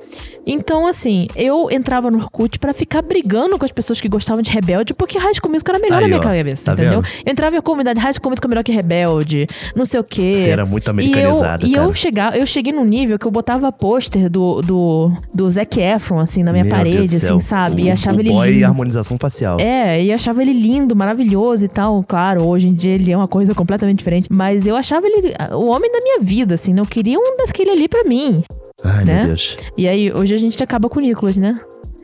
Então, 0.47 0.87
assim, 0.87 1.27
eu 1.35 1.69
entrava 1.69 2.09
no 2.09 2.17
Orkut 2.17 2.57
pra 2.57 2.73
ficar 2.73 3.01
brigando 3.01 3.59
com 3.59 3.65
as 3.65 3.71
pessoas 3.71 3.99
que 3.99 4.07
gostavam 4.07 4.41
de 4.41 4.49
Rebelde, 4.49 4.93
porque 4.93 5.17
High 5.17 5.33
School 5.33 5.51
Musical 5.51 5.75
era 5.75 5.83
melhor 5.83 5.97
Aí, 5.97 6.01
na 6.03 6.07
minha 6.07 6.19
ó, 6.19 6.23
cabeça, 6.23 6.65
tá 6.65 6.73
entendeu? 6.73 7.01
vendo? 7.01 7.13
Eu 7.25 7.31
entrava 7.31 7.57
em 7.57 7.61
comunidade 7.61 7.99
High 7.99 8.13
School 8.13 8.29
Musical 8.31 8.47
é 8.47 8.51
melhor 8.51 8.63
que 8.63 8.71
Rebelde, 8.71 9.47
não 9.75 9.83
sei 9.83 9.99
o 9.99 10.03
quê. 10.03 10.33
Você 10.33 10.49
era 10.49 10.65
muito 10.65 10.89
E 11.01 11.11
eu, 11.11 11.35
e 11.65 11.73
eu, 11.73 11.93
chegava, 11.93 12.37
eu 12.37 12.47
cheguei 12.47 12.71
num 12.71 12.85
nível 12.85 13.19
que 13.19 13.25
eu 13.25 13.31
botava 13.31 13.71
pôster 13.71 14.29
do, 14.29 14.61
do, 14.61 15.11
do 15.33 15.51
Zac 15.51 15.79
Efron, 15.79 16.19
assim, 16.19 16.43
na 16.43 16.51
minha 16.51 16.63
Meu 16.63 16.73
parede, 16.73 16.97
Deus 17.19 17.23
assim, 17.23 17.39
sabe? 17.39 17.83
O, 17.83 17.85
e 17.85 17.91
achava 17.91 18.17
o 18.17 18.21
ele 18.21 18.29
boy 18.29 18.49
lindo. 18.51 18.65
harmonização 18.65 19.17
facial. 19.19 19.59
É, 19.59 20.01
e 20.01 20.13
achava 20.13 20.41
ele 20.41 20.53
lindo, 20.53 20.95
maravilhoso 20.95 21.65
e 21.65 21.67
tal. 21.67 22.03
Claro, 22.07 22.47
hoje 22.47 22.67
em 22.67 22.73
dia 22.73 22.93
ele 22.93 23.11
é 23.11 23.17
uma 23.17 23.27
coisa 23.27 23.53
completamente 23.53 23.97
diferente. 23.97 24.27
Mas 24.31 24.65
eu 24.65 24.75
achava 24.75 25.05
ele 25.07 25.33
o 25.51 25.67
homem 25.67 25.91
da 25.91 25.99
minha 25.99 26.19
vida, 26.19 26.55
assim. 26.55 26.73
Não 26.73 26.85
queria 26.85 27.19
um 27.19 27.37
daquele 27.37 27.71
ali 27.71 27.87
pra 27.87 28.03
mim. 28.03 28.43
Ai, 28.83 29.05
né? 29.05 29.15
meu 29.19 29.25
Deus. 29.27 29.57
E 29.77 29.87
aí, 29.87 30.11
hoje 30.13 30.33
a 30.35 30.37
gente 30.37 30.61
acaba 30.63 30.87
com 30.89 30.99
o 30.99 31.01
Nicholas, 31.01 31.35
né? 31.37 31.55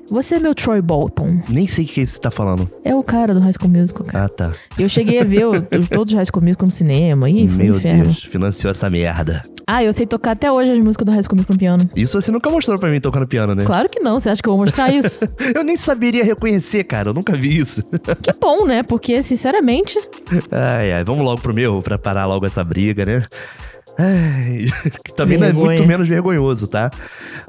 Você 0.09 0.35
é 0.35 0.39
meu 0.39 0.53
Troy 0.53 0.81
Bolton. 0.81 1.41
Nem 1.47 1.65
sei 1.65 1.85
o 1.85 1.87
que 1.87 2.05
você 2.05 2.19
tá 2.19 2.29
falando. 2.29 2.69
É 2.83 2.93
o 2.93 3.01
cara 3.01 3.33
do 3.33 3.39
High 3.39 3.53
School 3.53 3.69
Musical, 3.71 4.05
cara. 4.05 4.25
Ah, 4.25 4.29
tá. 4.29 4.51
Eu 4.77 4.89
cheguei 4.89 5.19
a 5.19 5.23
ver 5.23 5.45
o- 5.47 5.61
todos 5.89 6.13
os 6.13 6.17
High 6.17 6.25
School 6.25 6.43
Musical 6.43 6.65
no 6.67 6.71
cinema. 6.71 7.29
Ih, 7.29 7.47
foi 7.47 7.63
meu 7.65 7.75
inferno. 7.77 8.03
Deus, 8.05 8.23
financiou 8.25 8.69
essa 8.69 8.89
merda. 8.89 9.41
Ah, 9.65 9.81
eu 9.83 9.93
sei 9.93 10.05
tocar 10.05 10.31
até 10.31 10.51
hoje 10.51 10.71
as 10.73 10.77
músicas 10.79 11.05
do 11.05 11.11
High 11.13 11.23
School 11.23 11.37
Musical 11.37 11.53
no 11.53 11.59
piano. 11.59 11.89
Isso 11.95 12.21
você 12.21 12.31
nunca 12.31 12.49
mostrou 12.49 12.77
pra 12.77 12.89
mim 12.89 12.99
tocando 12.99 13.25
piano, 13.25 13.55
né? 13.55 13.63
Claro 13.63 13.87
que 13.89 14.01
não. 14.01 14.19
Você 14.19 14.29
acha 14.29 14.41
que 14.41 14.49
eu 14.49 14.53
vou 14.57 14.65
mostrar 14.65 14.91
isso? 14.93 15.19
Eu 15.55 15.63
nem 15.63 15.77
saberia 15.77 16.23
reconhecer, 16.23 16.83
cara. 16.83 17.09
Eu 17.09 17.13
nunca 17.13 17.33
vi 17.33 17.57
isso. 17.57 17.81
que 18.21 18.33
bom, 18.39 18.65
né? 18.65 18.83
Porque, 18.83 19.23
sinceramente, 19.23 19.97
Ai, 20.51 20.91
ai, 20.91 21.03
vamos 21.05 21.23
logo 21.23 21.41
pro 21.41 21.53
meu, 21.53 21.81
pra 21.81 21.97
parar 21.97 22.25
logo 22.25 22.45
essa 22.45 22.63
briga, 22.63 23.05
né? 23.05 23.23
Ai, 23.97 24.67
que 25.03 25.13
também 25.13 25.37
não 25.37 25.45
é 25.45 25.51
Vergonha. 25.51 25.67
muito 25.67 25.87
menos 25.87 26.07
vergonhoso, 26.07 26.67
tá? 26.67 26.89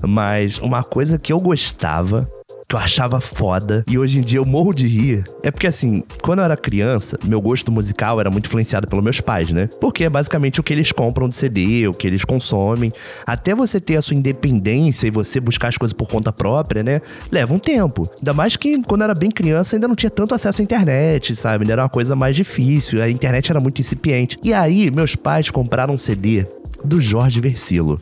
Mas 0.02 0.58
uma 0.58 0.82
coisa 0.84 1.18
que 1.18 1.32
eu 1.32 1.40
gostava, 1.40 2.28
que 2.68 2.74
eu 2.74 2.78
achava 2.78 3.20
foda, 3.20 3.84
e 3.88 3.98
hoje 3.98 4.18
em 4.18 4.22
dia 4.22 4.38
eu 4.38 4.44
morro 4.44 4.72
de 4.72 4.86
rir, 4.86 5.24
é 5.42 5.50
porque 5.50 5.66
assim, 5.66 6.02
quando 6.22 6.38
eu 6.40 6.44
era 6.44 6.56
criança, 6.56 7.18
meu 7.24 7.40
gosto 7.40 7.70
musical 7.70 8.20
era 8.20 8.30
muito 8.30 8.46
influenciado 8.46 8.86
pelos 8.88 9.04
meus 9.04 9.20
pais, 9.20 9.50
né? 9.50 9.68
Porque 9.80 10.04
é 10.04 10.10
basicamente 10.10 10.60
o 10.60 10.62
que 10.62 10.72
eles 10.72 10.90
compram 10.92 11.28
de 11.28 11.36
CD, 11.36 11.86
o 11.88 11.92
que 11.92 12.06
eles 12.06 12.24
consomem. 12.24 12.92
Até 13.26 13.54
você 13.54 13.80
ter 13.80 13.96
a 13.96 14.02
sua 14.02 14.16
independência 14.16 15.06
e 15.06 15.10
você 15.10 15.40
buscar 15.40 15.68
as 15.68 15.76
coisas 15.76 15.92
por 15.92 16.08
conta 16.08 16.32
própria, 16.32 16.82
né? 16.82 17.00
Leva 17.30 17.54
um 17.54 17.58
tempo. 17.58 18.08
Ainda 18.16 18.32
mais 18.32 18.56
que 18.56 18.82
quando 18.82 19.02
eu 19.02 19.04
era 19.04 19.14
bem 19.14 19.30
criança 19.30 19.76
ainda 19.76 19.88
não 19.88 19.94
tinha 19.94 20.10
tanto 20.10 20.34
acesso 20.34 20.60
à 20.60 20.64
internet, 20.64 21.36
sabe? 21.36 21.64
Ainda 21.64 21.74
era 21.74 21.82
uma 21.82 21.88
coisa 21.88 22.16
mais 22.16 22.34
difícil. 22.34 23.02
A 23.02 23.10
internet 23.10 23.50
era 23.50 23.60
muito 23.60 23.80
incipiente. 23.80 24.38
E 24.42 24.52
aí, 24.52 24.90
meus 24.90 25.14
pais 25.16 25.50
compraram 25.50 25.94
um 25.94 25.98
CD 25.98 26.46
do 26.84 27.00
Jorge 27.00 27.40
Versilo. 27.40 28.00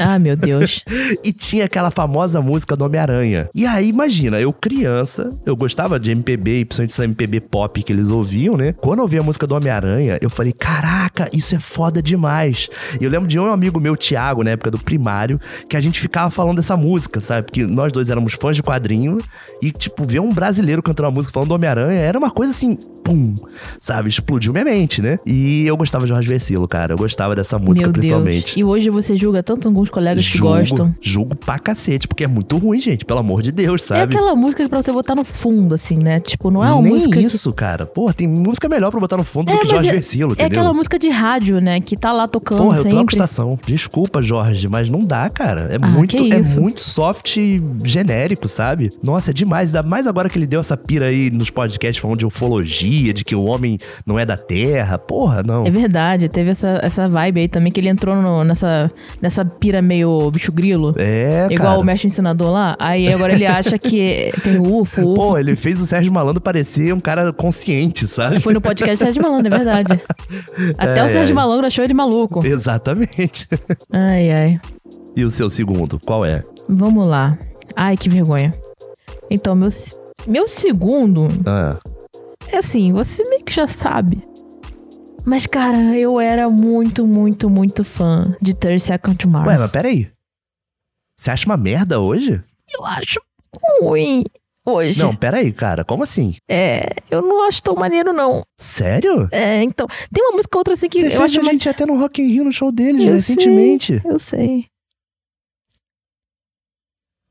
Ah, 0.00 0.18
meu 0.18 0.36
Deus. 0.36 0.84
E 1.22 1.32
tinha 1.32 1.64
aquela 1.64 1.90
famosa 1.90 2.40
música 2.40 2.76
do 2.76 2.84
Homem-Aranha. 2.84 3.48
E 3.54 3.66
aí, 3.66 3.88
imagina, 3.88 4.40
eu 4.40 4.52
criança, 4.52 5.30
eu 5.44 5.56
gostava 5.56 5.98
de 5.98 6.10
MPB 6.10 6.60
e 6.60 6.64
principalmente 6.64 6.92
essa 6.92 7.04
MPB 7.04 7.40
pop 7.40 7.82
que 7.82 7.92
eles 7.92 8.08
ouviam, 8.08 8.56
né? 8.56 8.72
Quando 8.72 9.00
eu 9.00 9.02
ouvi 9.02 9.18
a 9.18 9.22
música 9.22 9.46
do 9.46 9.54
Homem-Aranha, 9.54 10.18
eu 10.22 10.30
falei, 10.30 10.52
caraca, 10.52 11.28
isso 11.32 11.54
é 11.54 11.58
foda 11.58 12.02
demais. 12.02 12.68
E 13.00 13.04
eu 13.04 13.10
lembro 13.10 13.28
de 13.28 13.38
um 13.38 13.50
amigo 13.50 13.80
meu, 13.80 13.96
Thiago, 13.96 14.42
na 14.42 14.50
época 14.50 14.70
do 14.70 14.78
primário, 14.78 15.38
que 15.68 15.76
a 15.76 15.80
gente 15.80 16.00
ficava 16.00 16.30
falando 16.30 16.56
dessa 16.56 16.76
música, 16.76 17.20
sabe? 17.20 17.46
Porque 17.46 17.64
nós 17.64 17.92
dois 17.92 18.08
éramos 18.08 18.34
fãs 18.34 18.56
de 18.56 18.62
quadrinho 18.62 19.18
e, 19.60 19.70
tipo, 19.70 20.04
ver 20.04 20.20
um 20.20 20.32
brasileiro 20.32 20.82
cantando 20.82 21.08
uma 21.08 21.14
música 21.14 21.32
falando 21.32 21.48
do 21.48 21.54
Homem-Aranha 21.54 22.00
era 22.00 22.18
uma 22.18 22.30
coisa 22.30 22.52
assim, 22.52 22.78
pum, 23.04 23.34
sabe? 23.78 24.08
Explodiu 24.08 24.52
minha 24.52 24.64
mente, 24.64 25.02
né? 25.02 25.18
E 25.26 25.66
eu 25.66 25.76
gostava 25.76 26.04
de 26.04 26.10
Jorge 26.10 26.28
Versilo, 26.28 26.66
cara. 26.68 26.94
Eu 26.94 26.98
gostava 26.98 27.34
dessa 27.34 27.58
música 27.58 27.86
meu 27.86 27.92
principalmente. 27.92 28.54
Deus. 28.54 28.56
E 28.56 28.64
hoje 28.64 28.90
você 28.90 29.16
julga 29.16 29.42
tanto 29.42 29.68
alguns 29.68 29.89
colegas 29.90 30.26
que 30.28 30.38
Julgo, 30.38 30.56
gostam. 30.58 30.94
julgo 31.00 31.34
pra 31.36 31.58
cacete, 31.58 32.06
porque 32.08 32.24
é 32.24 32.26
muito 32.28 32.56
ruim, 32.58 32.80
gente, 32.80 33.04
pelo 33.04 33.20
amor 33.20 33.42
de 33.42 33.52
Deus, 33.52 33.82
É 33.82 33.86
sabe? 33.86 34.14
aquela 34.16 34.34
música 34.34 34.68
pra 34.68 34.80
você 34.82 34.92
botar 34.92 35.14
no 35.14 35.24
fundo, 35.24 35.74
assim, 35.74 35.96
né? 35.98 36.20
Tipo, 36.20 36.50
não 36.50 36.64
é 36.64 36.72
uma 36.72 36.82
Nem 36.82 36.92
música. 36.92 37.18
que- 37.18 37.26
isso, 37.26 37.52
cara. 37.52 37.86
Porra, 37.86 38.12
tem 38.14 38.26
música 38.28 38.68
melhor 38.68 38.90
pra 38.90 39.00
botar 39.00 39.16
no 39.16 39.24
fundo 39.24 39.50
É, 39.50 39.54
do 39.54 39.60
que 39.60 39.68
Jorge 39.68 39.88
é- 39.88 39.92
Versilo, 39.92 40.30
É 40.32 40.34
entendeu? 40.34 40.60
aquela 40.60 40.72
música 40.74 40.98
de 40.98 41.08
rádio, 41.08 41.60
né? 41.60 41.80
Que 41.80 41.96
tá 41.96 42.12
lá 42.12 42.26
tocando 42.28 42.58
Porra, 42.62 42.76
eu 42.78 42.82
sempre. 42.82 42.96
troco 42.96 43.12
estação. 43.12 43.58
Desculpa, 43.66 44.22
Jorge, 44.22 44.68
mas 44.68 44.88
não 44.88 45.00
dá, 45.00 45.28
cara. 45.28 45.68
É 45.70 45.78
Ah, 45.80 45.86
muito, 45.86 46.16
que 46.16 46.30
é 46.34 46.60
muito 46.60 46.80
soft 46.80 47.36
genérico, 47.84 48.48
sabe? 48.48 48.90
Nossa, 49.02 49.30
é 49.30 49.34
demais. 49.34 49.68
Ainda 49.70 49.82
mais 49.82 50.06
agora 50.06 50.28
que 50.28 50.38
ele 50.38 50.46
deu 50.46 50.60
essa 50.60 50.76
pira 50.76 51.06
aí 51.06 51.30
nos 51.30 51.50
podcasts 51.50 52.00
falando 52.00 52.18
de 52.18 52.26
ufologia, 52.26 53.12
de 53.12 53.24
que 53.24 53.34
o 53.34 53.44
homem 53.44 53.78
não 54.06 54.18
é 54.18 54.26
da 54.26 54.36
Terra. 54.36 54.98
Porra, 54.98 55.42
não. 55.42 55.64
É 55.66 55.70
verdade, 55.70 56.28
teve 56.28 56.50
essa, 56.50 56.78
essa 56.82 57.08
vibe 57.08 57.40
aí 57.40 57.48
também, 57.48 57.72
que 57.72 57.80
ele 57.80 57.88
entrou 57.88 58.14
no- 58.16 58.44
nessa, 58.44 58.90
nessa 59.20 59.44
pira 59.44 59.79
meio 59.82 60.30
bicho 60.30 60.52
grilo. 60.52 60.94
É, 60.96 61.46
igual 61.50 61.70
cara. 61.70 61.80
o 61.80 61.84
mestre 61.84 62.08
ensinador 62.08 62.50
lá. 62.50 62.76
Aí 62.78 63.12
agora 63.12 63.32
ele 63.32 63.46
acha 63.46 63.78
que 63.78 64.32
tem 64.42 64.58
UFO, 64.58 64.80
UFO. 64.80 65.14
Pô, 65.14 65.38
ele 65.38 65.56
fez 65.56 65.80
o 65.80 65.86
Sérgio 65.86 66.12
Malandro 66.12 66.40
parecer 66.40 66.92
um 66.94 67.00
cara 67.00 67.32
consciente, 67.32 68.06
sabe? 68.06 68.40
Foi 68.40 68.52
no 68.54 68.60
podcast 68.60 68.96
Sérgio 68.96 69.22
Malandro, 69.22 69.52
é 69.52 69.56
verdade. 69.56 70.00
Até 70.78 71.00
Ai, 71.00 71.06
o 71.06 71.10
Sérgio 71.10 71.34
ai. 71.36 71.42
Malandro 71.42 71.66
achou 71.66 71.84
ele 71.84 71.94
maluco. 71.94 72.44
Exatamente. 72.44 73.48
Ai, 73.92 74.30
ai. 74.30 74.60
E 75.16 75.24
o 75.24 75.30
seu 75.30 75.50
segundo, 75.50 75.98
qual 76.00 76.24
é? 76.24 76.42
Vamos 76.68 77.06
lá. 77.06 77.36
Ai, 77.76 77.96
que 77.96 78.08
vergonha. 78.08 78.54
Então, 79.30 79.54
meu, 79.54 79.68
meu 80.26 80.46
segundo 80.46 81.28
Ah, 81.46 81.76
é 82.48 82.58
assim, 82.58 82.92
você 82.92 83.22
meio 83.28 83.44
que 83.44 83.54
já 83.54 83.66
sabe. 83.66 84.22
Mas, 85.30 85.46
cara, 85.46 85.96
eu 85.96 86.18
era 86.18 86.50
muito, 86.50 87.06
muito, 87.06 87.48
muito 87.48 87.84
fã 87.84 88.36
de 88.42 88.52
30 88.52 88.78
Seconds 88.80 89.16
to 89.16 89.28
Mars. 89.28 89.46
Ué, 89.46 89.58
mas 89.58 89.70
peraí. 89.70 90.10
Você 91.16 91.30
acha 91.30 91.46
uma 91.46 91.56
merda 91.56 92.00
hoje? 92.00 92.42
Eu 92.68 92.84
acho 92.84 93.20
ruim 93.80 94.24
hoje. 94.66 95.00
Não, 95.00 95.14
peraí, 95.14 95.52
cara. 95.52 95.84
Como 95.84 96.02
assim? 96.02 96.34
É, 96.50 96.96
eu 97.08 97.22
não 97.22 97.46
acho 97.46 97.62
tão 97.62 97.76
maneiro, 97.76 98.12
não. 98.12 98.42
Sério? 98.58 99.28
É, 99.30 99.62
então, 99.62 99.86
tem 100.12 100.20
uma 100.24 100.32
música 100.32 100.56
ou 100.56 100.60
outra 100.62 100.74
assim 100.74 100.88
que 100.88 100.98
Você 100.98 101.06
eu 101.06 101.10
fez 101.12 101.22
acho 101.22 101.40
a 101.40 101.52
gente 101.52 101.68
até 101.68 101.86
no 101.86 101.96
Rock 101.96 102.20
in 102.20 102.26
Rio 102.26 102.42
no 102.42 102.52
show 102.52 102.72
deles, 102.72 103.06
Eu 103.06 103.12
recentemente. 103.12 104.02
Eu 104.04 104.18
sei. 104.18 104.66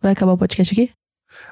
Vai 0.01 0.13
acabar 0.13 0.31
o 0.31 0.37
podcast 0.37 0.73
aqui? 0.73 0.89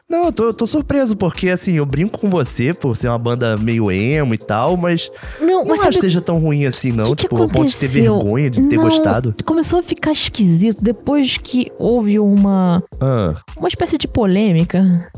Não, 0.09 0.25
eu 0.25 0.31
tô, 0.31 0.43
eu 0.45 0.53
tô 0.53 0.65
surpreso, 0.65 1.17
porque 1.17 1.49
assim, 1.49 1.73
eu 1.73 1.85
brinco 1.85 2.17
com 2.17 2.29
você 2.29 2.73
por 2.73 2.95
ser 2.95 3.09
uma 3.09 3.17
banda 3.17 3.57
meio 3.57 3.91
emo 3.91 4.33
e 4.33 4.37
tal, 4.37 4.77
mas 4.77 5.11
Não, 5.41 5.65
não 5.65 5.65
mas 5.65 5.81
acho 5.81 5.89
que 5.89 5.99
seja 5.99 6.21
tão 6.21 6.39
ruim 6.39 6.65
assim, 6.65 6.93
não. 6.93 7.03
que 7.03 7.15
que 7.15 7.23
tipo, 7.23 7.35
a 7.43 7.47
ponto 7.47 7.65
de 7.65 7.75
ter 7.75 7.87
aconteceu? 7.87 8.13
vergonha 8.19 8.49
de 8.49 8.61
ter 8.69 8.77
Não, 8.77 8.83
gostado. 8.83 9.35
Começou 9.45 9.79
a 9.79 9.83
ficar 9.83 10.13
esquisito 10.13 10.81
depois 10.81 11.37
que 11.37 11.69
houve 11.77 12.19
uma, 12.19 12.81
Ah, 13.01 13.35
uma 13.57 13.67
espécie 13.67 13.97
de 13.97 14.07
polêmica 14.07 15.11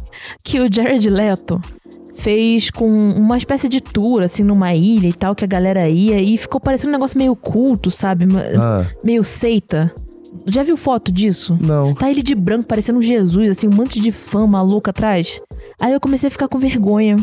que 0.43 0.59
o 0.59 0.67
Jared 0.73 1.07
Leto 1.07 1.61
fez 2.15 2.71
com 2.71 2.89
uma 2.89 3.37
espécie 3.37 3.69
de 3.69 3.79
tour, 3.79 4.23
assim, 4.23 4.43
numa 4.43 4.73
ilha 4.73 5.07
e 5.07 5.13
tal, 5.13 5.35
que 5.35 5.43
a 5.45 5.47
galera 5.47 5.87
ia 5.87 6.19
e 6.19 6.35
ficou 6.35 6.59
parecendo 6.59 6.89
um 6.89 6.93
negócio 6.93 7.17
meio 7.17 7.35
culto, 7.35 7.91
sabe? 7.91 8.25
Ah, 8.59 8.83
Meio 9.03 9.23
seita. 9.23 9.93
Já 10.45 10.63
viu 10.63 10.77
foto 10.77 11.11
disso? 11.11 11.57
não. 11.61 11.93
Tá 11.93 12.09
ele 12.09 12.23
de 12.23 12.35
branco, 12.35 12.67
parecendo 12.67 12.99
um 12.99 13.01
Jesus, 13.01 13.49
assim, 13.49 13.67
um 13.67 13.75
monte 13.75 13.99
de 13.99 14.11
fã 14.11 14.45
maluco 14.47 14.89
atrás. 14.89 15.41
Aí 15.79 15.93
eu 15.93 15.99
comecei 15.99 16.27
a 16.27 16.31
ficar 16.31 16.47
com 16.47 16.57
vergonha 16.57 17.17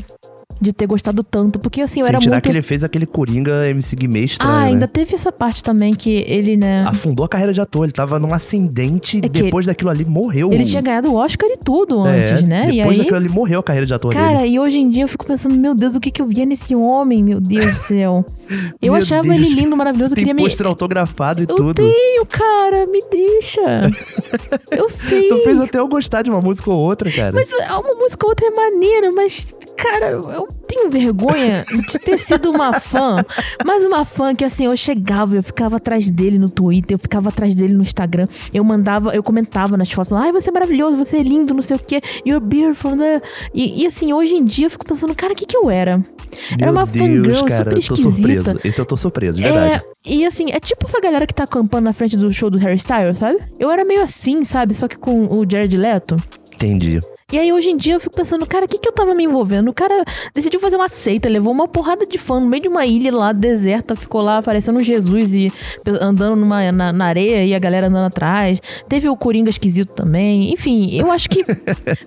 de 0.61 0.73
ter 0.73 0.87
gostado 0.87 1.23
tanto, 1.23 1.59
porque 1.59 1.81
assim, 1.81 2.01
eu 2.01 2.07
Sem 2.07 2.15
era 2.15 2.19
tirar 2.21 2.37
muito. 2.37 2.45
que 2.45 2.49
ele 2.51 2.63
fez 2.63 2.83
aquele 2.83 3.05
Coringa 3.07 3.69
MC 3.69 3.95
Guimê 3.97 4.21
estranho, 4.21 4.53
Ah, 4.53 4.61
ainda 4.63 4.81
né? 4.87 4.91
teve 4.93 5.15
essa 5.15 5.31
parte 5.31 5.63
também 5.63 5.95
que 5.95 6.25
ele, 6.27 6.57
né? 6.57 6.85
Afundou 6.87 7.25
a 7.25 7.29
carreira 7.29 7.53
de 7.53 7.61
ator. 7.61 7.85
Ele 7.85 7.93
tava 7.93 8.19
num 8.19 8.33
ascendente 8.33 9.21
É 9.23 9.29
depois 9.29 9.67
daquilo 9.67 9.91
ali 9.91 10.05
morreu. 10.05 10.53
Ele 10.53 10.65
tinha 10.65 10.81
ganhado 10.83 11.11
o 11.11 11.15
Oscar 11.15 11.49
e 11.51 11.57
tudo 11.57 12.07
É, 12.07 12.31
antes, 12.31 12.45
né? 12.45 12.65
E 12.71 12.77
Depois 12.77 12.93
aí. 12.93 12.99
daquilo 12.99 13.17
ali 13.17 13.29
morreu 13.29 13.61
a 13.61 13.63
carreira 13.63 13.87
de 13.87 13.93
ator 13.95 14.13
Cara, 14.13 14.39
dele. 14.39 14.51
e 14.53 14.59
hoje 14.59 14.79
em 14.79 14.89
dia 14.89 15.05
eu 15.05 15.09
fico 15.09 15.27
pensando, 15.27 15.55
meu 15.59 15.75
Deus, 15.75 15.95
o 15.95 16.01
que 16.01 16.11
que 16.11 16.23
eu 16.23 16.27
via 16.27 16.47
nesse 16.47 16.75
homem, 16.75 17.23
meu 17.23 17.41
Deus 17.41 17.67
do 17.67 17.75
céu. 17.79 18.25
Eu 18.81 18.93
Meu 18.93 19.03
achava 19.03 19.23
Deus, 19.23 19.35
ele 19.35 19.61
lindo, 19.61 19.77
maravilhoso, 19.77 20.13
eu 20.13 20.15
Tem 20.15 20.23
queria 20.25 20.35
me. 20.35 20.43
pôster 20.45 20.65
autografado 20.69 21.41
e 21.43 21.47
Eu 21.49 21.55
tudo. 21.57 21.75
tenho, 21.75 22.25
cara, 22.27 22.87
me 22.87 23.03
deixa. 23.11 23.61
eu 24.71 24.89
sei. 24.89 25.29
Tu 25.29 25.39
fez 25.39 25.61
até 25.61 25.79
eu 25.81 25.89
gostar 25.89 26.23
de 26.23 26.31
uma 26.31 26.41
música 26.41 26.71
ou 26.71 26.79
outra, 26.79 27.11
cara. 27.11 27.33
Mas 27.33 27.51
uma 27.53 27.95
música 27.95 28.25
ou 28.25 28.31
outra 28.31 28.47
é 28.47 28.51
maneira, 28.51 29.11
mas, 29.13 29.47
cara, 29.77 30.11
eu 30.11 30.46
tenho 30.47 30.91
vergonha 30.91 31.65
de 31.93 31.99
ter 31.99 32.19
sido 32.19 32.51
uma 32.51 32.73
fã. 32.81 33.17
Mas 33.65 33.85
uma 33.85 34.05
fã 34.05 34.35
que, 34.35 34.45
assim, 34.45 34.67
eu 34.67 34.77
chegava, 34.77 35.37
eu 35.37 35.43
ficava 35.43 35.77
atrás 35.77 36.09
dele 36.09 36.39
no 36.39 36.49
Twitter, 36.51 36.95
eu 36.95 36.99
ficava 36.99 37.29
atrás 37.29 37.55
dele 37.55 37.75
no 37.75 37.83
Instagram, 37.83 38.29
eu 38.53 38.65
mandava, 38.65 39.15
eu 39.15 39.23
comentava 39.23 39.77
nas 39.77 39.91
fotos, 39.91 40.13
ai, 40.13 40.33
você 40.33 40.51
é 40.51 40.53
maravilhoso, 40.53 40.97
você 40.97 41.19
é 41.19 41.23
lindo, 41.23 41.55
não 41.55 41.63
sei 41.63 41.77
o 41.77 41.79
quê, 41.79 42.01
you're 42.27 42.45
beautiful, 42.45 42.95
né? 42.95 43.21
E, 43.55 43.83
e, 43.83 43.87
assim, 43.87 44.13
hoje 44.13 44.35
em 44.35 44.45
dia 44.45 44.67
eu 44.67 44.71
fico 44.71 44.85
pensando, 44.87 45.15
cara, 45.15 45.33
o 45.33 45.37
que 45.37 45.47
que 45.47 45.57
eu 45.57 45.71
era? 45.71 46.05
era 46.53 46.73
Meu 46.73 46.73
uma 46.73 46.87
Deus, 46.87 46.99
fangirl 46.99 47.45
cara, 47.47 47.57
super 47.57 47.75
tô 47.87 47.97
surpreso. 47.97 48.41
esquisita. 48.41 48.69
Esse 48.69 48.81
eu 48.81 48.87
tô 48.87 48.97
surpreso, 48.97 49.41
de 49.41 49.45
verdade. 49.45 49.85
É, 50.05 50.11
e 50.13 50.25
assim, 50.27 50.51
é 50.51 50.61
tipo 50.61 50.87
essa 50.87 51.01
galera 51.01 51.27
que 51.27 51.35
tá 51.35 51.45
acampando 51.45 51.85
na 51.85 51.93
frente 51.93 52.17
do 52.17 52.33
show 52.33 52.51
do 52.51 52.59
Harry 52.59 52.77
Styles, 52.77 53.19
sabe? 53.19 53.39
Eu 53.59 53.71
era 53.71 53.85
meio 53.85 54.03
assim, 54.03 54.45
sabe? 54.45 54.75
Só 54.75 54.89
que 54.89 54.97
com 54.97 55.27
o 55.27 55.45
Jared 55.49 55.77
Leto. 55.77 56.17
Entendi. 56.55 57.01
E 57.33 57.39
aí 57.41 57.53
hoje 57.53 57.71
em 57.71 57.77
dia 57.77 57.95
eu 57.95 58.01
fico 58.01 58.15
pensando, 58.15 58.47
cara, 58.47 58.67
o 58.67 58.69
que, 58.69 58.79
que 58.79 58.89
eu 58.89 58.93
tava 58.93 59.13
me 59.13 59.25
envolvendo? 59.25 59.69
O 59.69 59.75
cara 59.75 60.05
decidiu 60.33 60.61
fazer 60.61 60.77
uma 60.77 60.89
seita, 60.89 61.29
levou 61.29 61.53
uma 61.53 61.67
porrada 61.67 62.07
de 62.07 62.19
fã 62.19 62.39
no 62.39 62.47
meio 62.47 62.63
de 62.63 62.69
uma 62.69 62.87
ilha 62.87 63.13
lá 63.13 63.33
deserta, 63.33 63.97
ficou 63.97 64.21
lá 64.21 64.39
aparecendo 64.39 64.81
Jesus 64.81 65.35
e 65.35 65.53
andando 66.01 66.37
numa, 66.37 66.71
na, 66.71 66.93
na 66.93 67.05
areia 67.07 67.45
e 67.45 67.53
a 67.53 67.59
galera 67.59 67.89
andando 67.89 68.07
atrás. 68.07 68.61
Teve 68.89 69.09
o 69.09 69.17
Coringa 69.17 69.51
esquisito 69.51 69.93
também. 69.93 70.53
Enfim, 70.53 70.97
eu 70.97 71.11
acho 71.11 71.29
que, 71.29 71.43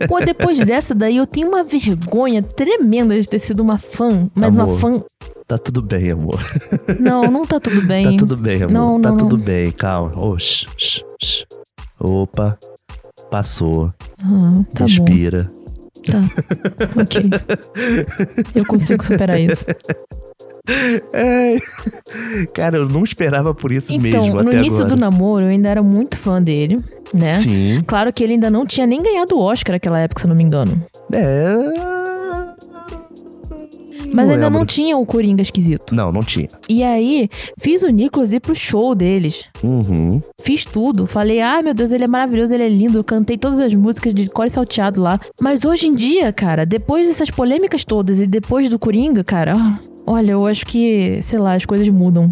pô, 0.07 0.21
depois 0.23 0.59
dessa 0.65 0.95
daí 0.95 1.17
eu 1.17 1.27
tenho 1.27 1.49
uma 1.49 1.65
vergonha 1.65 2.41
tremenda 2.41 3.19
de 3.19 3.27
ter 3.27 3.39
sido 3.39 3.59
uma 3.59 3.77
fã, 3.77 4.29
mas 4.33 4.55
Amor. 4.55 4.69
uma 4.69 4.77
fã. 4.77 5.03
Tá 5.45 5.57
tudo 5.57 5.81
bem, 5.81 6.11
amor. 6.11 6.39
Não, 6.97 7.23
não 7.23 7.45
tá 7.45 7.59
tudo 7.59 7.81
bem. 7.85 8.05
Tá 8.05 8.19
tudo 8.19 8.37
bem, 8.37 8.63
amor. 8.63 8.71
Não, 8.71 9.01
tá 9.01 9.09
não, 9.09 9.17
tudo 9.17 9.37
não. 9.37 9.43
bem, 9.43 9.69
calma. 9.71 10.13
Oh, 10.15 10.37
shh, 10.39 10.65
shh. 10.77 11.03
Opa, 11.99 12.57
passou. 13.29 13.93
Ah, 14.21 14.63
tá 14.73 14.79
bom. 14.79 14.85
Respira. 14.85 15.51
Tá. 16.05 16.17
ok. 17.01 17.29
Eu 18.55 18.65
consigo 18.65 19.03
superar 19.03 19.39
isso. 19.39 19.65
É. 21.11 21.57
Cara, 22.53 22.77
eu 22.77 22.87
não 22.87 23.03
esperava 23.03 23.55
por 23.55 23.71
isso 23.71 23.91
Então, 23.91 24.21
mesmo 24.23 24.43
no 24.43 24.53
início 24.53 24.81
agora. 24.83 24.95
do 24.95 24.99
namoro, 24.99 25.45
eu 25.45 25.49
ainda 25.49 25.67
era 25.67 25.81
muito 25.81 26.15
fã 26.15 26.39
dele, 26.39 26.79
né? 27.11 27.37
Sim. 27.37 27.81
Claro 27.87 28.13
que 28.13 28.23
ele 28.23 28.33
ainda 28.33 28.51
não 28.51 28.67
tinha 28.67 28.85
nem 28.85 29.01
ganhado 29.01 29.35
o 29.35 29.41
Oscar 29.41 29.73
naquela 29.73 29.97
época, 29.99 30.21
se 30.21 30.27
eu 30.27 30.29
não 30.29 30.35
me 30.35 30.43
engano. 30.43 30.79
É. 31.11 31.55
Mas 34.13 34.29
ainda 34.29 34.45
lembro. 34.45 34.59
não 34.59 34.65
tinha 34.65 34.97
o 34.97 35.05
Coringa 35.05 35.41
esquisito. 35.41 35.93
Não, 35.93 36.11
não 36.11 36.23
tinha. 36.23 36.47
E 36.67 36.83
aí, 36.83 37.29
fiz 37.57 37.83
o 37.83 37.89
Nicolas 37.89 38.33
ir 38.33 38.39
pro 38.39 38.55
show 38.55 38.95
deles. 38.95 39.45
Uhum. 39.63 40.21
Fiz 40.41 40.65
tudo. 40.65 41.05
Falei, 41.05 41.41
ai 41.41 41.61
meu 41.61 41.73
Deus, 41.73 41.91
ele 41.91 42.03
é 42.03 42.07
maravilhoso, 42.07 42.53
ele 42.53 42.63
é 42.63 42.69
lindo. 42.69 43.03
Cantei 43.03 43.37
todas 43.37 43.59
as 43.59 43.73
músicas 43.73 44.13
de 44.13 44.29
core 44.29 44.49
salteado 44.49 45.01
lá. 45.01 45.19
Mas 45.39 45.65
hoje 45.65 45.87
em 45.87 45.93
dia, 45.93 46.31
cara, 46.33 46.65
depois 46.65 47.07
dessas 47.07 47.29
polêmicas 47.29 47.83
todas 47.83 48.19
e 48.19 48.27
depois 48.27 48.69
do 48.69 48.79
Coringa, 48.79 49.23
cara, 49.23 49.53
ah, 49.55 49.79
olha, 50.05 50.31
eu 50.31 50.45
acho 50.45 50.65
que, 50.65 51.21
sei 51.21 51.39
lá, 51.39 51.53
as 51.53 51.65
coisas 51.65 51.87
mudam. 51.89 52.31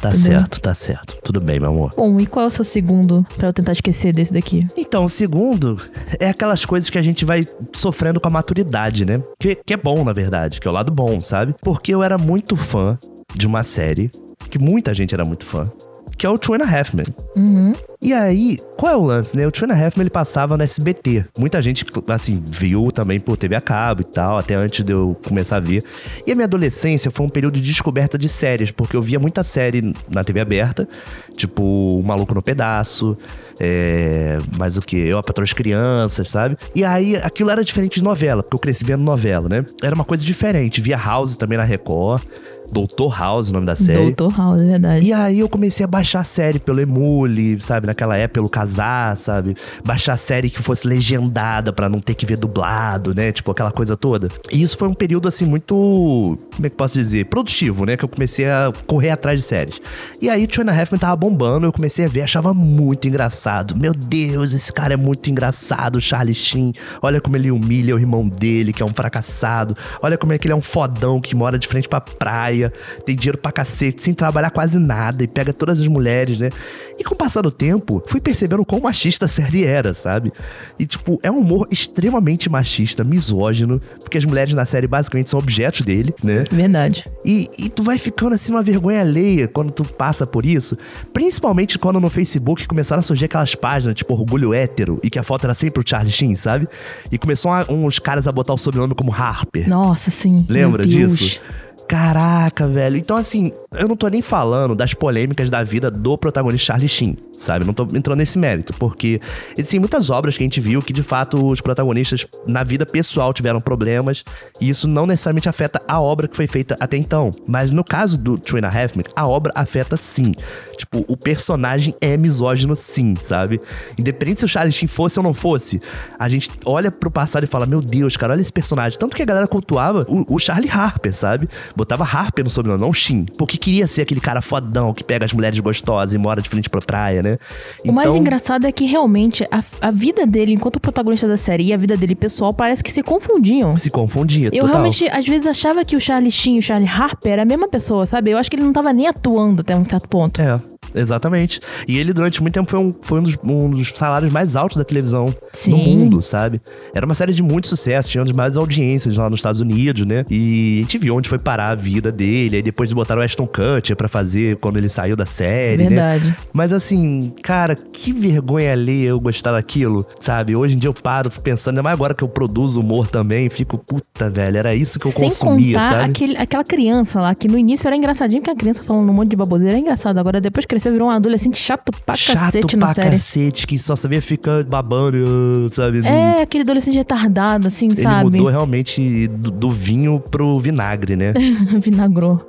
Tá 0.00 0.10
Entendeu? 0.10 0.38
certo, 0.40 0.60
tá 0.60 0.74
certo. 0.74 1.16
Tudo 1.22 1.40
bem, 1.40 1.58
meu 1.58 1.70
amor. 1.70 1.92
Bom, 1.96 2.20
e 2.20 2.26
qual 2.26 2.44
é 2.44 2.48
o 2.48 2.50
seu 2.50 2.64
segundo 2.64 3.26
pra 3.36 3.48
eu 3.48 3.52
tentar 3.52 3.72
esquecer 3.72 4.12
desse 4.12 4.32
daqui? 4.32 4.66
Então, 4.76 5.04
o 5.04 5.08
segundo 5.08 5.80
é 6.20 6.28
aquelas 6.28 6.64
coisas 6.64 6.88
que 6.88 6.98
a 6.98 7.02
gente 7.02 7.24
vai 7.24 7.44
sofrendo 7.72 8.20
com 8.20 8.28
a 8.28 8.30
maturidade, 8.30 9.04
né? 9.04 9.20
Que, 9.38 9.56
que 9.56 9.74
é 9.74 9.76
bom, 9.76 10.04
na 10.04 10.12
verdade, 10.12 10.60
que 10.60 10.68
é 10.68 10.70
o 10.70 10.74
lado 10.74 10.92
bom, 10.92 11.20
sabe? 11.20 11.54
Porque 11.60 11.92
eu 11.92 12.02
era 12.02 12.16
muito 12.16 12.56
fã 12.56 12.96
de 13.34 13.46
uma 13.46 13.62
série, 13.64 14.10
que 14.50 14.58
muita 14.58 14.94
gente 14.94 15.14
era 15.14 15.24
muito 15.24 15.44
fã, 15.44 15.70
que 16.18 16.26
é 16.26 16.28
o 16.28 16.36
Two 16.36 16.56
and 16.56 16.64
a 16.64 16.66
Half 16.66 16.94
Men. 16.94 17.06
Uhum. 17.36 17.72
E 18.02 18.12
aí, 18.12 18.58
qual 18.76 18.92
é 18.92 18.96
o 18.96 19.02
lance, 19.04 19.36
né? 19.36 19.46
O 19.46 19.52
Two 19.52 19.68
and 19.68 19.72
a 19.72 19.76
Half 19.76 19.96
Men, 19.96 20.02
ele 20.02 20.10
passava 20.10 20.56
no 20.56 20.62
SBT. 20.64 21.24
Muita 21.38 21.62
gente, 21.62 21.86
assim, 22.08 22.42
viu 22.44 22.90
também 22.90 23.20
por 23.20 23.36
TV 23.36 23.54
a 23.54 23.60
cabo 23.60 24.00
e 24.00 24.04
tal, 24.04 24.36
até 24.36 24.56
antes 24.56 24.84
de 24.84 24.92
eu 24.92 25.16
começar 25.26 25.56
a 25.56 25.60
ver. 25.60 25.84
E 26.26 26.32
a 26.32 26.34
minha 26.34 26.44
adolescência 26.44 27.10
foi 27.10 27.24
um 27.24 27.28
período 27.28 27.54
de 27.54 27.62
descoberta 27.62 28.18
de 28.18 28.28
séries, 28.28 28.72
porque 28.72 28.96
eu 28.96 29.02
via 29.02 29.20
muita 29.20 29.44
série 29.44 29.94
na 30.12 30.24
TV 30.24 30.40
aberta, 30.40 30.88
tipo 31.36 31.62
O 31.62 32.02
Maluco 32.02 32.34
no 32.34 32.42
Pedaço, 32.42 33.16
é... 33.60 34.38
mais 34.56 34.76
o 34.76 34.82
que? 34.82 34.96
Eu, 34.96 35.18
a 35.18 35.22
Patroa 35.22 35.44
das 35.44 35.52
Crianças, 35.52 36.30
sabe? 36.30 36.56
E 36.74 36.84
aí, 36.84 37.16
aquilo 37.16 37.50
era 37.50 37.62
diferente 37.62 38.00
de 38.00 38.04
novela, 38.04 38.42
porque 38.42 38.56
eu 38.56 38.60
cresci 38.60 38.84
vendo 38.84 39.04
novela, 39.04 39.48
né? 39.48 39.64
Era 39.80 39.94
uma 39.94 40.04
coisa 40.04 40.24
diferente. 40.24 40.80
Via 40.80 40.96
House 40.96 41.36
também 41.36 41.56
na 41.56 41.64
Record, 41.64 42.22
Doutor 42.70 43.18
House, 43.18 43.50
o 43.50 43.52
nome 43.52 43.66
da 43.66 43.74
série. 43.76 44.12
Doutor 44.12 44.36
House, 44.36 44.60
é 44.60 44.64
verdade. 44.64 45.06
E 45.06 45.12
aí 45.12 45.40
eu 45.40 45.48
comecei 45.48 45.84
a 45.84 45.86
baixar 45.86 46.20
a 46.20 46.24
série 46.24 46.58
pelo 46.58 46.80
Emule, 46.80 47.60
sabe? 47.60 47.86
Naquela 47.86 48.16
época, 48.16 48.34
pelo 48.34 48.48
Casar, 48.48 49.16
sabe? 49.16 49.56
Baixar 49.84 50.14
a 50.14 50.16
série 50.16 50.50
que 50.50 50.62
fosse 50.62 50.86
legendada 50.86 51.72
pra 51.72 51.88
não 51.88 52.00
ter 52.00 52.14
que 52.14 52.26
ver 52.26 52.36
dublado, 52.36 53.14
né? 53.14 53.32
Tipo, 53.32 53.50
aquela 53.50 53.70
coisa 53.70 53.96
toda. 53.96 54.28
E 54.52 54.62
isso 54.62 54.76
foi 54.76 54.88
um 54.88 54.94
período, 54.94 55.28
assim, 55.28 55.44
muito... 55.44 56.38
Como 56.54 56.66
é 56.66 56.70
que 56.70 56.76
posso 56.76 56.94
dizer? 56.94 57.26
Produtivo, 57.26 57.84
né? 57.84 57.96
Que 57.96 58.04
eu 58.04 58.08
comecei 58.08 58.48
a 58.48 58.72
correr 58.86 59.10
atrás 59.10 59.40
de 59.40 59.46
séries. 59.46 59.80
E 60.20 60.28
aí, 60.28 60.46
Two 60.46 60.64
and 60.64 60.70
a 60.70 60.74
Men 60.74 60.98
tava 60.98 61.16
bombando, 61.16 61.66
eu 61.66 61.72
comecei 61.72 62.04
a 62.04 62.08
ver, 62.08 62.22
achava 62.22 62.52
muito 62.52 63.06
engraçado. 63.06 63.76
Meu 63.76 63.92
Deus, 63.92 64.52
esse 64.52 64.72
cara 64.72 64.94
é 64.94 64.96
muito 64.96 65.30
engraçado, 65.30 65.96
o 65.96 66.00
Charlie 66.00 66.34
Sheen. 66.34 66.72
Olha 67.02 67.20
como 67.20 67.36
ele 67.36 67.50
humilha 67.50 67.94
o 67.94 67.98
irmão 67.98 68.28
dele, 68.28 68.72
que 68.72 68.82
é 68.82 68.86
um 68.86 68.92
fracassado. 68.92 69.76
Olha 70.02 70.18
como 70.18 70.32
é 70.32 70.38
que 70.38 70.46
ele 70.46 70.52
é 70.52 70.56
um 70.56 70.62
fodão 70.62 71.20
que 71.20 71.34
mora 71.34 71.58
de 71.58 71.66
frente 71.68 71.88
pra 71.88 72.00
praia, 72.00 72.57
tem 73.04 73.14
dinheiro 73.16 73.38
pra 73.38 73.52
cacete, 73.52 74.02
sem 74.02 74.12
trabalhar 74.14 74.50
quase 74.50 74.78
nada 74.78 75.22
e 75.24 75.28
pega 75.28 75.52
todas 75.52 75.80
as 75.80 75.86
mulheres, 75.86 76.38
né? 76.38 76.50
E 76.98 77.04
com 77.04 77.14
o 77.14 77.16
passar 77.16 77.42
do 77.42 77.50
tempo, 77.50 78.02
fui 78.06 78.20
percebendo 78.20 78.64
quão 78.64 78.80
machista 78.80 79.26
a 79.26 79.28
série 79.28 79.64
era, 79.64 79.94
sabe? 79.94 80.32
E, 80.78 80.84
tipo, 80.86 81.18
é 81.22 81.30
um 81.30 81.38
humor 81.38 81.68
extremamente 81.70 82.50
machista, 82.50 83.04
misógino, 83.04 83.80
porque 84.00 84.18
as 84.18 84.24
mulheres 84.24 84.52
na 84.54 84.66
série 84.66 84.86
basicamente 84.88 85.30
são 85.30 85.38
objetos 85.38 85.82
dele, 85.82 86.12
né? 86.22 86.44
Verdade. 86.50 87.04
E, 87.24 87.48
e 87.58 87.68
tu 87.68 87.82
vai 87.82 87.98
ficando 87.98 88.34
assim 88.34 88.52
uma 88.52 88.62
vergonha 88.62 89.00
alheia 89.00 89.46
quando 89.46 89.70
tu 89.70 89.84
passa 89.84 90.26
por 90.26 90.44
isso. 90.44 90.76
Principalmente 91.12 91.78
quando 91.78 92.00
no 92.00 92.10
Facebook 92.10 92.66
começaram 92.66 93.00
a 93.00 93.02
surgir 93.02 93.26
aquelas 93.26 93.54
páginas, 93.54 93.94
tipo 93.94 94.14
Orgulho 94.14 94.52
Hétero, 94.52 94.98
e 95.02 95.10
que 95.10 95.18
a 95.18 95.22
foto 95.22 95.44
era 95.44 95.54
sempre 95.54 95.82
o 95.82 95.88
Charlie 95.88 96.12
Sheen, 96.12 96.34
sabe? 96.36 96.66
E 97.12 97.18
começou 97.18 97.50
a- 97.52 97.66
uns 97.68 97.98
caras 97.98 98.26
a 98.26 98.32
botar 98.32 98.54
o 98.54 98.58
sobrenome 98.58 98.94
como 98.94 99.12
Harper. 99.12 99.68
Nossa, 99.68 100.10
sim. 100.10 100.44
Lembra 100.48 100.84
disso? 100.84 101.40
Caraca, 101.88 102.68
velho. 102.68 102.98
Então, 102.98 103.16
assim, 103.16 103.50
eu 103.72 103.88
não 103.88 103.96
tô 103.96 104.06
nem 104.08 104.20
falando 104.20 104.74
das 104.74 104.92
polêmicas 104.92 105.48
da 105.48 105.64
vida 105.64 105.90
do 105.90 106.18
protagonista 106.18 106.66
Charlie 106.66 106.88
Sheen, 106.88 107.16
sabe? 107.38 107.64
Não 107.64 107.72
tô 107.72 107.84
entrando 107.94 108.18
nesse 108.18 108.38
mérito, 108.38 108.74
porque 108.74 109.18
existem 109.56 109.80
muitas 109.80 110.10
obras 110.10 110.36
que 110.36 110.42
a 110.42 110.46
gente 110.46 110.60
viu 110.60 110.82
que, 110.82 110.92
de 110.92 111.02
fato, 111.02 111.46
os 111.46 111.62
protagonistas 111.62 112.26
na 112.46 112.62
vida 112.62 112.84
pessoal 112.84 113.32
tiveram 113.32 113.58
problemas, 113.58 114.22
e 114.60 114.68
isso 114.68 114.86
não 114.86 115.06
necessariamente 115.06 115.48
afeta 115.48 115.80
a 115.88 115.98
obra 115.98 116.28
que 116.28 116.36
foi 116.36 116.46
feita 116.46 116.76
até 116.78 116.98
então. 116.98 117.30
Mas 117.46 117.70
no 117.70 117.82
caso 117.82 118.18
do 118.18 118.36
Two 118.36 118.58
and 118.58 118.66
a 118.66 118.68
Half 118.68 118.94
Men, 118.94 119.06
a 119.16 119.26
obra 119.26 119.50
afeta 119.54 119.96
sim. 119.96 120.34
Tipo, 120.76 121.06
o 121.08 121.16
personagem 121.16 121.94
é 122.02 122.18
misógino 122.18 122.76
sim, 122.76 123.14
sabe? 123.18 123.62
Independente 123.96 124.40
se 124.40 124.44
o 124.44 124.48
Charlie 124.48 124.72
Sheen 124.72 124.88
fosse 124.88 125.18
ou 125.18 125.22
não 125.22 125.32
fosse, 125.32 125.80
a 126.18 126.28
gente 126.28 126.50
olha 126.66 126.90
pro 126.90 127.10
passado 127.10 127.44
e 127.44 127.46
fala, 127.46 127.64
meu 127.64 127.80
Deus, 127.80 128.14
cara, 128.14 128.34
olha 128.34 128.42
esse 128.42 128.52
personagem. 128.52 128.98
Tanto 128.98 129.16
que 129.16 129.22
a 129.22 129.26
galera 129.26 129.48
cultuava 129.48 130.04
o, 130.06 130.34
o 130.34 130.38
Charlie 130.38 130.70
Harper, 130.70 131.14
sabe? 131.14 131.48
Botava 131.78 132.02
Harper 132.02 132.42
no 132.42 132.50
sobrenome, 132.50 132.80
não 132.80 132.92
Sheen. 132.92 133.24
Porque 133.38 133.56
queria 133.56 133.86
ser 133.86 134.02
aquele 134.02 134.20
cara 134.20 134.42
fodão 134.42 134.92
que 134.92 135.04
pega 135.04 135.24
as 135.24 135.32
mulheres 135.32 135.58
gostosas 135.60 136.12
e 136.12 136.18
mora 136.18 136.42
de 136.42 136.48
frente 136.48 136.68
pra 136.68 136.80
praia, 136.80 137.22
né? 137.22 137.38
O 137.86 137.92
mais 137.92 138.14
engraçado 138.16 138.66
é 138.66 138.72
que 138.72 138.84
realmente 138.84 139.44
a, 139.50 139.62
a 139.80 139.90
vida 139.92 140.26
dele, 140.26 140.52
enquanto 140.54 140.80
protagonista 140.80 141.28
da 141.28 141.36
série, 141.36 141.66
e 141.66 141.72
a 141.72 141.76
vida 141.76 141.96
dele 141.96 142.16
pessoal 142.16 142.52
parece 142.52 142.82
que 142.82 142.90
se 142.90 143.00
confundiam. 143.02 143.76
Se 143.76 143.90
confundia, 143.90 144.48
Eu 144.48 144.62
total. 144.62 144.68
realmente, 144.68 145.08
às 145.08 145.26
vezes, 145.26 145.46
achava 145.46 145.84
que 145.84 145.94
o 145.94 146.00
Charlie 146.00 146.32
Sheen 146.32 146.56
e 146.56 146.58
o 146.58 146.62
Charlie 146.62 146.88
Harper 146.88 147.32
era 147.32 147.42
a 147.42 147.44
mesma 147.44 147.68
pessoa, 147.68 148.04
sabe? 148.04 148.32
Eu 148.32 148.38
acho 148.38 148.50
que 148.50 148.56
ele 148.56 148.64
não 148.64 148.72
tava 148.72 148.92
nem 148.92 149.06
atuando 149.06 149.60
até 149.60 149.76
um 149.76 149.84
certo 149.84 150.08
ponto. 150.08 150.42
É, 150.42 150.60
exatamente. 150.94 151.60
E 151.86 151.98
ele, 151.98 152.12
durante 152.12 152.40
muito 152.42 152.54
tempo, 152.54 152.70
foi 152.70 152.80
um, 152.80 152.94
foi 153.00 153.20
um, 153.20 153.22
dos, 153.22 153.38
um 153.42 153.70
dos 153.70 153.88
salários 153.88 154.32
mais 154.32 154.56
altos 154.56 154.76
da 154.76 154.84
televisão 154.84 155.34
Sim. 155.52 155.70
no 155.70 155.78
mundo, 155.78 156.22
sabe? 156.22 156.60
Era 156.94 157.06
uma 157.06 157.14
série 157.14 157.32
de 157.32 157.42
muito 157.42 157.68
sucesso, 157.68 158.10
tinha 158.10 158.20
uma 158.20 158.26
das 158.26 158.36
maiores 158.36 158.56
audiências 158.56 159.16
lá 159.16 159.30
nos 159.30 159.38
Estados 159.40 159.60
Unidos, 159.60 160.06
né? 160.06 160.24
E 160.30 160.78
a 160.80 160.82
gente 160.82 160.98
viu 160.98 161.16
onde 161.16 161.28
foi 161.28 161.38
parar 161.38 161.70
a 161.70 161.74
vida 161.74 162.12
dele. 162.12 162.56
Aí 162.56 162.62
depois 162.62 162.92
botaram 162.92 163.22
o 163.22 163.24
Ashton 163.24 163.46
Kutcher 163.46 163.96
pra 163.96 164.08
fazer 164.08 164.56
quando 164.56 164.76
ele 164.76 164.88
saiu 164.88 165.16
da 165.16 165.26
série, 165.26 165.84
né? 165.84 165.88
Verdade. 165.88 166.36
Mas 166.52 166.72
assim, 166.72 167.32
cara, 167.42 167.74
que 167.74 168.12
vergonha 168.12 168.72
alheia 168.72 169.08
eu 169.08 169.20
gostar 169.20 169.52
daquilo, 169.52 170.06
sabe? 170.18 170.54
Hoje 170.54 170.74
em 170.74 170.78
dia 170.78 170.88
eu 170.88 170.94
paro 170.94 171.30
fico 171.30 171.44
pensando, 171.44 171.74
ainda 171.74 171.82
mais 171.82 171.94
agora 171.94 172.14
que 172.14 172.22
eu 172.22 172.28
produzo 172.28 172.80
humor 172.80 173.08
também, 173.08 173.48
fico, 173.48 173.78
puta, 173.78 174.28
velho, 174.28 174.58
era 174.58 174.74
isso 174.74 174.98
que 174.98 175.06
eu 175.06 175.12
Sem 175.12 175.28
consumia, 175.28 175.74
contar 175.74 175.88
sabe? 175.88 176.04
aquele, 176.04 176.36
aquela 176.36 176.64
criança 176.64 177.20
lá, 177.20 177.34
que 177.34 177.48
no 177.48 177.58
início 177.58 177.86
era 177.86 177.96
engraçadinho, 177.96 178.42
que 178.42 178.50
a 178.50 178.56
criança 178.56 178.82
falando 178.82 179.08
um 179.10 179.12
monte 179.12 179.30
de 179.30 179.36
baboseira 179.36 179.72
era 179.72 179.80
engraçado. 179.80 180.18
Agora 180.18 180.40
depois 180.40 180.66
cresceu, 180.78 180.92
virou 180.92 181.08
um 181.08 181.10
adolescente 181.10 181.58
chato 181.58 181.92
pra 182.04 182.16
Chato 182.16 182.36
cacete 182.38 182.76
pra 182.76 182.88
na 182.88 182.94
série. 182.94 183.10
cacete, 183.10 183.66
que 183.66 183.78
só 183.78 183.96
sabia 183.96 184.22
ficar 184.22 184.64
babando, 184.64 185.68
sabe? 185.72 186.06
É, 186.06 186.42
aquele 186.42 186.62
adolescente 186.62 186.96
retardado, 186.96 187.66
assim, 187.66 187.86
Ele 187.86 187.96
sabe? 188.00 188.24
mudou 188.24 188.48
realmente 188.48 189.26
do, 189.28 189.50
do 189.50 189.70
vinho 189.70 190.20
pro 190.20 190.58
vinagre, 190.60 191.16
né? 191.16 191.32
Vinagrou. 191.82 192.44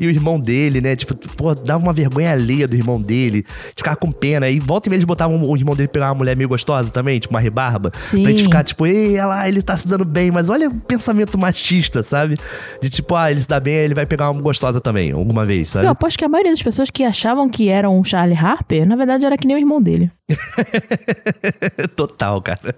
e 0.00 0.06
o 0.06 0.10
irmão 0.10 0.40
dele, 0.40 0.80
né? 0.80 0.96
Tipo, 0.96 1.14
pô, 1.36 1.54
dava 1.54 1.82
uma 1.82 1.92
vergonha 1.92 2.32
alheia 2.32 2.66
do 2.66 2.74
irmão 2.74 3.00
dele. 3.00 3.42
De 3.42 3.76
ficar 3.76 3.96
com 3.96 4.10
pena. 4.10 4.48
E 4.48 4.58
volta 4.58 4.88
e 4.88 4.90
meia 4.90 4.96
eles 4.98 5.04
botavam 5.06 5.42
o 5.42 5.56
irmão 5.56 5.74
dele 5.74 5.88
pegar 5.88 6.08
uma 6.08 6.14
mulher 6.16 6.36
meio 6.36 6.48
gostosa 6.48 6.90
também, 6.90 7.18
tipo 7.18 7.34
uma 7.34 7.40
rebarba. 7.40 7.92
Sim. 8.00 8.22
Pra 8.22 8.30
gente 8.30 8.42
ficar, 8.42 8.64
tipo, 8.64 8.86
ei, 8.86 9.12
olha 9.14 9.26
lá, 9.26 9.48
ele 9.48 9.62
tá 9.62 9.76
se 9.76 9.86
dando 9.86 10.04
bem. 10.04 10.30
Mas 10.30 10.48
olha 10.48 10.68
o 10.68 10.74
pensamento 10.74 11.38
machista, 11.38 12.02
sabe? 12.02 12.36
De 12.80 12.90
tipo, 12.90 13.14
ah, 13.14 13.30
ele 13.30 13.40
se 13.40 13.48
dá 13.48 13.58
bem, 13.60 13.74
ele 13.74 13.94
vai 13.94 14.06
pegar 14.06 14.30
uma 14.30 14.40
gostosa 14.40 14.80
também, 14.80 15.12
alguma 15.12 15.44
vez, 15.44 15.70
sabe? 15.70 15.86
Eu 15.86 15.90
aposto 15.90 16.18
que 16.18 16.24
a 16.24 16.28
maioria 16.28 16.52
das 16.52 16.62
pessoas 16.62 16.69
que 16.92 17.04
achavam 17.04 17.48
que 17.48 17.68
eram 17.68 17.98
o 17.98 18.04
Charlie 18.04 18.38
Harper, 18.38 18.86
na 18.86 18.96
verdade 18.96 19.26
era 19.26 19.36
que 19.36 19.46
nem 19.46 19.56
o 19.56 19.58
irmão 19.58 19.80
dele. 19.80 20.10
Total, 21.96 22.40
cara. 22.42 22.74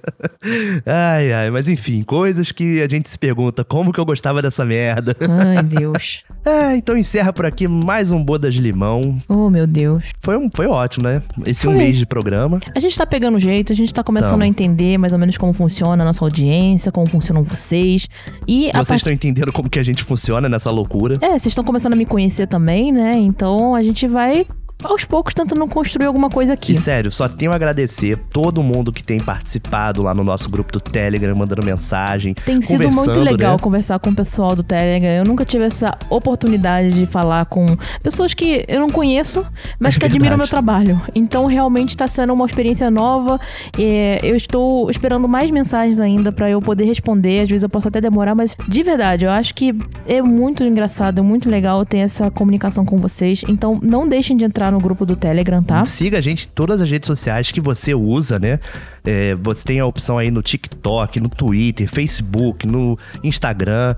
Ai, 0.87 1.33
ai, 1.33 1.51
mas 1.51 1.69
enfim, 1.69 2.03
coisas 2.03 2.53
que 2.53 2.83
a 2.83 2.89
gente 2.89 3.09
se 3.09 3.19
pergunta 3.19 3.65
como 3.65 3.93
que 3.93 3.99
eu 4.01 4.05
gostava 4.05 4.41
dessa 4.43 4.65
merda. 4.65 5.17
Ai, 5.21 5.63
Deus. 5.63 6.23
Ah, 6.45 6.75
então 6.77 6.97
encerra 6.97 7.33
por 7.33 7.47
aqui 7.47 7.67
mais 7.69 8.13
um 8.13 8.23
Bodas 8.23 8.55
de 8.55 8.61
Limão. 8.61 9.19
Oh, 9.29 9.49
meu 9.51 9.67
Deus. 9.67 10.05
Foi, 10.21 10.37
um, 10.37 10.49
foi 10.55 10.67
ótimo, 10.67 11.05
né? 11.05 11.23
Esse 11.47 11.67
um 11.69 11.73
Foi. 11.73 11.79
mês 11.79 11.97
de 11.97 12.07
programa. 12.07 12.61
A 12.75 12.81
gente 12.81 12.97
tá 12.97 13.07
pegando 13.07 13.39
jeito, 13.39 13.73
a 13.73 13.77
gente 13.77 13.93
tá 13.93 14.03
começando 14.03 14.43
a 14.43 14.47
entender 14.47 14.99
mais 14.99 15.13
ou 15.13 15.19
menos 15.19 15.37
como 15.37 15.53
funciona 15.53 16.03
a 16.03 16.07
nossa 16.07 16.25
audiência, 16.25 16.91
como 16.93 17.09
funcionam 17.09 17.43
vocês. 17.43 18.09
E 18.47 18.65
Vocês 18.73 18.73
part- 18.89 18.97
estão 18.99 19.13
entendendo 19.13 19.53
como 19.53 19.69
que 19.69 19.79
a 19.79 19.83
gente 19.85 20.03
funciona 20.03 20.49
nessa 20.49 20.71
loucura. 20.71 21.17
É, 21.21 21.31
vocês 21.31 21.47
estão 21.47 21.65
começando 21.65 21.93
a 21.93 21.97
me 21.97 22.07
conhecer 22.07 22.47
também, 22.47 22.93
né? 22.93 23.13
Então 23.17 23.75
a 23.75 23.83
gente 23.83 24.07
vai 24.07 24.47
aos 24.83 25.05
poucos 25.05 25.33
tentando 25.33 25.67
construir 25.69 26.07
alguma 26.07 26.29
coisa 26.29 26.53
aqui. 26.53 26.73
E 26.73 26.77
sério, 26.77 27.11
só 27.11 27.29
tenho 27.29 27.53
a 27.53 27.55
agradecer 27.55 28.17
todo 28.31 28.63
mundo 28.63 28.93
que 28.93 29.03
tem 29.03 29.21
participado 29.21 30.03
lá 30.03 30.15
no 30.15 30.25
nosso 30.25 30.51
grupo 30.51 30.73
do 30.73 30.81
Telegram, 30.81 31.35
mandando 31.35 31.65
mensagem. 31.65 32.35
Tem 32.35 32.61
sido 32.61 32.83
muito 32.85 32.97
conversando, 32.97 33.25
legal 33.25 33.53
né? 33.53 33.59
conversar 33.59 33.99
com 33.99 34.11
o 34.11 34.15
pessoal 34.15 34.57
do 34.57 34.63
Telegram. 34.63 35.13
Eu 35.13 35.25
nunca 35.25 35.45
tive 35.45 35.65
essa 35.65 35.97
oportunidade 36.11 36.93
de 36.93 37.07
falar 37.07 37.47
com 37.47 37.67
pessoas 38.03 38.35
que 38.35 38.65
eu 38.69 38.81
não 38.81 38.89
conheço, 38.91 39.45
mas 39.79 39.97
É 39.97 40.01
que 40.01 40.07
admiram 40.07 40.35
o 40.35 40.39
meu 40.39 40.49
trabalho. 40.49 41.01
Então, 41.15 41.47
realmente 41.47 41.91
está 41.91 42.07
sendo 42.07 42.33
uma 42.33 42.47
experiência 42.47 42.91
nova. 42.91 43.41
É, 43.79 44.19
eu 44.23 44.35
estou 44.35 44.91
esperando 44.91 45.29
mais 45.29 45.51
mensagens 45.51 46.01
ainda 46.01 46.33
para 46.33 46.51
eu 46.51 46.61
poder 46.61 46.85
responder. 46.85 47.41
Às 47.41 47.49
vezes 47.49 47.63
eu 47.63 47.69
posso 47.69 47.89
até 47.89 48.01
demorar, 48.01 48.35
mas 48.35 48.57
de 48.69 48.83
verdade, 48.83 49.25
eu 49.25 49.31
acho 49.31 49.55
que 49.55 49.75
é 50.07 50.21
muito 50.21 50.65
engraçado, 50.65 51.21
é 51.21 51.23
muito 51.23 51.49
legal 51.49 51.85
ter 51.85 51.99
essa 51.99 52.31
comunicação 52.31 52.85
com 52.85 52.97
vocês. 52.97 53.43
Então, 53.49 53.79
não 53.83 54.09
deixem 54.09 54.37
de 54.37 54.45
entrar 54.45 54.72
no 54.73 54.81
grupo 54.81 55.07
do 55.07 55.15
Telegram, 55.15 55.63
tá? 55.63 55.85
Siga 55.85 56.19
a 56.19 56.21
gente 56.21 56.47
em 56.47 56.51
todas 56.51 56.81
as 56.81 56.91
redes 56.91 57.07
sociais 57.07 57.51
que 57.51 57.61
você 57.61 57.95
usa, 57.95 58.39
né? 58.39 58.59
É, 59.05 59.35
você 59.37 59.65
tem 59.65 59.81
a 59.81 59.87
opção 59.87 60.19
aí 60.19 60.31
no 60.31 60.43
TikTok, 60.43 61.21
no 61.21 61.29
Twitter, 61.29 61.89
Facebook, 61.89 62.67
no 62.67 62.99
Instagram. 63.23 63.95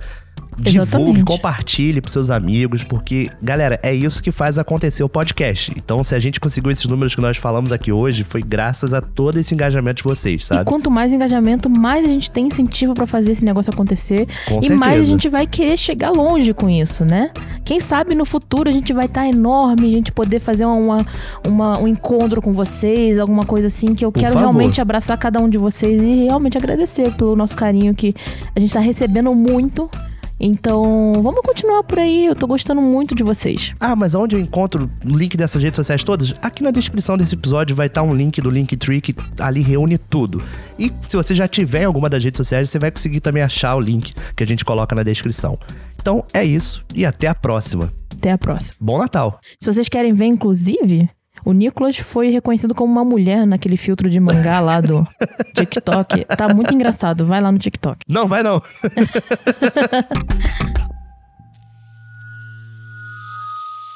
Divulgue, 0.58 0.78
Exatamente. 0.80 1.24
compartilhe 1.24 2.00
pros 2.00 2.12
seus 2.12 2.30
amigos, 2.30 2.84
porque, 2.84 3.28
galera, 3.42 3.78
é 3.82 3.94
isso 3.94 4.22
que 4.22 4.30
faz 4.30 4.56
acontecer 4.58 5.02
o 5.02 5.08
podcast. 5.08 5.72
Então, 5.76 6.02
se 6.02 6.14
a 6.14 6.20
gente 6.20 6.38
conseguiu 6.38 6.70
esses 6.70 6.86
números 6.86 7.14
que 7.14 7.20
nós 7.20 7.36
falamos 7.36 7.72
aqui 7.72 7.90
hoje, 7.90 8.22
foi 8.24 8.42
graças 8.42 8.94
a 8.94 9.00
todo 9.00 9.38
esse 9.38 9.52
engajamento 9.54 9.96
de 9.98 10.02
vocês, 10.04 10.42
E 10.42 10.46
sabe? 10.46 10.64
quanto 10.64 10.90
mais 10.90 11.12
engajamento, 11.12 11.68
mais 11.68 12.04
a 12.04 12.08
gente 12.08 12.30
tem 12.30 12.46
incentivo 12.46 12.94
pra 12.94 13.06
fazer 13.06 13.32
esse 13.32 13.44
negócio 13.44 13.72
acontecer. 13.72 14.26
Com 14.46 14.60
e 14.62 14.68
mais 14.70 14.70
a 14.70 14.94
certeza. 14.94 15.04
gente 15.04 15.28
vai 15.28 15.46
querer 15.46 15.76
chegar 15.76 16.10
longe 16.10 16.52
com 16.54 16.68
isso, 16.70 17.04
né? 17.04 17.30
Quem 17.64 17.80
sabe 17.80 18.14
no 18.14 18.24
futuro 18.24 18.68
a 18.68 18.72
gente 18.72 18.92
vai 18.92 19.06
estar 19.06 19.26
enorme, 19.28 19.88
a 19.88 19.92
gente 19.92 20.12
poder 20.12 20.38
fazer 20.40 20.64
uma, 20.66 21.04
uma- 21.46 21.78
um 21.78 21.88
encontro 21.88 22.40
com 22.42 22.52
vocês, 22.52 23.18
alguma 23.18 23.44
coisa 23.44 23.66
assim, 23.66 23.94
que 23.94 24.04
eu 24.04 24.12
Por 24.12 24.20
quero 24.20 24.34
favor. 24.34 24.48
realmente 24.50 24.80
abraçar 24.80 25.16
cada 25.18 25.40
um 25.40 25.48
de 25.48 25.58
vocês 25.58 26.00
e 26.02 26.24
realmente 26.26 26.56
agradecer 26.56 27.12
pelo 27.14 27.34
nosso 27.34 27.56
carinho 27.56 27.94
que 27.94 28.12
a 28.54 28.60
gente 28.60 28.72
tá 28.72 28.80
recebendo 28.80 29.32
muito. 29.34 29.90
Então, 30.38 31.12
vamos 31.22 31.40
continuar 31.42 31.82
por 31.84 31.98
aí. 31.98 32.26
Eu 32.26 32.34
tô 32.34 32.46
gostando 32.46 32.82
muito 32.82 33.14
de 33.14 33.22
vocês. 33.22 33.74
Ah, 33.78 33.94
mas 33.94 34.14
onde 34.14 34.36
eu 34.36 34.40
encontro 34.40 34.90
o 35.04 35.16
link 35.16 35.36
dessas 35.36 35.62
redes 35.62 35.76
sociais 35.76 36.02
todas? 36.02 36.34
Aqui 36.42 36.62
na 36.62 36.70
descrição 36.70 37.16
desse 37.16 37.34
episódio 37.34 37.74
vai 37.74 37.86
estar 37.86 38.02
um 38.02 38.14
link 38.14 38.40
do 38.40 38.50
Linktree 38.50 39.00
que 39.00 39.14
ali 39.38 39.62
reúne 39.62 39.96
tudo. 39.96 40.42
E 40.78 40.92
se 41.08 41.16
você 41.16 41.34
já 41.34 41.46
tiver 41.46 41.82
em 41.82 41.86
alguma 41.86 42.08
das 42.08 42.22
redes 42.22 42.38
sociais, 42.38 42.68
você 42.68 42.78
vai 42.78 42.90
conseguir 42.90 43.20
também 43.20 43.42
achar 43.42 43.74
o 43.76 43.80
link 43.80 44.12
que 44.36 44.42
a 44.42 44.46
gente 44.46 44.64
coloca 44.64 44.94
na 44.94 45.02
descrição. 45.02 45.58
Então 46.00 46.24
é 46.32 46.44
isso 46.44 46.84
e 46.94 47.06
até 47.06 47.28
a 47.28 47.34
próxima. 47.34 47.92
Até 48.12 48.32
a 48.32 48.38
próxima. 48.38 48.76
Bom 48.80 48.98
Natal! 48.98 49.38
Se 49.60 49.72
vocês 49.72 49.88
querem 49.88 50.12
ver, 50.12 50.26
inclusive, 50.26 51.08
o 51.44 51.52
Nicolas 51.52 51.96
foi 51.98 52.30
reconhecido 52.30 52.74
como 52.74 52.90
uma 52.92 53.04
mulher 53.04 53.46
naquele 53.46 53.76
filtro 53.76 54.08
de 54.08 54.18
mangá 54.18 54.60
lá 54.60 54.80
do 54.80 55.06
TikTok. 55.54 56.24
Tá 56.24 56.52
muito 56.54 56.74
engraçado. 56.74 57.26
Vai 57.26 57.40
lá 57.40 57.52
no 57.52 57.58
TikTok. 57.58 58.04
Não, 58.08 58.26
vai 58.26 58.42
não! 58.42 58.62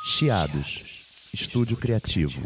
Chiados. 0.04 1.30
Estúdio 1.32 1.76
Criativo. 1.76 2.40